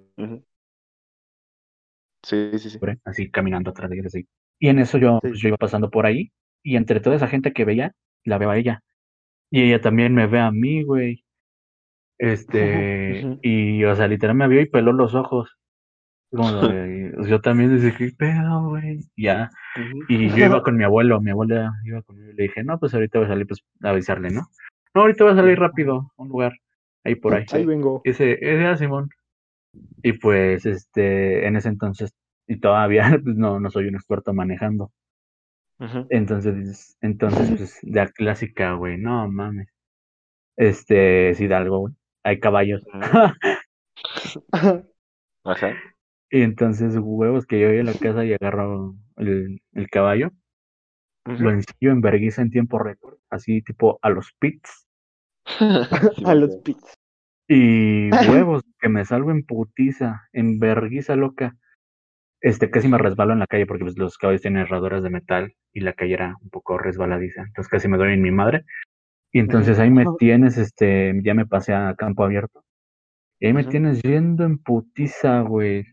Sí, 2.24 2.52
sí, 2.60 2.70
sí. 2.70 2.80
así 3.06 3.32
caminando 3.32 3.72
atrás 3.72 3.90
de 3.90 3.96
ellos, 3.96 4.08
así. 4.08 4.28
Y 4.60 4.68
en 4.68 4.80
eso 4.80 4.98
yo, 4.98 5.20
Sí. 5.22 5.30
pues, 5.30 5.40
yo 5.40 5.48
iba 5.50 5.58
pasando 5.58 5.90
por 5.90 6.06
ahí, 6.06 6.32
y 6.64 6.76
entre 6.76 7.00
toda 7.00 7.16
esa 7.16 7.28
gente 7.28 7.54
que 7.54 7.66
veía, 7.66 7.94
la 8.26 8.38
veo 8.38 8.50
a 8.50 8.58
ella. 8.58 8.82
Y 9.52 9.64
ella 9.64 9.82
también 9.82 10.14
me 10.14 10.28
ve 10.28 10.40
a 10.40 10.52
mí, 10.52 10.84
güey. 10.84 11.24
Este, 12.18 13.40
y, 13.42 13.84
o 13.86 13.96
sea, 13.96 14.08
literal 14.08 14.36
me 14.36 14.48
vio 14.48 14.62
y 14.62 14.70
peló 14.70 14.92
los 14.92 15.16
ojos. 15.16 15.58
Como 16.32 16.68
de- 16.68 17.14
yo 17.28 17.42
también 17.42 17.76
dije, 17.76 17.96
¿qué 17.98 18.12
pedo, 18.16 18.70
güey? 18.70 19.00
Ya. 19.18 19.50
Y 20.08 20.30
yo 20.30 20.46
iba 20.46 20.62
con 20.64 20.78
mi 20.78 20.84
abuelo, 20.84 21.20
mi 21.22 21.32
abuela 21.32 21.74
iba 21.84 22.02
conmigo 22.04 22.32
y 22.32 22.36
le 22.36 22.44
dije, 22.44 22.64
no, 22.64 22.80
pues 22.80 22.94
ahorita 22.94 23.20
voy 23.20 23.26
a 23.26 23.30
salir, 23.30 23.48
pues 23.48 23.64
a 23.84 23.90
avisarle, 23.90 24.30
¿no? 24.30 24.48
No, 24.94 25.02
ahorita 25.02 25.24
voy 25.24 25.34
a 25.34 25.36
salir 25.38 25.60
rápido 25.60 26.12
a 26.18 26.22
un 26.22 26.30
lugar, 26.30 26.54
ahí 27.04 27.16
por 27.16 27.34
ahí. 27.34 27.46
Ahí 27.52 27.66
vengo. 27.66 28.02
Y 28.06 28.10
dice, 28.10 28.38
es 28.42 28.62
ya, 28.62 28.76
Simón. 28.78 29.10
Y 30.04 30.14
pues, 30.14 30.66
este, 30.66 31.48
en 31.48 31.56
ese 31.56 31.70
entonces, 31.70 32.14
y 32.48 32.60
todavía, 32.60 33.04
pues 33.24 33.36
no, 33.36 33.60
no 33.60 33.70
soy 33.70 33.88
un 33.88 33.96
experto 33.96 34.34
manejando. 34.34 34.92
Ujú. 35.80 36.08
Entonces, 36.10 36.98
entonces, 37.02 37.50
pues, 37.58 37.80
la 37.84 38.08
clásica, 38.08 38.74
güey, 38.74 38.98
no 38.98 39.28
mames. 39.32 39.70
Este, 40.58 41.30
es 41.30 41.40
Hidalgo, 41.40 41.80
güey. 41.80 41.94
Hay 42.24 42.40
caballos. 42.40 42.86
Ajá. 42.94 43.36
Y 46.32 46.42
entonces, 46.42 46.96
huevos, 47.00 47.46
que 47.46 47.60
yo 47.60 47.68
voy 47.68 47.80
a 47.80 47.84
la 47.84 47.94
casa 47.94 48.24
y 48.24 48.34
agarro 48.34 48.96
el, 49.18 49.62
el 49.74 49.90
caballo, 49.90 50.32
lo 51.26 51.52
ensillo 51.52 51.92
en 51.92 52.02
vergüenza 52.02 52.42
en 52.42 52.50
tiempo 52.50 52.80
récord, 52.80 53.18
así 53.30 53.62
tipo 53.62 54.00
a 54.02 54.10
los 54.10 54.34
pits. 54.40 54.88
A 56.26 56.36
los 56.36 56.58
pits. 56.58 56.94
Y 57.48 58.12
huevos, 58.30 58.64
que 58.80 58.90
me 58.90 59.04
salgo 59.06 59.32
en 59.32 59.44
putiza, 59.44 60.28
en 60.34 60.60
verguiza 60.60 61.16
loca. 61.16 61.58
Este, 62.42 62.70
casi 62.70 62.88
me 62.88 62.98
resbalo 62.98 63.34
en 63.34 63.40
la 63.40 63.48
calle 63.48 63.66
porque 63.66 63.84
pues, 63.84 63.98
los 63.98 64.18
caballos 64.18 64.42
tienen 64.42 64.62
herraduras 64.62 65.04
de 65.04 65.10
metal 65.10 65.54
y 65.74 65.82
la 65.82 65.94
calle 65.94 66.14
era 66.14 66.36
un 66.42 66.50
poco 66.50 66.78
resbaladiza. 66.78 67.42
Entonces 67.42 67.70
casi 67.70 67.88
me 67.88 67.98
doy 67.98 68.14
en 68.14 68.22
mi 68.22 68.32
madre. 68.32 68.66
Y 69.32 69.40
entonces 69.40 69.78
ahí 69.78 69.92
me 69.92 70.06
tienes, 70.18 70.58
este, 70.58 71.14
ya 71.24 71.34
me 71.34 71.46
pasé 71.46 71.74
a 71.74 71.94
campo 71.96 72.24
abierto. 72.24 72.64
Y 73.40 73.48
ahí 73.48 73.54
me 73.54 73.64
tienes 73.64 74.02
yendo 74.02 74.44
en 74.44 74.58
putiza, 74.58 75.42
güey. 75.42 75.86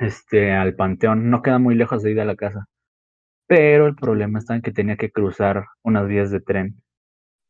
Este, 0.00 0.52
al 0.52 0.74
panteón. 0.74 1.30
No 1.30 1.42
queda 1.42 1.58
muy 1.58 1.74
lejos 1.74 2.02
de 2.02 2.12
ir 2.12 2.20
a 2.20 2.24
la 2.24 2.36
casa. 2.36 2.66
Pero 3.46 3.86
el 3.86 3.94
problema 3.94 4.38
está 4.38 4.54
en 4.54 4.62
que 4.62 4.72
tenía 4.72 4.96
que 4.96 5.10
cruzar 5.10 5.66
unas 5.82 6.06
vías 6.08 6.30
de 6.30 6.40
tren. 6.40 6.82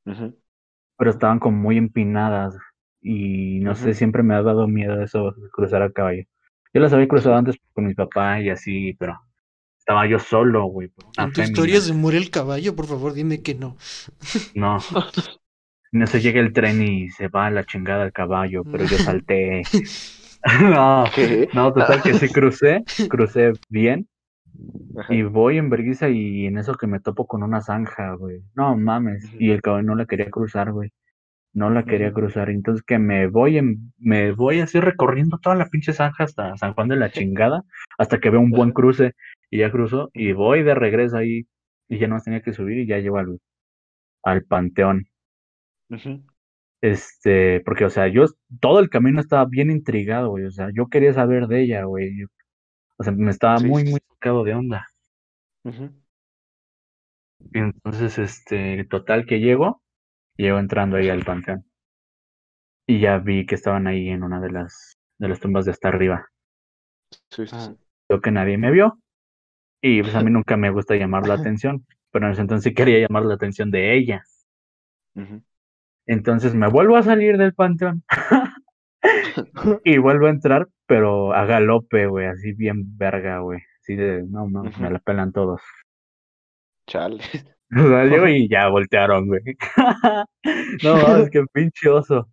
Pero 0.05 1.11
estaban 1.11 1.39
como 1.39 1.57
muy 1.57 1.79
empinadas 1.79 2.57
y 3.01 3.61
no 3.61 3.75
sé, 3.75 3.95
siempre 3.95 4.23
me 4.23 4.35
ha 4.35 4.43
dado 4.43 4.69
miedo 4.69 5.03
eso 5.03 5.33
de 5.33 5.49
cruzar 5.51 5.83
a 5.83 5.91
caballo. 5.91 6.25
Yo 6.75 6.81
las 6.81 6.93
había 6.93 7.09
cruzado 7.09 7.37
antes 7.37 7.57
con 7.73 7.87
mi 7.87 7.95
papá 7.95 8.41
y 8.41 8.51
así, 8.51 8.95
pero 8.99 9.19
estaba 9.79 10.07
yo 10.07 10.19
solo, 10.19 10.65
güey. 10.67 10.93
En 11.17 11.33
tu 11.33 11.43
fémina. 11.43 11.45
historia 11.45 11.81
se 11.81 11.93
muere 11.93 12.19
el 12.19 12.31
caballo, 12.31 12.77
por 12.77 12.87
favor, 12.87 13.15
dime 13.15 13.43
que 13.43 13.55
no. 13.55 13.77
No. 14.55 14.79
No 15.93 16.07
se 16.07 16.21
llega 16.21 16.41
el 16.41 16.53
tren 16.53 16.83
y 16.83 17.09
se 17.11 17.29
va 17.29 17.47
a 17.47 17.51
la 17.51 17.65
chingada 17.65 18.05
el 18.05 18.13
caballo, 18.13 18.65
pero 18.65 18.85
yo 18.85 18.99
salté. 18.99 19.63
no, 20.63 21.11
¿Qué? 21.15 21.49
no, 21.53 21.73
total 21.73 22.03
que 22.03 22.15
sí 22.15 22.29
crucé, 22.31 22.85
crucé 23.11 23.53
bien 23.69 24.09
Ajá. 24.97 25.13
y 25.15 25.23
voy 25.23 25.59
en 25.59 25.69
vergüenza 25.71 26.09
y 26.09 26.47
en 26.47 26.59
eso 26.59 26.75
que 26.75 26.87
me 26.87 27.01
topo 27.01 27.27
con 27.27 27.43
una 27.43 27.61
zanja, 27.61 28.15
güey. 28.15 28.43
No 28.55 28.77
mames, 28.77 29.31
y 29.39 29.51
el 29.51 29.61
caballo 29.61 29.83
no 29.83 29.95
la 29.95 30.07
quería 30.07 30.31
cruzar, 30.31 30.73
güey. 30.73 30.93
No 31.53 31.71
la 31.71 31.85
quería 31.85 32.09
Ujú. 32.09 32.17
cruzar, 32.17 32.51
entonces 32.51 32.85
que 32.85 32.99
me 32.99 33.27
voy 33.29 33.59
en, 33.59 33.93
me 33.99 34.33
voy 34.33 34.61
así 34.61 34.79
recorriendo 34.79 35.39
toda 35.39 35.57
la 35.57 35.67
pinche 35.67 35.93
zanja 35.93 36.25
hasta 36.25 36.57
San 36.57 36.75
Juan 36.75 36.89
de 36.89 36.97
la 36.97 37.11
chingada, 37.13 37.63
hasta 37.99 38.21
que 38.21 38.31
veo 38.31 38.41
un 38.41 38.51
buen 38.51 38.73
cruce 38.73 39.15
y 39.51 39.59
ya 39.59 39.71
cruzo 39.71 40.11
y 40.13 40.33
voy 40.33 40.63
de 40.63 40.75
regreso 40.75 41.17
ahí 41.17 41.47
y 41.89 41.99
ya 41.99 42.09
no 42.09 42.21
tenía 42.21 42.43
que 42.43 42.53
subir 42.53 42.79
y 42.79 42.87
ya 42.87 42.99
llego 42.99 43.19
al, 43.19 43.39
al 44.23 44.45
panteón. 44.45 45.07
Este, 46.87 47.61
porque 47.63 47.85
o 47.85 47.91
sea, 47.91 48.09
yo 48.09 48.25
todo 48.61 48.79
el 48.81 48.91
camino 48.91 49.21
estaba 49.21 49.45
bien 49.47 49.71
intrigado, 49.71 50.31
güey, 50.31 50.45
o 50.45 50.51
sea, 50.51 50.69
yo 50.75 50.89
quería 50.89 51.13
saber 51.13 51.47
de 51.49 51.63
ella, 51.63 51.85
güey. 51.85 52.21
yo- 52.21 52.27
o 52.99 53.05
sea, 53.05 53.13
me 53.15 53.31
estaba 53.31 53.61
Sí, 53.61 53.67
muy, 53.67 53.85
muy 53.85 54.01
sacado 54.09 54.45
de 54.45 54.55
onda. 54.55 54.87
Y 57.53 57.59
entonces, 57.59 58.19
este, 58.19 58.85
total 58.85 59.27
que 59.27 59.41
llego, 59.41 59.83
llego 60.37 60.59
entrando 60.59 60.97
ahí 60.97 61.09
al 61.09 61.25
panteón. 61.25 61.65
Y 62.89 62.99
ya 63.01 63.19
vi 63.19 63.47
que 63.47 63.55
estaban 63.55 63.87
ahí 63.87 64.09
en 64.09 64.25
una 64.25 64.41
de 64.41 64.51
las, 64.51 64.97
de 65.19 65.29
las 65.29 65.39
tumbas 65.39 65.67
de 65.67 65.71
hasta 65.71 65.87
arriba. 65.89 66.27
Sí, 67.31 67.47
sí, 67.47 67.53
Ah. 67.53 67.61
sí. 67.71 67.79
Veo 68.09 68.21
que 68.21 68.31
nadie 68.31 68.59
me 68.59 68.71
vio. 68.71 68.99
Y 69.83 70.03
pues 70.03 70.15
a 70.15 70.23
mí 70.23 70.31
nunca 70.33 70.57
me 70.57 70.71
gusta 70.71 70.97
llamar 70.97 71.27
la 71.29 71.35
atención. 71.35 71.87
Pero 72.13 72.27
en 72.27 72.33
ese 72.33 72.43
entonces 72.43 72.65
sí 72.65 72.75
quería 72.75 73.01
llamar 73.01 73.25
la 73.25 73.35
atención 73.35 73.71
de 73.71 73.97
ella. 73.97 74.25
Ujú. 75.15 75.43
Entonces 76.07 76.55
me 76.55 76.69
vuelvo 76.69 76.97
a 76.97 77.03
salir 77.03 77.37
del 77.37 77.55
panteón. 77.55 78.03
y 79.85 79.99
vuelvo 79.99 80.27
a 80.27 80.31
entrar, 80.31 80.69
pero 80.87 81.33
a 81.33 81.45
galope, 81.45 82.07
güey. 82.07 82.27
Así 82.27 82.53
bien 82.53 82.97
verga, 82.97 83.41
güey. 83.41 83.61
Así 83.81 83.97
de, 83.97 84.25
no, 84.25 84.49
no, 84.49 84.63
me 84.81 84.91
la 84.91 84.99
pelan 84.99 85.33
todos. 85.33 85.63
Chale. 86.87 87.23
Llego 87.71 88.29
y 88.29 88.49
ya 88.51 88.69
voltearon, 88.69 89.27
güey. 89.27 89.43
no 90.85 90.97
mames, 90.97 91.31
qué 91.31 91.45
pinche 91.53 91.89
oso. 91.89 92.29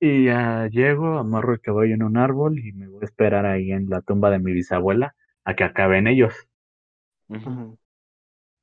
Y 0.00 0.24
ya 0.24 0.68
llego, 0.68 1.18
amarro 1.18 1.52
el 1.52 1.60
caballo 1.60 1.94
en 1.94 2.02
un 2.02 2.16
árbol 2.16 2.58
y 2.58 2.72
me 2.72 2.88
voy 2.88 3.00
a 3.02 3.04
esperar 3.04 3.46
ahí 3.46 3.72
en 3.72 3.88
la 3.90 4.00
tumba 4.02 4.30
de 4.30 4.38
mi 4.38 4.52
bisabuela 4.52 5.14
a 5.44 5.54
que 5.54 5.64
acaben 5.64 6.06
ellos. 6.06 6.34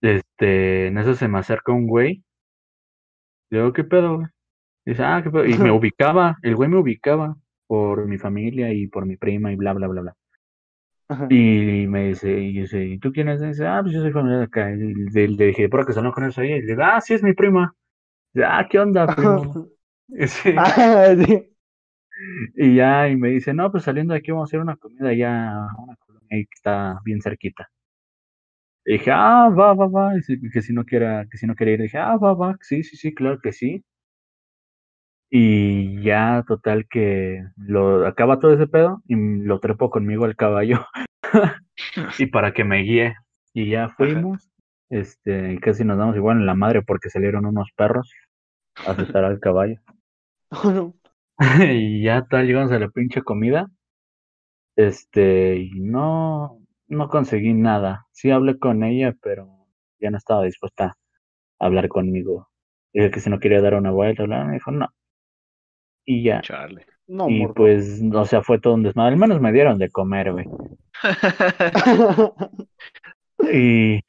Este, 0.01 0.87
en 0.87 0.97
eso 0.97 1.15
se 1.15 1.27
me 1.27 1.39
acerca 1.39 1.71
un 1.71 1.87
güey. 1.87 2.24
Le 3.49 3.59
digo, 3.59 3.73
¿qué 3.73 3.83
pedo, 3.83 4.17
güey? 4.17 4.27
Dice, 4.85 5.03
ah, 5.03 5.21
¿qué 5.23 5.31
pedo? 5.31 5.45
Y 5.45 5.57
me 5.57 5.71
ubicaba, 5.71 6.37
el 6.43 6.55
güey 6.55 6.69
me 6.69 6.77
ubicaba 6.79 7.37
por 7.67 8.07
mi 8.07 8.17
familia 8.17 8.73
y 8.73 8.87
por 8.87 9.05
mi 9.05 9.17
prima 9.17 9.51
y 9.51 9.55
bla, 9.55 9.73
bla, 9.73 9.87
bla, 9.87 10.01
bla. 10.01 10.15
Ajá. 11.07 11.27
Y 11.29 11.87
me 11.87 12.09
dice, 12.09 12.31
y 12.31 12.59
dice, 12.61 12.83
¿y 12.85 12.99
tú 12.99 13.11
quién 13.11 13.27
eres? 13.29 13.41
Y 13.41 13.47
dice, 13.47 13.65
ah, 13.67 13.79
pues 13.81 13.93
yo 13.93 14.01
soy 14.01 14.11
familiar 14.11 14.39
de 14.39 14.45
acá. 14.45 14.71
Y 14.71 14.77
le, 14.93 15.27
le 15.29 15.45
dije, 15.47 15.69
¿por 15.69 15.85
qué 15.85 15.99
no 16.01 16.11
con 16.11 16.25
eso 16.25 16.41
ahí? 16.41 16.51
Y 16.53 16.61
le 16.61 16.67
digo, 16.67 16.83
ah, 16.83 17.01
sí, 17.01 17.13
es 17.13 17.23
mi 17.23 17.33
prima. 17.33 17.73
Y 18.33 18.39
dice, 18.39 18.47
ah, 18.51 18.67
¿qué 18.69 18.79
onda, 18.79 19.07
primo? 19.07 19.69
Sí, 20.27 20.51
Ah, 20.55 21.15
y 22.55 22.75
ya, 22.75 23.09
y 23.09 23.15
me 23.15 23.29
dice, 23.29 23.53
no, 23.53 23.71
pues 23.71 23.83
saliendo 23.83 24.13
de 24.13 24.19
aquí 24.19 24.31
vamos 24.31 24.47
a 24.47 24.49
hacer 24.49 24.59
una 24.59 24.75
comida 24.77 25.13
ya, 25.13 25.67
una 25.77 25.95
colonia 25.97 26.27
ahí 26.31 26.45
que 26.45 26.53
está 26.55 26.99
bien 27.03 27.21
cerquita. 27.21 27.69
Y 28.85 28.93
dije, 28.93 29.11
ah, 29.11 29.49
va, 29.49 29.73
va, 29.73 29.87
va. 29.87 30.13
Y 30.17 30.49
que 30.51 30.61
si 30.61 30.73
no 30.73 30.85
quiera, 30.85 31.25
que 31.29 31.37
si 31.37 31.47
no 31.47 31.55
quiere 31.55 31.73
ir, 31.73 31.81
dije, 31.81 31.97
ah, 31.97 32.17
va, 32.17 32.33
va, 32.33 32.57
sí, 32.61 32.83
sí, 32.83 32.97
sí, 32.97 33.13
claro 33.13 33.39
que 33.41 33.51
sí. 33.51 33.83
Y 35.29 36.01
ya, 36.03 36.43
total, 36.47 36.87
que 36.87 37.43
lo 37.57 38.05
acaba 38.07 38.39
todo 38.39 38.53
ese 38.53 38.67
pedo 38.67 39.01
y 39.07 39.15
lo 39.15 39.59
trepo 39.59 39.89
conmigo 39.89 40.25
al 40.25 40.35
caballo 40.35 40.85
y 42.19 42.25
para 42.27 42.53
que 42.53 42.63
me 42.63 42.83
guíe. 42.83 43.15
Y 43.53 43.69
ya 43.69 43.89
fuimos, 43.89 44.49
este, 44.89 45.59
casi 45.61 45.83
nos 45.85 45.97
damos 45.97 46.15
igual 46.15 46.37
en 46.37 46.45
la 46.45 46.55
madre 46.55 46.83
porque 46.83 47.09
salieron 47.09 47.45
unos 47.45 47.69
perros 47.75 48.13
a 48.85 48.91
asustar 48.91 49.25
al 49.25 49.39
caballo. 49.39 49.79
Oh, 50.51 50.71
no. 50.71 50.93
y 51.71 52.03
ya 52.03 52.25
tal, 52.27 52.47
llegamos 52.47 52.71
a 52.71 52.79
la 52.79 52.89
pinche 52.89 53.21
comida. 53.21 53.67
Este, 54.75 55.57
y 55.57 55.79
no, 55.79 56.59
no 56.87 57.09
conseguí 57.09 57.53
nada. 57.53 58.07
Sí 58.11 58.31
hablé 58.31 58.57
con 58.59 58.83
ella, 58.83 59.13
pero 59.21 59.67
ya 59.99 60.11
no 60.11 60.17
estaba 60.17 60.43
dispuesta 60.43 60.97
a 61.59 61.65
hablar 61.65 61.87
conmigo. 61.87 62.49
Dije 62.93 63.11
que 63.11 63.19
si 63.19 63.29
no 63.29 63.39
quería 63.39 63.61
dar 63.61 63.75
una 63.75 63.91
vuelta, 63.91 64.23
bla, 64.23 64.45
me 64.45 64.53
dijo 64.53 64.71
no. 64.71 64.89
Y 66.05 66.23
ya. 66.23 66.41
Charlie. 66.41 66.85
No, 67.07 67.29
y 67.29 67.47
pues, 67.47 68.01
o 68.13 68.25
sea, 68.25 68.41
fue 68.41 68.59
todo 68.59 68.73
un 68.73 68.83
desmadre. 68.83 69.13
Al 69.13 69.19
menos 69.19 69.39
me 69.41 69.51
dieron 69.51 69.77
de 69.77 69.89
comer, 69.89 70.31
güey. 70.31 70.45
Y, 73.51 73.99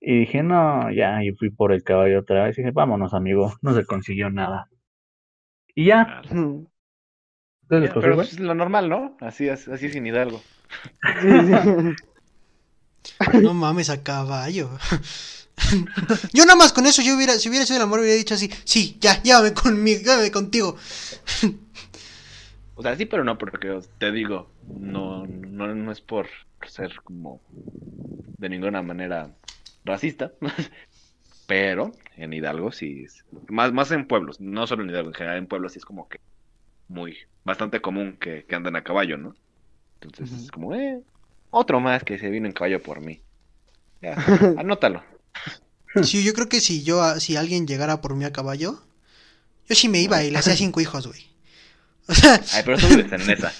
y 0.00 0.20
dije, 0.20 0.42
no, 0.42 0.90
ya, 0.90 1.22
y 1.22 1.32
fui 1.32 1.50
por 1.50 1.72
el 1.72 1.82
caballo 1.84 2.20
otra 2.20 2.44
vez. 2.44 2.58
Y 2.58 2.62
dije, 2.62 2.72
vámonos, 2.72 3.14
amigo, 3.14 3.52
no 3.62 3.74
se 3.74 3.84
consiguió 3.84 4.30
nada. 4.30 4.68
Y 5.74 5.86
ya, 5.86 6.06
Charlie. 6.06 6.66
¿Ustedes 7.66 7.82
les 7.82 7.90
Ya, 7.90 7.94
pasó 7.94 8.00
pero 8.00 8.22
es 8.22 8.38
lo 8.38 8.54
normal, 8.54 8.88
¿no? 8.88 9.16
Así 9.20 9.48
es, 9.48 9.68
así 9.68 9.86
es 9.86 9.92
sin 9.92 10.06
Hidalgo. 10.06 10.40
Sí, 11.22 11.28
sí. 11.30 11.52
No 13.42 13.54
mames, 13.54 13.90
a 13.90 14.02
caballo. 14.02 14.70
Yo 16.32 16.44
nada 16.44 16.56
más 16.56 16.72
con 16.72 16.86
eso, 16.86 17.02
yo 17.02 17.16
hubiera, 17.16 17.34
si 17.34 17.48
hubiera 17.48 17.64
sido 17.64 17.78
el 17.78 17.84
amor, 17.84 18.00
hubiera 18.00 18.16
dicho 18.16 18.34
así, 18.34 18.50
sí, 18.64 18.96
ya, 19.00 19.22
llévame 19.22 19.54
conmigo, 19.54 20.00
llévame 20.02 20.30
contigo. 20.30 20.76
O 22.74 22.82
sea, 22.82 22.96
sí, 22.96 23.06
pero 23.06 23.24
no, 23.24 23.38
porque 23.38 23.80
te 23.98 24.12
digo, 24.12 24.50
no, 24.68 25.26
no, 25.26 25.74
no 25.74 25.92
es 25.92 26.00
por 26.00 26.28
ser 26.66 26.94
como 27.04 27.40
de 28.38 28.48
ninguna 28.48 28.82
manera 28.82 29.30
racista, 29.84 30.32
pero 31.46 31.92
en 32.16 32.32
Hidalgo 32.32 32.72
sí 32.72 33.04
es, 33.06 33.24
más, 33.48 33.72
más 33.72 33.90
en 33.92 34.06
pueblos, 34.06 34.40
no 34.40 34.66
solo 34.66 34.82
en 34.82 34.90
Hidalgo, 34.90 35.08
en 35.08 35.14
general 35.14 35.38
en 35.38 35.46
pueblos 35.46 35.72
sí 35.72 35.78
es 35.78 35.84
como 35.84 36.08
que 36.08 36.20
muy, 36.88 37.16
bastante 37.44 37.80
común 37.80 38.16
que, 38.20 38.44
que 38.48 38.54
andan 38.54 38.76
a 38.76 38.84
caballo, 38.84 39.16
¿no? 39.16 39.34
Entonces 40.00 40.44
es 40.44 40.50
como, 40.50 40.74
eh, 40.74 41.00
otro 41.50 41.80
más 41.80 42.04
que 42.04 42.18
se 42.18 42.28
vino 42.30 42.46
en 42.46 42.52
caballo 42.52 42.82
por 42.82 43.00
mí. 43.00 43.20
Ya, 44.02 44.14
anótalo. 44.58 45.02
Sí, 46.02 46.22
yo 46.22 46.34
creo 46.34 46.48
que 46.48 46.60
si 46.60 46.82
yo, 46.82 47.02
a- 47.02 47.18
si 47.20 47.36
alguien 47.36 47.66
llegara 47.66 48.00
por 48.00 48.14
mí 48.14 48.24
a 48.24 48.32
caballo, 48.32 48.82
yo 49.68 49.74
sí 49.74 49.88
me 49.88 50.00
iba 50.00 50.22
y 50.22 50.30
le 50.30 50.38
hacía 50.38 50.54
cinco 50.56 50.80
hijos, 50.80 51.06
güey. 51.06 51.26
O 52.08 52.14
sea, 52.14 52.40
Ay, 52.52 52.62
pero 52.64 52.78
tú 52.78 52.86
vives 52.88 53.10
en 53.12 53.30
esa. 53.30 53.52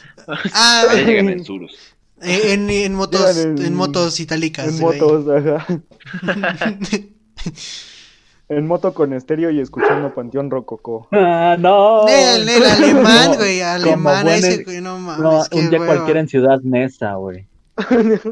ah, 0.52 0.84
Ahí 0.90 1.04
llegan 1.04 1.28
en 1.30 1.44
Surus. 1.44 1.76
en, 2.22 2.70
en 2.70 2.94
motos, 2.94 3.36
en- 3.38 3.58
en 3.62 3.74
motos 3.74 4.20
itálicas. 4.20 4.68
En 4.68 4.80
motos, 4.80 5.26
ajá. 5.28 5.66
En 8.48 8.66
moto 8.66 8.94
con 8.94 9.12
estéreo 9.12 9.50
y 9.50 9.58
escuchando 9.60 10.14
Panteón 10.14 10.50
Rococó. 10.50 11.08
Ah, 11.10 11.56
no. 11.58 12.06
El, 12.06 12.48
el 12.48 12.62
alemán, 12.64 13.24
Como- 13.30 13.36
güey, 13.38 13.58
como 13.58 13.70
alemán, 13.72 14.24
buen 14.24 14.38
ese, 14.38 14.54
e- 14.54 14.64
güey, 14.64 14.80
no 14.80 14.98
mames. 14.98 15.20
No, 15.22 15.58
un 15.58 15.70
día 15.70 15.80
hueva. 15.80 15.94
cualquiera 15.94 16.20
en 16.20 16.28
Ciudad 16.28 16.60
Neza, 16.62 17.14
güey. 17.14 17.46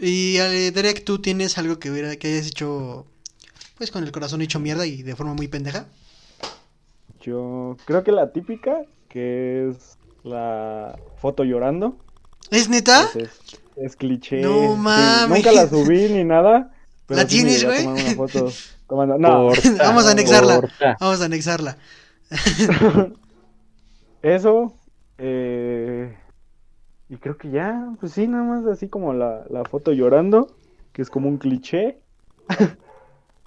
Y 0.00 0.38
Ale, 0.38 0.70
Derek, 0.72 1.04
¿tú 1.04 1.18
tienes 1.20 1.56
algo 1.56 1.78
que 1.78 1.90
hubiera, 1.90 2.14
que 2.16 2.28
hayas 2.28 2.46
hecho, 2.48 3.06
pues 3.78 3.90
con 3.90 4.04
el 4.04 4.12
corazón 4.12 4.42
hecho 4.42 4.60
mierda 4.60 4.84
y 4.86 5.02
de 5.02 5.16
forma 5.16 5.32
muy 5.34 5.48
pendeja? 5.48 5.86
Yo 7.22 7.76
creo 7.86 8.04
que 8.04 8.12
la 8.12 8.32
típica, 8.32 8.82
que 9.08 9.68
es 9.70 9.96
la 10.22 10.98
foto 11.16 11.44
llorando. 11.44 11.96
¿Es 12.50 12.68
neta? 12.68 13.08
pues 13.12 13.30
es, 13.30 13.60
es 13.76 13.96
cliché. 13.96 14.42
No 14.42 14.72
sí, 14.74 14.78
mames. 14.80 15.38
nunca 15.38 15.52
la 15.52 15.66
subí 15.68 16.08
ni 16.10 16.24
nada. 16.24 16.70
Pero 17.12 17.22
¿La 17.22 17.28
sí 17.28 17.36
tienes, 17.36 17.64
güey? 17.64 17.84
tomar 17.84 18.02
una 18.04 18.14
foto 18.14 18.52
tomando- 18.88 19.18
No, 19.18 19.48
Vamos 19.78 20.06
a 20.06 20.10
anexarla. 20.12 20.60
Vamos 21.00 21.20
a 21.20 21.24
anexarla. 21.26 21.76
eso. 24.22 24.74
eh, 25.18 26.16
y 27.08 27.16
creo 27.16 27.36
que 27.36 27.50
ya, 27.50 27.92
pues 28.00 28.12
sí, 28.12 28.26
nada 28.26 28.44
más 28.44 28.66
así 28.66 28.88
como 28.88 29.12
la, 29.12 29.44
la 29.50 29.64
foto 29.64 29.92
llorando, 29.92 30.56
que 30.92 31.02
es 31.02 31.10
como 31.10 31.28
un 31.28 31.38
cliché. 31.38 31.98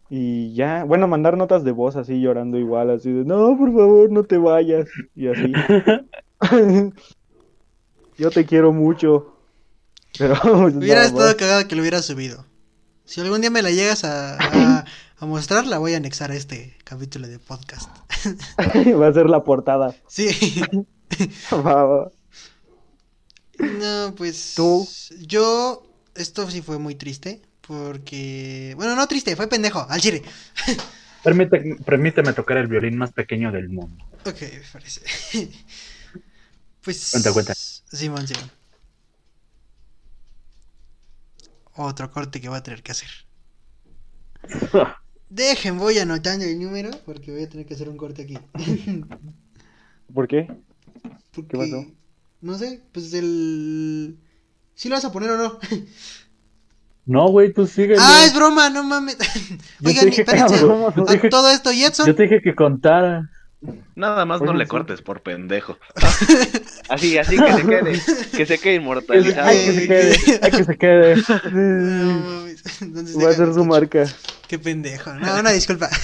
Y 0.07 0.53
ya, 0.53 0.84
bueno, 0.84 1.07
mandar 1.07 1.36
notas 1.36 1.63
de 1.63 1.72
voz 1.72 1.95
así 1.95 2.22
llorando 2.22 2.59
igual, 2.59 2.91
así 2.91 3.11
de, 3.11 3.26
no, 3.26 3.57
por 3.57 3.74
favor, 3.74 4.11
no 4.11 4.24
te 4.24 4.38
vayas. 4.38 4.88
Y 5.16 5.28
así. 5.28 5.51
Yo 8.16 8.30
te 8.30 8.45
quiero 8.45 8.72
mucho. 8.72 9.34
Pero 10.18 10.36
pues, 10.43 10.76
Hubiera 10.76 11.03
estado 11.05 11.36
cagado 11.36 11.68
que 11.68 11.76
lo 11.76 11.82
hubiera 11.82 12.03
subido. 12.03 12.45
Si 13.06 13.22
algún 13.22 13.41
día 13.41 13.49
me 13.51 13.62
la 13.62 13.72
llegas 13.72 14.03
a, 14.03 14.38
a, 14.38 14.86
a 15.20 15.26
mostrar, 15.26 15.66
la 15.68 15.78
voy 15.78 15.93
a 15.93 15.97
anexar 15.97 16.32
a 16.32 16.36
este 16.36 16.76
capítulo 16.84 17.28
de 17.28 17.39
podcast. 17.39 17.89
Va 18.99 19.08
a 19.08 19.14
ser 19.14 19.30
la 19.30 19.43
portada. 19.43 19.95
Sí. 20.08 20.30
No, 23.60 24.14
pues. 24.18 24.53
¿Tú? 24.56 24.88
Yo. 25.22 25.82
Esto 26.16 26.49
sí 26.49 26.62
fue 26.62 26.78
muy 26.80 26.95
triste. 26.95 27.41
Porque. 27.62 28.74
Bueno, 28.76 28.95
no 28.95 29.08
triste, 29.08 29.36
fue 29.36 29.47
pendejo, 29.47 29.86
al 29.89 30.01
chile. 30.01 30.24
Permite- 31.24 31.78
permíteme 31.84 32.34
tocar 32.34 32.58
el 32.58 32.68
violín 32.68 32.97
más 32.97 33.12
pequeño 33.12 33.51
del 33.51 33.70
mundo. 33.70 34.06
Ok, 34.26 34.41
me 34.41 34.62
parece. 34.74 35.01
Pues. 36.82 37.10
Cuenta, 37.12 37.34
cuenta. 37.34 37.53
Simón, 37.56 38.28
Simón. 38.28 38.51
Otro 41.76 42.09
corte 42.11 42.39
que 42.41 42.49
voy 42.49 42.57
a 42.57 42.63
tener 42.63 42.82
que 42.84 42.91
hacer. 42.91 43.09
Dejen, 45.30 45.78
voy 45.78 45.97
anotando 45.97 46.45
el 46.45 46.59
número 46.61 46.91
porque 47.05 47.32
voy 47.32 47.43
a 47.43 47.49
tener 47.49 47.65
que 47.65 47.73
hacer 47.73 47.89
un 47.89 47.97
corte 47.97 48.21
aquí. 48.23 48.38
¿Por 50.13 50.28
qué? 50.28 50.47
Porque, 51.34 51.57
pasó? 51.57 51.86
No 52.41 52.57
sé, 52.57 52.82
pues 52.91 53.13
el. 53.13 54.17
¿Sí 54.76 54.88
lo 54.89 54.95
vas 54.95 55.05
a 55.05 55.11
poner 55.11 55.32
o 55.32 55.38
no? 55.38 55.59
No, 57.05 57.28
güey, 57.30 57.53
tú 57.53 57.65
síguele. 57.67 57.97
ah, 57.99 58.23
es 58.26 58.34
broma, 58.36 58.69
no 58.69 58.84
mames. 58.84 59.17
Yo 59.80 59.89
Oigan, 59.89 60.05
te 60.05 60.09
dije 60.11 60.26
que- 60.26 60.32
espérense. 60.32 60.59
yo 60.59 60.91
te 60.93 61.01
A 61.01 61.13
dije- 61.15 61.30
todo 61.30 61.49
esto, 61.49 61.71
Jetson. 61.71 62.07
Yo 62.07 62.15
te 62.15 62.23
dije 62.23 62.41
que 62.41 62.55
contara. 62.55 63.30
Nada 63.95 64.26
más 64.26 64.41
no 64.41 64.53
le 64.53 64.66
sí. 64.66 64.70
cortes 64.70 65.01
por 65.01 65.22
pendejo. 65.22 65.78
Así, 66.89 67.18
así 67.18 67.36
que 67.38 67.53
se 67.53 67.66
quede, 67.66 68.01
que 68.38 68.45
se 68.45 68.57
quede 68.59 68.76
inmortalizado. 68.76 69.47
Ay, 69.47 69.66
que 69.66 69.74
se 69.74 69.88
quede, 69.88 70.39
ay, 70.43 70.51
que 70.51 70.63
se 70.63 70.78
quede. 70.78 71.16
No 71.51 72.20
mames. 72.20 72.82
Entonces, 72.82 73.18
Va 73.18 73.30
a 73.30 73.34
ser 73.34 73.53
su 73.53 73.66
marca. 73.66 74.05
Qué 74.47 74.59
pendejo. 74.59 75.13
No, 75.13 75.39
una 75.39 75.51
disculpa. 75.51 75.89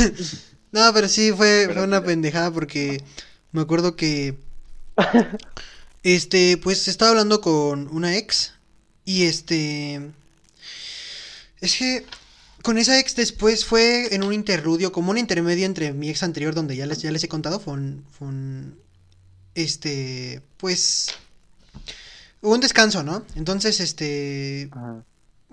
No, 0.71 0.89
pero 0.93 1.09
sí 1.09 1.33
fue, 1.33 1.65
Pero 1.67 1.81
fue 1.81 1.83
una 1.83 2.01
pendejada 2.01 2.49
porque 2.49 3.03
me 3.51 3.61
acuerdo 3.61 3.95
que. 3.95 4.35
Este, 6.03 6.57
pues 6.57 6.87
estaba 6.87 7.11
hablando 7.11 7.41
con 7.41 7.87
una 7.89 8.17
ex. 8.17 8.53
Y 9.05 9.25
este. 9.25 10.01
Es 11.59 11.77
que. 11.77 12.05
Con 12.63 12.77
esa 12.77 12.99
ex 12.99 13.15
después 13.15 13.65
fue 13.65 14.13
en 14.13 14.23
un 14.23 14.33
interludio, 14.33 14.91
como 14.91 15.11
un 15.11 15.17
intermedio 15.17 15.65
entre 15.65 15.93
mi 15.93 16.09
ex 16.09 16.23
anterior, 16.23 16.53
donde 16.53 16.75
ya 16.75 16.85
les, 16.85 17.01
ya 17.01 17.11
les 17.11 17.23
he 17.23 17.27
contado. 17.27 17.59
Fue 17.59 17.73
un. 17.73 18.05
Fue 18.11 18.27
un 18.27 18.79
este. 19.55 20.41
Pues. 20.57 21.07
Hubo 22.41 22.53
un 22.53 22.59
descanso, 22.61 23.03
¿no? 23.03 23.25
Entonces, 23.35 23.79
este 23.79 24.69
Ajá. 24.71 25.03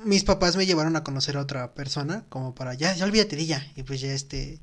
mis 0.04 0.24
papás 0.24 0.56
me 0.56 0.66
llevaron 0.66 0.96
a 0.96 1.04
conocer 1.04 1.36
a 1.36 1.40
otra 1.40 1.74
persona, 1.74 2.24
como 2.28 2.54
para, 2.54 2.74
ya, 2.74 2.94
ya 2.94 3.04
olvídate 3.04 3.36
de 3.36 3.42
ella. 3.42 3.72
Y 3.76 3.82
pues 3.82 4.00
ya 4.00 4.12
este, 4.12 4.60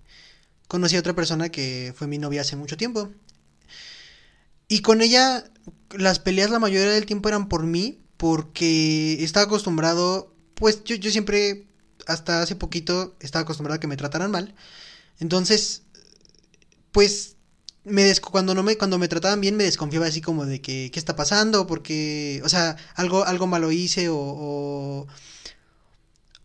conocí 0.67 0.95
a 0.95 0.99
otra 0.99 1.13
persona 1.13 1.49
que 1.49 1.93
fue 1.95 2.07
mi 2.07 2.17
novia 2.17 2.41
hace 2.41 2.55
mucho 2.55 2.77
tiempo. 2.77 3.11
Y 4.67 4.81
con 4.81 5.01
ella, 5.01 5.43
las 5.91 6.19
peleas 6.19 6.49
la 6.49 6.59
mayoría 6.59 6.91
del 6.91 7.05
tiempo 7.05 7.29
eran 7.29 7.47
por 7.49 7.65
mí, 7.65 7.99
porque 8.17 9.23
estaba 9.23 9.45
acostumbrado, 9.45 10.33
pues 10.55 10.83
yo, 10.83 10.95
yo 10.95 11.11
siempre, 11.11 11.67
hasta 12.07 12.41
hace 12.41 12.55
poquito, 12.55 13.15
estaba 13.19 13.43
acostumbrado 13.43 13.77
a 13.77 13.79
que 13.79 13.87
me 13.87 13.97
trataran 13.97 14.31
mal. 14.31 14.53
Entonces, 15.19 15.83
pues, 16.91 17.35
me 17.83 18.03
des- 18.03 18.19
cuando 18.19 18.55
no 18.55 18.63
me, 18.63 18.77
cuando 18.77 18.97
me 18.97 19.07
trataban 19.07 19.41
bien 19.41 19.55
me 19.57 19.63
desconfiaba 19.63 20.07
así 20.07 20.21
como 20.21 20.45
de 20.45 20.61
que, 20.61 20.89
¿qué 20.91 20.99
está 20.99 21.15
pasando? 21.15 21.67
Porque, 21.67 22.41
o 22.43 22.49
sea, 22.49 22.77
algo, 22.95 23.25
algo 23.25 23.47
malo 23.47 23.71
hice 23.71 24.09
o, 24.09 24.17
o, 24.17 25.07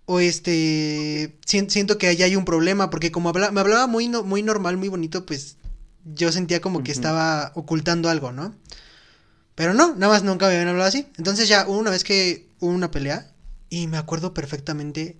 o 0.06 0.20
este, 0.20 1.38
sien- 1.46 1.70
siento 1.70 1.96
que 1.98 2.08
allá 2.08 2.26
hay 2.26 2.36
un 2.36 2.44
problema, 2.44 2.90
porque 2.90 3.10
como 3.12 3.28
habla- 3.30 3.52
me 3.52 3.60
hablaba 3.60 3.86
muy, 3.86 4.08
no- 4.08 4.22
muy 4.24 4.42
normal, 4.42 4.76
muy 4.76 4.88
bonito, 4.88 5.24
pues 5.24 5.56
yo 6.14 6.32
sentía 6.32 6.60
como 6.60 6.82
que 6.82 6.92
estaba 6.92 7.52
ocultando 7.54 8.08
algo, 8.08 8.32
¿no? 8.32 8.54
Pero 9.54 9.74
no, 9.74 9.94
nada 9.94 10.12
más 10.12 10.22
nunca 10.22 10.46
me 10.46 10.54
habían 10.54 10.68
hablado 10.68 10.88
así. 10.88 11.06
Entonces 11.18 11.48
ya 11.48 11.66
hubo 11.68 11.78
una 11.78 11.90
vez 11.90 12.02
que 12.04 12.48
hubo 12.60 12.70
una 12.72 12.90
pelea 12.90 13.30
y 13.68 13.86
me 13.86 13.98
acuerdo 13.98 14.32
perfectamente 14.34 15.16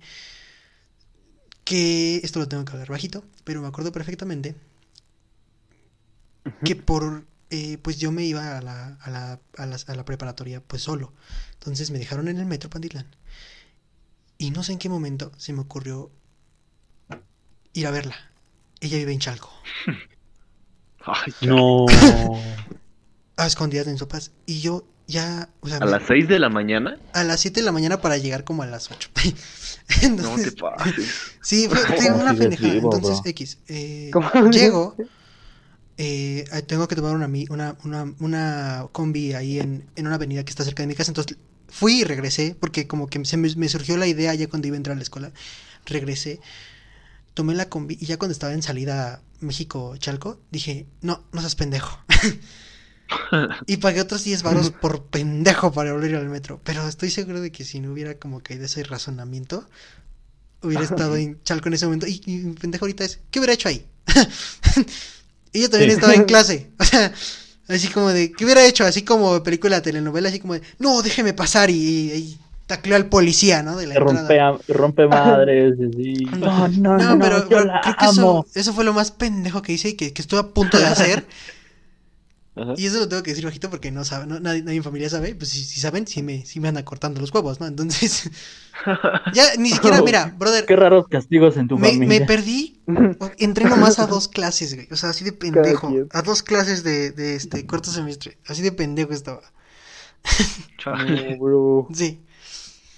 que, 1.71 2.17
esto 2.23 2.39
lo 2.39 2.47
tengo 2.49 2.65
que 2.65 2.73
hablar 2.73 2.89
bajito, 2.89 3.23
pero 3.45 3.61
me 3.61 3.67
acuerdo 3.69 3.91
perfectamente 3.93 4.55
que 6.65 6.75
por, 6.75 7.25
eh, 7.49 7.77
pues 7.81 7.97
yo 7.99 8.11
me 8.11 8.23
iba 8.23 8.57
a 8.57 8.61
la, 8.61 8.97
a 9.01 9.09
la, 9.09 9.39
a 9.57 9.65
la, 9.65 9.77
a 9.87 9.95
la 9.95 10.05
preparatoria 10.05 10.61
pues 10.61 10.81
solo. 10.81 11.13
Entonces 11.53 11.91
me 11.91 11.99
dejaron 11.99 12.27
en 12.27 12.37
el 12.37 12.45
metro 12.45 12.69
Pantitlán. 12.69 13.07
Y 14.37 14.51
no 14.51 14.63
sé 14.63 14.71
en 14.73 14.79
qué 14.79 14.89
momento 14.89 15.31
se 15.37 15.53
me 15.53 15.61
ocurrió 15.61 16.11
ir 17.73 17.87
a 17.87 17.91
verla. 17.91 18.15
Ella 18.79 18.97
vive 18.97 19.13
en 19.13 19.19
Chalco. 19.19 19.51
Ay, 21.05 21.33
No. 21.47 21.85
a 23.37 23.45
escondidas 23.47 23.87
en 23.87 23.97
sopas. 23.97 24.31
Y 24.45 24.61
yo 24.61 24.87
ya, 25.07 25.49
o 25.61 25.67
sea, 25.67 25.77
¿A 25.77 25.85
me- 25.85 25.91
las 25.91 26.03
6 26.07 26.27
de 26.27 26.39
la 26.39 26.49
mañana? 26.49 26.97
a 27.13 27.23
las 27.23 27.39
7 27.41 27.59
de 27.59 27.65
la 27.65 27.71
mañana 27.71 28.01
para 28.01 28.17
llegar 28.17 28.43
como 28.43 28.63
a 28.63 28.67
las 28.67 28.89
8. 28.91 29.09
No 30.17 30.39
te 30.39 30.51
Entonces, 30.51 30.53
pases. 30.53 31.25
sí, 31.41 31.67
fue, 31.69 31.87
fue 31.87 32.11
¿Cómo 32.11 32.21
una 32.21 32.33
vivo, 32.33 32.99
Entonces, 32.99 32.99
bro? 32.99 33.25
X. 33.25 33.59
eh, 33.67 34.17
llego, 34.49 34.97
eh, 35.97 36.45
tengo 36.67 36.87
que 36.87 36.95
tomar 36.95 37.15
una, 37.15 37.27
una, 37.49 37.77
una, 37.83 38.13
una 38.19 38.87
combi 38.91 39.33
ahí 39.33 39.59
en, 39.59 39.85
en 39.95 40.07
una 40.07 40.15
avenida 40.15 40.43
que 40.43 40.49
está 40.49 40.63
cerca 40.63 40.83
de 40.83 40.87
mi 40.87 40.95
casa. 40.95 41.11
Entonces 41.11 41.37
fui 41.69 42.01
y 42.01 42.03
regresé, 42.03 42.55
porque 42.59 42.87
como 42.87 43.07
que 43.07 43.23
se 43.25 43.37
me, 43.37 43.53
me 43.55 43.69
surgió 43.69 43.97
la 43.97 44.07
idea 44.07 44.33
ya 44.35 44.47
cuando 44.47 44.67
iba 44.67 44.75
a 44.75 44.77
entrar 44.77 44.95
a 44.95 44.97
la 44.97 45.03
escuela. 45.03 45.31
Regresé, 45.85 46.39
tomé 47.33 47.55
la 47.55 47.69
combi 47.69 47.97
y 47.99 48.05
ya 48.07 48.17
cuando 48.17 48.33
estaba 48.33 48.53
en 48.53 48.63
salida 48.63 49.21
México-Chalco, 49.41 50.39
dije, 50.51 50.87
no, 51.01 51.23
no 51.33 51.41
seas 51.41 51.55
pendejo. 51.55 51.99
y 53.67 53.77
pagué 53.77 54.01
otros 54.01 54.23
10 54.23 54.43
varos 54.43 54.71
por 54.71 55.03
pendejo 55.05 55.71
para 55.71 55.93
volver 55.93 56.15
al 56.15 56.29
metro. 56.29 56.59
Pero 56.63 56.87
estoy 56.87 57.09
seguro 57.11 57.41
de 57.41 57.51
que 57.51 57.63
si 57.65 57.79
no 57.79 57.91
hubiera 57.91 58.15
como 58.15 58.41
caído 58.41 58.65
ese 58.65 58.83
razonamiento, 58.83 59.67
hubiera 60.61 60.83
estado 60.83 61.15
en 61.17 61.41
Chalco 61.43 61.67
en 61.69 61.73
ese 61.75 61.85
momento. 61.85 62.07
Y, 62.07 62.21
y 62.25 62.37
mi 62.37 62.53
pendejo 62.53 62.85
ahorita 62.85 63.03
es, 63.05 63.19
¿qué 63.31 63.39
hubiera 63.39 63.53
hecho 63.53 63.69
ahí? 63.69 63.85
y 65.53 65.61
yo 65.61 65.69
también 65.69 65.91
Sí. 65.91 65.95
estaba 65.95 66.13
en 66.13 66.23
clase. 66.25 66.69
O 66.79 66.83
sea, 66.85 67.11
así 67.67 67.87
como 67.89 68.09
de, 68.09 68.31
¿qué 68.31 68.45
hubiera 68.45 68.65
hecho? 68.65 68.85
Así 68.85 69.03
como 69.03 69.41
película, 69.43 69.81
telenovela, 69.81 70.29
así 70.29 70.39
como 70.39 70.53
de, 70.55 70.61
no, 70.79 71.01
déjeme 71.01 71.33
pasar 71.33 71.69
y, 71.69 71.73
y, 71.75 72.11
y 72.13 72.39
tacleó 72.67 72.95
al 72.95 73.07
policía, 73.07 73.63
¿no? 73.63 73.75
De 73.75 73.87
la 73.87 73.95
rompe, 73.95 74.39
a- 74.39 74.57
rompe 74.69 75.07
madres. 75.07 75.75
No, 75.77 76.67
no, 76.69 76.97
No, 76.97 77.15
no, 77.15 77.19
pero, 77.19 77.39
yo 77.43 77.49
pero 77.49 77.65
la 77.65 77.81
creo 77.81 77.95
que 77.97 78.05
eso, 78.05 78.45
eso 78.55 78.73
fue 78.73 78.83
lo 78.85 78.93
más 78.93 79.11
pendejo 79.11 79.61
que 79.61 79.73
hice 79.73 79.89
y 79.89 79.93
que, 79.95 80.13
que 80.13 80.21
estuve 80.21 80.39
a 80.39 80.47
punto 80.47 80.77
de 80.77 80.85
hacer. 80.85 81.25
Ajá. 82.61 82.73
Y 82.77 82.85
eso 82.85 82.99
lo 82.99 83.07
tengo 83.07 83.23
que 83.23 83.31
decir 83.31 83.45
bajito 83.45 83.69
porque 83.69 83.91
no 83.91 84.03
sabe, 84.03 84.27
no, 84.27 84.39
nadie, 84.39 84.61
nadie 84.61 84.75
en 84.75 84.79
mi 84.79 84.83
familia 84.83 85.09
sabe. 85.09 85.35
Pues 85.35 85.49
si, 85.49 85.63
si 85.63 85.79
saben, 85.79 86.07
sí 86.07 86.21
me, 86.21 86.45
sí 86.45 86.59
me 86.59 86.67
anda 86.67 86.83
cortando 86.85 87.19
los 87.19 87.33
huevos, 87.33 87.59
¿no? 87.59 87.67
Entonces, 87.67 88.29
ya 89.33 89.43
ni 89.57 89.69
siquiera, 89.71 90.01
mira, 90.05 90.35
brother, 90.37 90.65
Qué 90.65 90.75
raros 90.75 91.07
castigos 91.07 91.57
en 91.57 91.67
tu 91.67 91.77
me, 91.77 91.91
familia. 91.91 92.19
me 92.19 92.25
perdí. 92.25 92.79
Entré 93.39 93.65
nomás 93.65 93.99
a 93.99 94.07
dos 94.07 94.27
clases, 94.27 94.75
güey. 94.75 94.87
O 94.91 94.95
sea, 94.95 95.09
así 95.09 95.23
de 95.23 95.33
pendejo. 95.33 95.91
A 96.11 96.21
dos 96.21 96.43
clases 96.43 96.83
de, 96.83 97.11
de 97.11 97.35
este 97.35 97.65
cuarto 97.65 97.89
semestre. 97.91 98.37
Así 98.47 98.61
de 98.61 98.71
pendejo 98.71 99.13
estaba. 99.13 99.41
Chale. 100.77 101.39
Sí. 101.93 102.21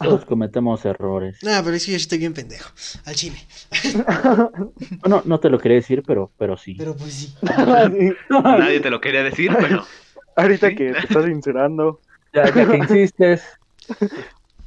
Todos 0.03 0.25
cometemos 0.25 0.83
errores. 0.85 1.37
No, 1.43 1.51
pero 1.63 1.75
es 1.75 1.85
que 1.85 1.91
yo 1.91 1.97
estoy 1.97 2.17
bien 2.19 2.33
pendejo. 2.33 2.69
Al 3.05 3.15
chile. 3.15 3.37
No, 5.07 5.21
no 5.25 5.39
te 5.39 5.49
lo 5.49 5.59
quería 5.59 5.75
decir, 5.77 6.03
pero, 6.05 6.31
pero 6.37 6.57
sí. 6.57 6.75
Pero 6.77 6.95
pues 6.95 7.13
sí. 7.13 7.33
Sí. 7.41 8.13
Nadie 8.29 8.79
te 8.79 8.89
lo 8.89 8.99
quería 9.01 9.23
decir, 9.23 9.51
pero 9.59 9.85
Ahorita 10.35 10.69
Sí. 10.69 10.75
que 10.75 10.91
te 10.93 10.99
estás 10.99 11.25
sincerando. 11.25 11.99
Ya, 12.33 12.45
ya 12.53 12.67
que 12.67 12.77
insistes. 12.77 13.43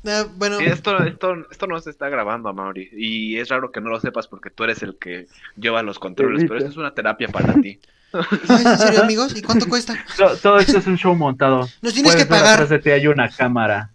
Ah, 0.07 0.25
bueno, 0.37 0.59
sí, 0.59 0.65
esto, 0.67 0.97
esto, 1.05 1.35
esto 1.51 1.67
no 1.67 1.81
se 1.81 1.91
está 1.91 2.09
grabando, 2.09 2.53
Mauri. 2.55 2.89
Y 2.93 3.39
es 3.39 3.49
raro 3.49 3.73
que 3.73 3.81
no 3.81 3.91
lo 3.91 3.99
sepas 4.01 4.29
porque 4.29 4.51
tú 4.51 4.63
eres 4.63 4.83
el 4.85 4.97
que 4.99 5.27
lleva 5.57 5.83
los 5.83 5.99
controles, 5.99 6.45
pero 6.45 6.59
esto 6.59 6.71
es 6.71 6.77
una 6.77 6.95
terapia 6.95 7.27
para 7.29 7.55
ti. 7.55 7.81
¿ay, 8.13 8.65
¿en 8.65 8.79
serio, 8.79 9.03
amigos? 9.03 9.37
¿Y 9.37 9.43
cuánto 9.43 9.67
cuesta? 9.69 9.97
To- 10.17 10.37
Todo 10.37 10.59
esto 10.61 10.79
es 10.79 10.87
un 10.87 10.97
show 10.97 11.17
montado. 11.17 11.69
Nos 11.83 11.93
tienes 11.93 12.15
que 12.15 12.25
Puedes 12.25 12.29
ver 12.29 12.29
pagar. 12.29 12.55
Atrás 12.55 12.69
de 12.69 12.79
ti 12.79 12.91
hay 12.91 13.07
una 13.09 13.29
cámara. 13.29 13.91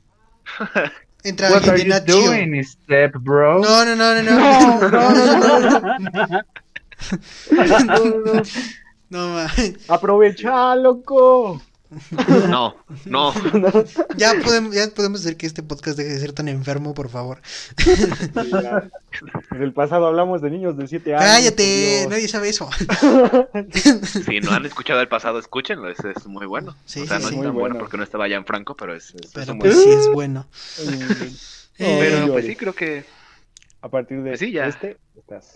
Entra 1.23 1.51
What 1.51 1.67
are 1.67 1.77
you 1.77 1.99
doing, 2.01 2.63
step 2.63 3.13
bro? 3.13 3.61
No, 3.61 3.85
no, 3.85 3.93
no, 3.95 4.21
no, 4.21 4.21
no. 4.21 4.37
No, 4.89 5.09
no, 7.51 8.21
no. 8.33 8.43
No, 9.11 9.27
ma. 9.29 9.45
Aprovecha, 9.93 10.75
loco. 10.75 11.61
No, 12.49 12.75
no. 13.05 13.33
Ya 14.17 14.33
podemos, 14.43 14.73
ya 14.73 14.87
podemos 14.95 15.19
hacer 15.21 15.35
que 15.37 15.45
este 15.45 15.61
podcast 15.63 15.97
deje 15.97 16.09
de 16.13 16.19
ser 16.19 16.31
tan 16.33 16.47
enfermo, 16.47 16.93
por 16.93 17.09
favor. 17.09 17.41
En 19.51 19.61
el 19.61 19.73
pasado 19.73 20.07
hablamos 20.07 20.41
de 20.41 20.49
niños 20.51 20.77
de 20.77 20.87
7 20.87 21.15
años. 21.15 21.25
Cállate, 21.25 22.07
nadie 22.09 22.27
sabe 22.27 22.49
eso. 22.49 22.69
Si 24.25 24.39
no 24.39 24.51
han 24.51 24.65
escuchado 24.65 25.01
el 25.01 25.07
pasado, 25.07 25.39
escúchenlo. 25.39 25.89
Ese 25.89 26.11
es 26.15 26.25
muy 26.27 26.45
bueno. 26.45 26.75
Sí, 26.85 27.01
o 27.01 27.05
sea, 27.07 27.17
sí, 27.19 27.23
no 27.23 27.29
sí. 27.29 27.33
es 27.35 27.37
Muy 27.37 27.45
tan 27.47 27.53
bueno 27.53 27.73
bueno. 27.73 27.79
porque 27.79 27.97
no 27.97 28.03
estaba 28.03 28.27
ya 28.27 28.37
en 28.37 28.45
Franco, 28.45 28.75
pero 28.75 28.95
es, 28.95 29.13
es- 29.15 29.25
es 29.25 29.31
Pero 29.33 29.53
un 29.53 29.59
pues 29.59 29.75
sí 29.81 29.89
es 29.89 30.07
bueno. 30.13 30.47
Eh, 31.77 31.97
Pero 31.99 32.19
no 32.27 32.33
pues 32.33 32.45
sí, 32.45 32.55
creo 32.55 32.73
que 32.73 33.03
A 33.81 33.89
partir 33.89 34.21
de 34.21 34.29
Pues 34.31 34.39
sí, 34.39 34.51
ya. 34.51 34.67
este, 34.67 34.97
estás. 35.17 35.55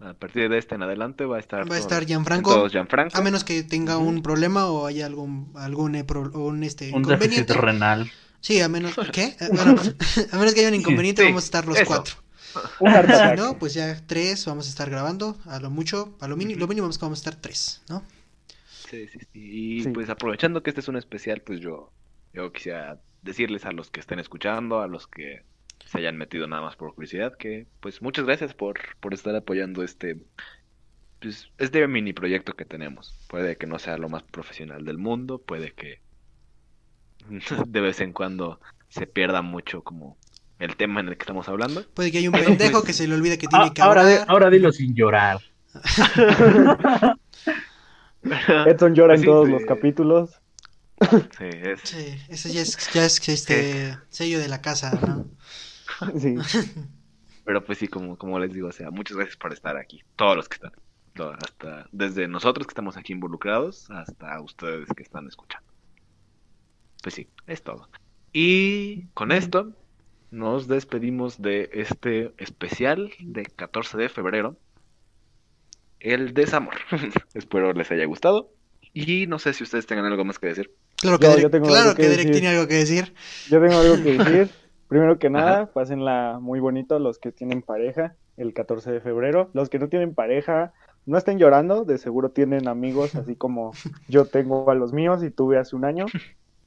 A 0.00 0.14
partir 0.14 0.48
de 0.48 0.58
este 0.58 0.74
en 0.74 0.82
adelante 0.82 1.24
va 1.24 1.36
a 1.36 1.40
estar. 1.40 1.70
Va 1.70 1.76
a 1.76 1.78
estar 1.78 2.04
Gianfranco. 2.04 2.52
Todos 2.54 2.72
Gianfranco. 2.72 3.16
A 3.16 3.22
menos 3.22 3.44
que 3.44 3.62
tenga 3.62 3.96
un 3.98 4.22
problema 4.22 4.66
o 4.66 4.86
haya 4.86 5.06
algún, 5.06 5.50
algún 5.54 5.94
eh, 5.94 6.04
un, 6.34 6.62
este, 6.64 6.92
Un 6.92 7.02
déficit 7.02 7.48
inconveniente. 7.48 7.54
renal. 7.54 8.10
Sí, 8.40 8.60
a 8.60 8.68
menos. 8.68 8.94
¿Qué? 9.12 9.34
Bueno, 9.52 9.74
a 10.32 10.36
menos 10.36 10.54
que 10.54 10.60
haya 10.60 10.68
un 10.68 10.74
inconveniente, 10.74 11.22
Sí, 11.22 11.28
vamos 11.28 11.44
a 11.44 11.46
estar 11.46 11.66
los 11.66 11.76
eso. 11.78 11.86
cuatro. 11.86 12.14
Un 12.80 12.90
Si 12.92 13.36
no, 13.36 13.58
pues 13.58 13.74
ya 13.74 14.00
tres 14.06 14.46
vamos 14.46 14.66
a 14.66 14.70
estar 14.70 14.88
grabando. 14.88 15.36
A 15.46 15.60
lo 15.60 15.70
mucho, 15.70 16.16
a 16.20 16.28
lo 16.28 16.36
mínimo, 16.36 16.60
lo 16.60 16.66
mínimo 16.68 16.88
vamos 16.88 17.18
a 17.18 17.20
estar 17.20 17.36
tres, 17.36 17.82
¿no? 17.88 18.02
Sí, 18.88 19.08
sí, 19.08 19.18
sí. 19.18 19.26
Y 19.78 19.82
Sí. 19.82 19.90
pues 19.90 20.08
aprovechando 20.08 20.62
que 20.62 20.70
este 20.70 20.80
es 20.80 20.88
un 20.88 20.96
especial, 20.96 21.42
pues 21.42 21.60
yo, 21.60 21.90
yo 22.32 22.52
quisiera 22.52 22.98
decirles 23.22 23.64
a 23.66 23.72
los 23.72 23.90
que 23.90 24.00
estén 24.00 24.20
escuchando, 24.20 24.80
a 24.80 24.86
los 24.86 25.06
que 25.06 25.42
se 25.86 25.98
hayan 25.98 26.16
metido 26.18 26.46
nada 26.46 26.62
más 26.62 26.76
por 26.76 26.94
curiosidad, 26.94 27.36
que 27.36 27.66
pues 27.80 28.02
muchas 28.02 28.26
gracias 28.26 28.54
por, 28.54 28.78
por 29.00 29.14
estar 29.14 29.34
apoyando 29.34 29.82
este, 29.82 30.18
pues, 31.20 31.50
este 31.58 31.86
mini 31.88 32.12
proyecto 32.12 32.54
que 32.54 32.64
tenemos. 32.64 33.14
Puede 33.28 33.56
que 33.56 33.66
no 33.66 33.78
sea 33.78 33.96
lo 33.96 34.08
más 34.08 34.22
profesional 34.24 34.84
del 34.84 34.98
mundo, 34.98 35.38
puede 35.40 35.72
que 35.72 36.00
de 37.66 37.80
vez 37.80 38.00
en 38.00 38.12
cuando 38.12 38.60
se 38.88 39.06
pierda 39.06 39.42
mucho 39.42 39.82
como 39.82 40.18
el 40.58 40.76
tema 40.76 41.00
en 41.00 41.08
el 41.08 41.16
que 41.16 41.22
estamos 41.22 41.48
hablando. 41.48 41.84
Puede 41.94 42.10
que 42.10 42.18
haya 42.18 42.30
un 42.30 42.36
pendejo 42.36 42.82
que 42.82 42.92
se 42.92 43.06
le 43.06 43.14
olvide 43.14 43.38
que 43.38 43.46
tiene 43.46 43.66
Ah, 43.66 43.72
que 43.74 43.82
ahora, 43.82 44.24
ahora 44.24 44.50
dilo 44.50 44.72
sin 44.72 44.94
llorar. 44.94 45.40
Edson 48.66 48.94
llora 48.94 49.14
Pues 49.14 49.20
en 49.20 49.20
sí, 49.20 49.26
todos 49.26 49.46
sí. 49.46 49.52
los 49.52 49.64
capítulos. 49.64 50.30
Sí, 51.38 51.44
es, 51.52 51.80
Sí, 51.84 52.18
ese 52.28 52.52
ya 52.52 52.62
es, 52.62 52.92
ya 52.92 53.04
es 53.04 53.28
este 53.28 53.98
sello 54.08 54.38
de 54.38 54.48
la 54.48 54.62
casa, 54.62 54.98
¿no? 55.06 55.26
Sí. 56.18 56.34
Pero 57.44 57.64
pues 57.64 57.78
sí, 57.78 57.86
como, 57.88 58.16
como 58.18 58.38
les 58.40 58.52
digo, 58.52 58.68
o 58.68 58.72
sea, 58.72 58.90
muchas 58.90 59.16
gracias 59.16 59.36
por 59.36 59.52
estar 59.52 59.76
aquí, 59.76 60.02
todos 60.16 60.36
los 60.36 60.48
que 60.48 60.56
están, 60.56 60.72
hasta 61.40 61.86
desde 61.92 62.26
nosotros 62.26 62.66
que 62.66 62.72
estamos 62.72 62.96
aquí 62.96 63.12
involucrados 63.12 63.88
hasta 63.90 64.40
ustedes 64.40 64.88
que 64.96 65.02
están 65.04 65.28
escuchando. 65.28 65.66
Pues 67.02 67.14
sí, 67.14 67.28
es 67.46 67.62
todo. 67.62 67.88
Y 68.32 69.06
con 69.14 69.30
esto 69.30 69.72
nos 70.32 70.66
despedimos 70.66 71.40
de 71.40 71.70
este 71.72 72.34
especial 72.38 73.12
de 73.20 73.44
14 73.44 73.96
de 73.96 74.08
febrero, 74.08 74.58
el 76.00 76.34
desamor. 76.34 76.74
Espero 77.34 77.72
les 77.72 77.90
haya 77.92 78.04
gustado 78.06 78.52
y 78.92 79.26
no 79.28 79.38
sé 79.38 79.52
si 79.54 79.62
ustedes 79.62 79.86
tengan 79.86 80.04
algo 80.06 80.24
más 80.24 80.38
que 80.40 80.48
decir. 80.48 80.72
Claro 80.96 81.18
que, 81.18 81.26
Yo- 81.26 81.30
Derek, 81.30 81.42
yo 81.44 81.50
tengo 81.50 81.66
claro 81.68 81.82
algo 81.90 81.94
que 81.96 82.02
que 82.02 82.08
Derek 82.08 82.26
decir. 82.26 82.32
tiene 82.40 82.48
algo 82.56 82.68
que 82.68 82.74
decir. 82.74 83.14
Yo 83.48 83.60
tengo 83.60 83.78
algo 83.78 83.94
que 84.02 84.18
decir. 84.18 84.50
Primero 84.88 85.18
que 85.18 85.30
nada, 85.30 85.62
Ajá. 85.62 85.66
pásenla 85.72 86.38
muy 86.40 86.60
bonito 86.60 86.98
los 86.98 87.18
que 87.18 87.32
tienen 87.32 87.62
pareja 87.62 88.14
el 88.36 88.52
14 88.54 88.92
de 88.92 89.00
febrero. 89.00 89.50
Los 89.52 89.68
que 89.68 89.78
no 89.78 89.88
tienen 89.88 90.14
pareja, 90.14 90.72
no 91.06 91.18
estén 91.18 91.38
llorando, 91.38 91.84
de 91.84 91.98
seguro 91.98 92.30
tienen 92.30 92.68
amigos, 92.68 93.14
así 93.14 93.34
como 93.34 93.72
yo 94.08 94.26
tengo 94.26 94.70
a 94.70 94.74
los 94.74 94.92
míos 94.92 95.22
y 95.24 95.30
tuve 95.30 95.58
hace 95.58 95.74
un 95.74 95.84
año, 95.84 96.06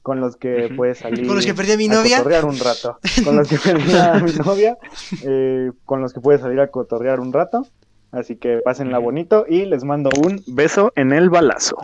con 0.02 0.20
los 0.20 0.36
que 0.36 0.72
puedes 0.76 0.98
salir 0.98 1.26
Con 1.26 1.36
los 1.36 1.46
que 1.46 1.54
perdí 1.54 1.72
a 1.72 1.76
mi 1.76 1.86
a 1.86 1.94
novia. 1.94 2.18
cotorrear 2.18 2.44
un 2.44 2.58
rato. 2.58 2.98
Con 3.24 3.36
los 3.36 3.48
que 3.48 3.58
perdí 3.64 3.94
a 3.94 4.14
mi 4.14 4.32
novia, 4.32 4.78
eh, 5.24 5.70
con 5.84 6.00
los 6.00 6.12
que 6.12 6.20
puedes 6.20 6.40
salir 6.40 6.60
a 6.60 6.68
cotorrear 6.68 7.20
un 7.20 7.32
rato. 7.32 7.66
Así 8.12 8.36
que 8.36 8.58
pásenla 8.64 8.98
bonito 8.98 9.44
y 9.48 9.66
les 9.66 9.84
mando 9.84 10.10
un 10.26 10.42
beso 10.48 10.92
en 10.96 11.12
el 11.12 11.30
balazo. 11.30 11.76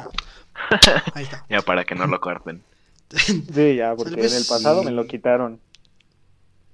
Ahí 1.14 1.22
está. 1.22 1.44
Ya 1.48 1.60
para 1.62 1.84
que 1.84 1.94
no 1.94 2.06
lo 2.08 2.18
corten. 2.20 2.62
Sí, 3.10 3.76
ya, 3.76 3.94
porque 3.94 4.14
en 4.26 4.34
el 4.34 4.44
pasado 4.48 4.80
sí. 4.80 4.86
me 4.86 4.90
lo 4.92 5.06
quitaron. 5.06 5.60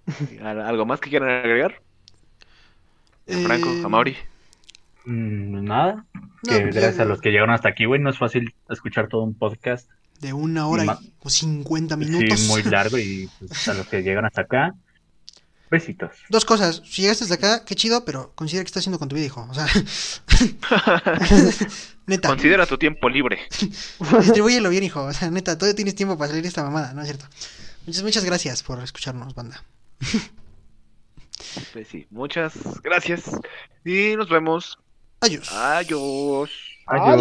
¿Al- 0.42 0.61
¿Algo 0.62 0.86
más 0.86 1.00
que 1.00 1.11
quieran 1.11 1.28
agregar? 1.30 1.80
Franco, 3.26 3.70
Eh, 3.72 3.82
Amauri. 3.84 4.16
Mm, 5.05 5.64
nada. 5.64 6.05
no, 6.14 6.22
que 6.42 6.61
pues, 6.61 6.74
gracias 6.74 7.00
a 7.00 7.05
los 7.05 7.20
que 7.20 7.30
llegaron 7.30 7.50
hasta 7.55 7.68
aquí, 7.68 7.84
güey. 7.86 8.00
No 8.00 8.11
es 8.11 8.18
fácil 8.18 8.55
escuchar 8.70 9.09
todo 9.09 9.22
un 9.22 9.34
podcast. 9.34 9.88
De 10.20 10.32
una 10.32 10.68
hora 10.68 10.84
Y 10.84 10.86
ma- 10.86 10.98
y 11.03 11.12
o 11.20 11.28
50 11.30 11.96
minutos. 11.96 12.38
Sí, 12.40 12.48
muy 12.48 12.62
largo. 12.70 12.98
Y 12.98 13.28
pues, 13.38 13.68
a 13.68 13.74
los 13.74 13.86
que 13.88 14.03
llegan 14.03 14.24
hasta 14.24 14.42
acá, 14.42 14.74
besitos. 15.70 16.11
Dos 16.28 16.44
cosas. 16.44 16.82
Si 16.84 17.03
llegaste 17.03 17.24
hasta 17.24 17.34
acá, 17.36 17.64
qué 17.64 17.74
chido, 17.74 18.05
pero 18.05 18.32
considera 18.34 18.62
que 18.64 18.68
estás 18.68 18.82
haciendo 18.82 18.98
con 19.00 19.09
tu 19.09 19.16
vida, 19.16 19.26
hijo. 19.26 19.46
O 19.50 19.55
sea, 19.55 19.66
neta, 22.07 22.28
Considera 22.28 22.66
tu 22.66 22.78
tiempo 22.78 23.09
libre. 23.09 23.38
distribúyelo 24.20 24.68
bien, 24.70 24.84
hijo. 24.84 25.03
O 25.05 25.12
sea, 25.12 25.30
neta, 25.30 25.57
todavía 25.57 25.74
tienes 25.76 25.94
tiempo 25.94 26.16
para 26.18 26.28
salir 26.28 26.42
de 26.42 26.48
esta 26.48 26.62
mamada, 26.62 26.92
¿no 26.92 27.03
es 27.03 27.09
cierto? 27.09 27.26
Muchas, 27.86 28.03
muchas 28.03 28.24
gracias 28.24 28.62
por 28.62 28.80
escucharnos, 28.82 29.34
banda. 29.34 29.62
Pues 31.72 31.88
sí, 31.88 32.07
muchas 32.11 32.80
gracias. 32.82 33.30
Y 33.84 34.14
nos 34.16 34.28
vemos. 34.28 34.78
Adiós. 35.20 35.53
Adiós. 35.53 36.50
Adiós. 36.86 37.20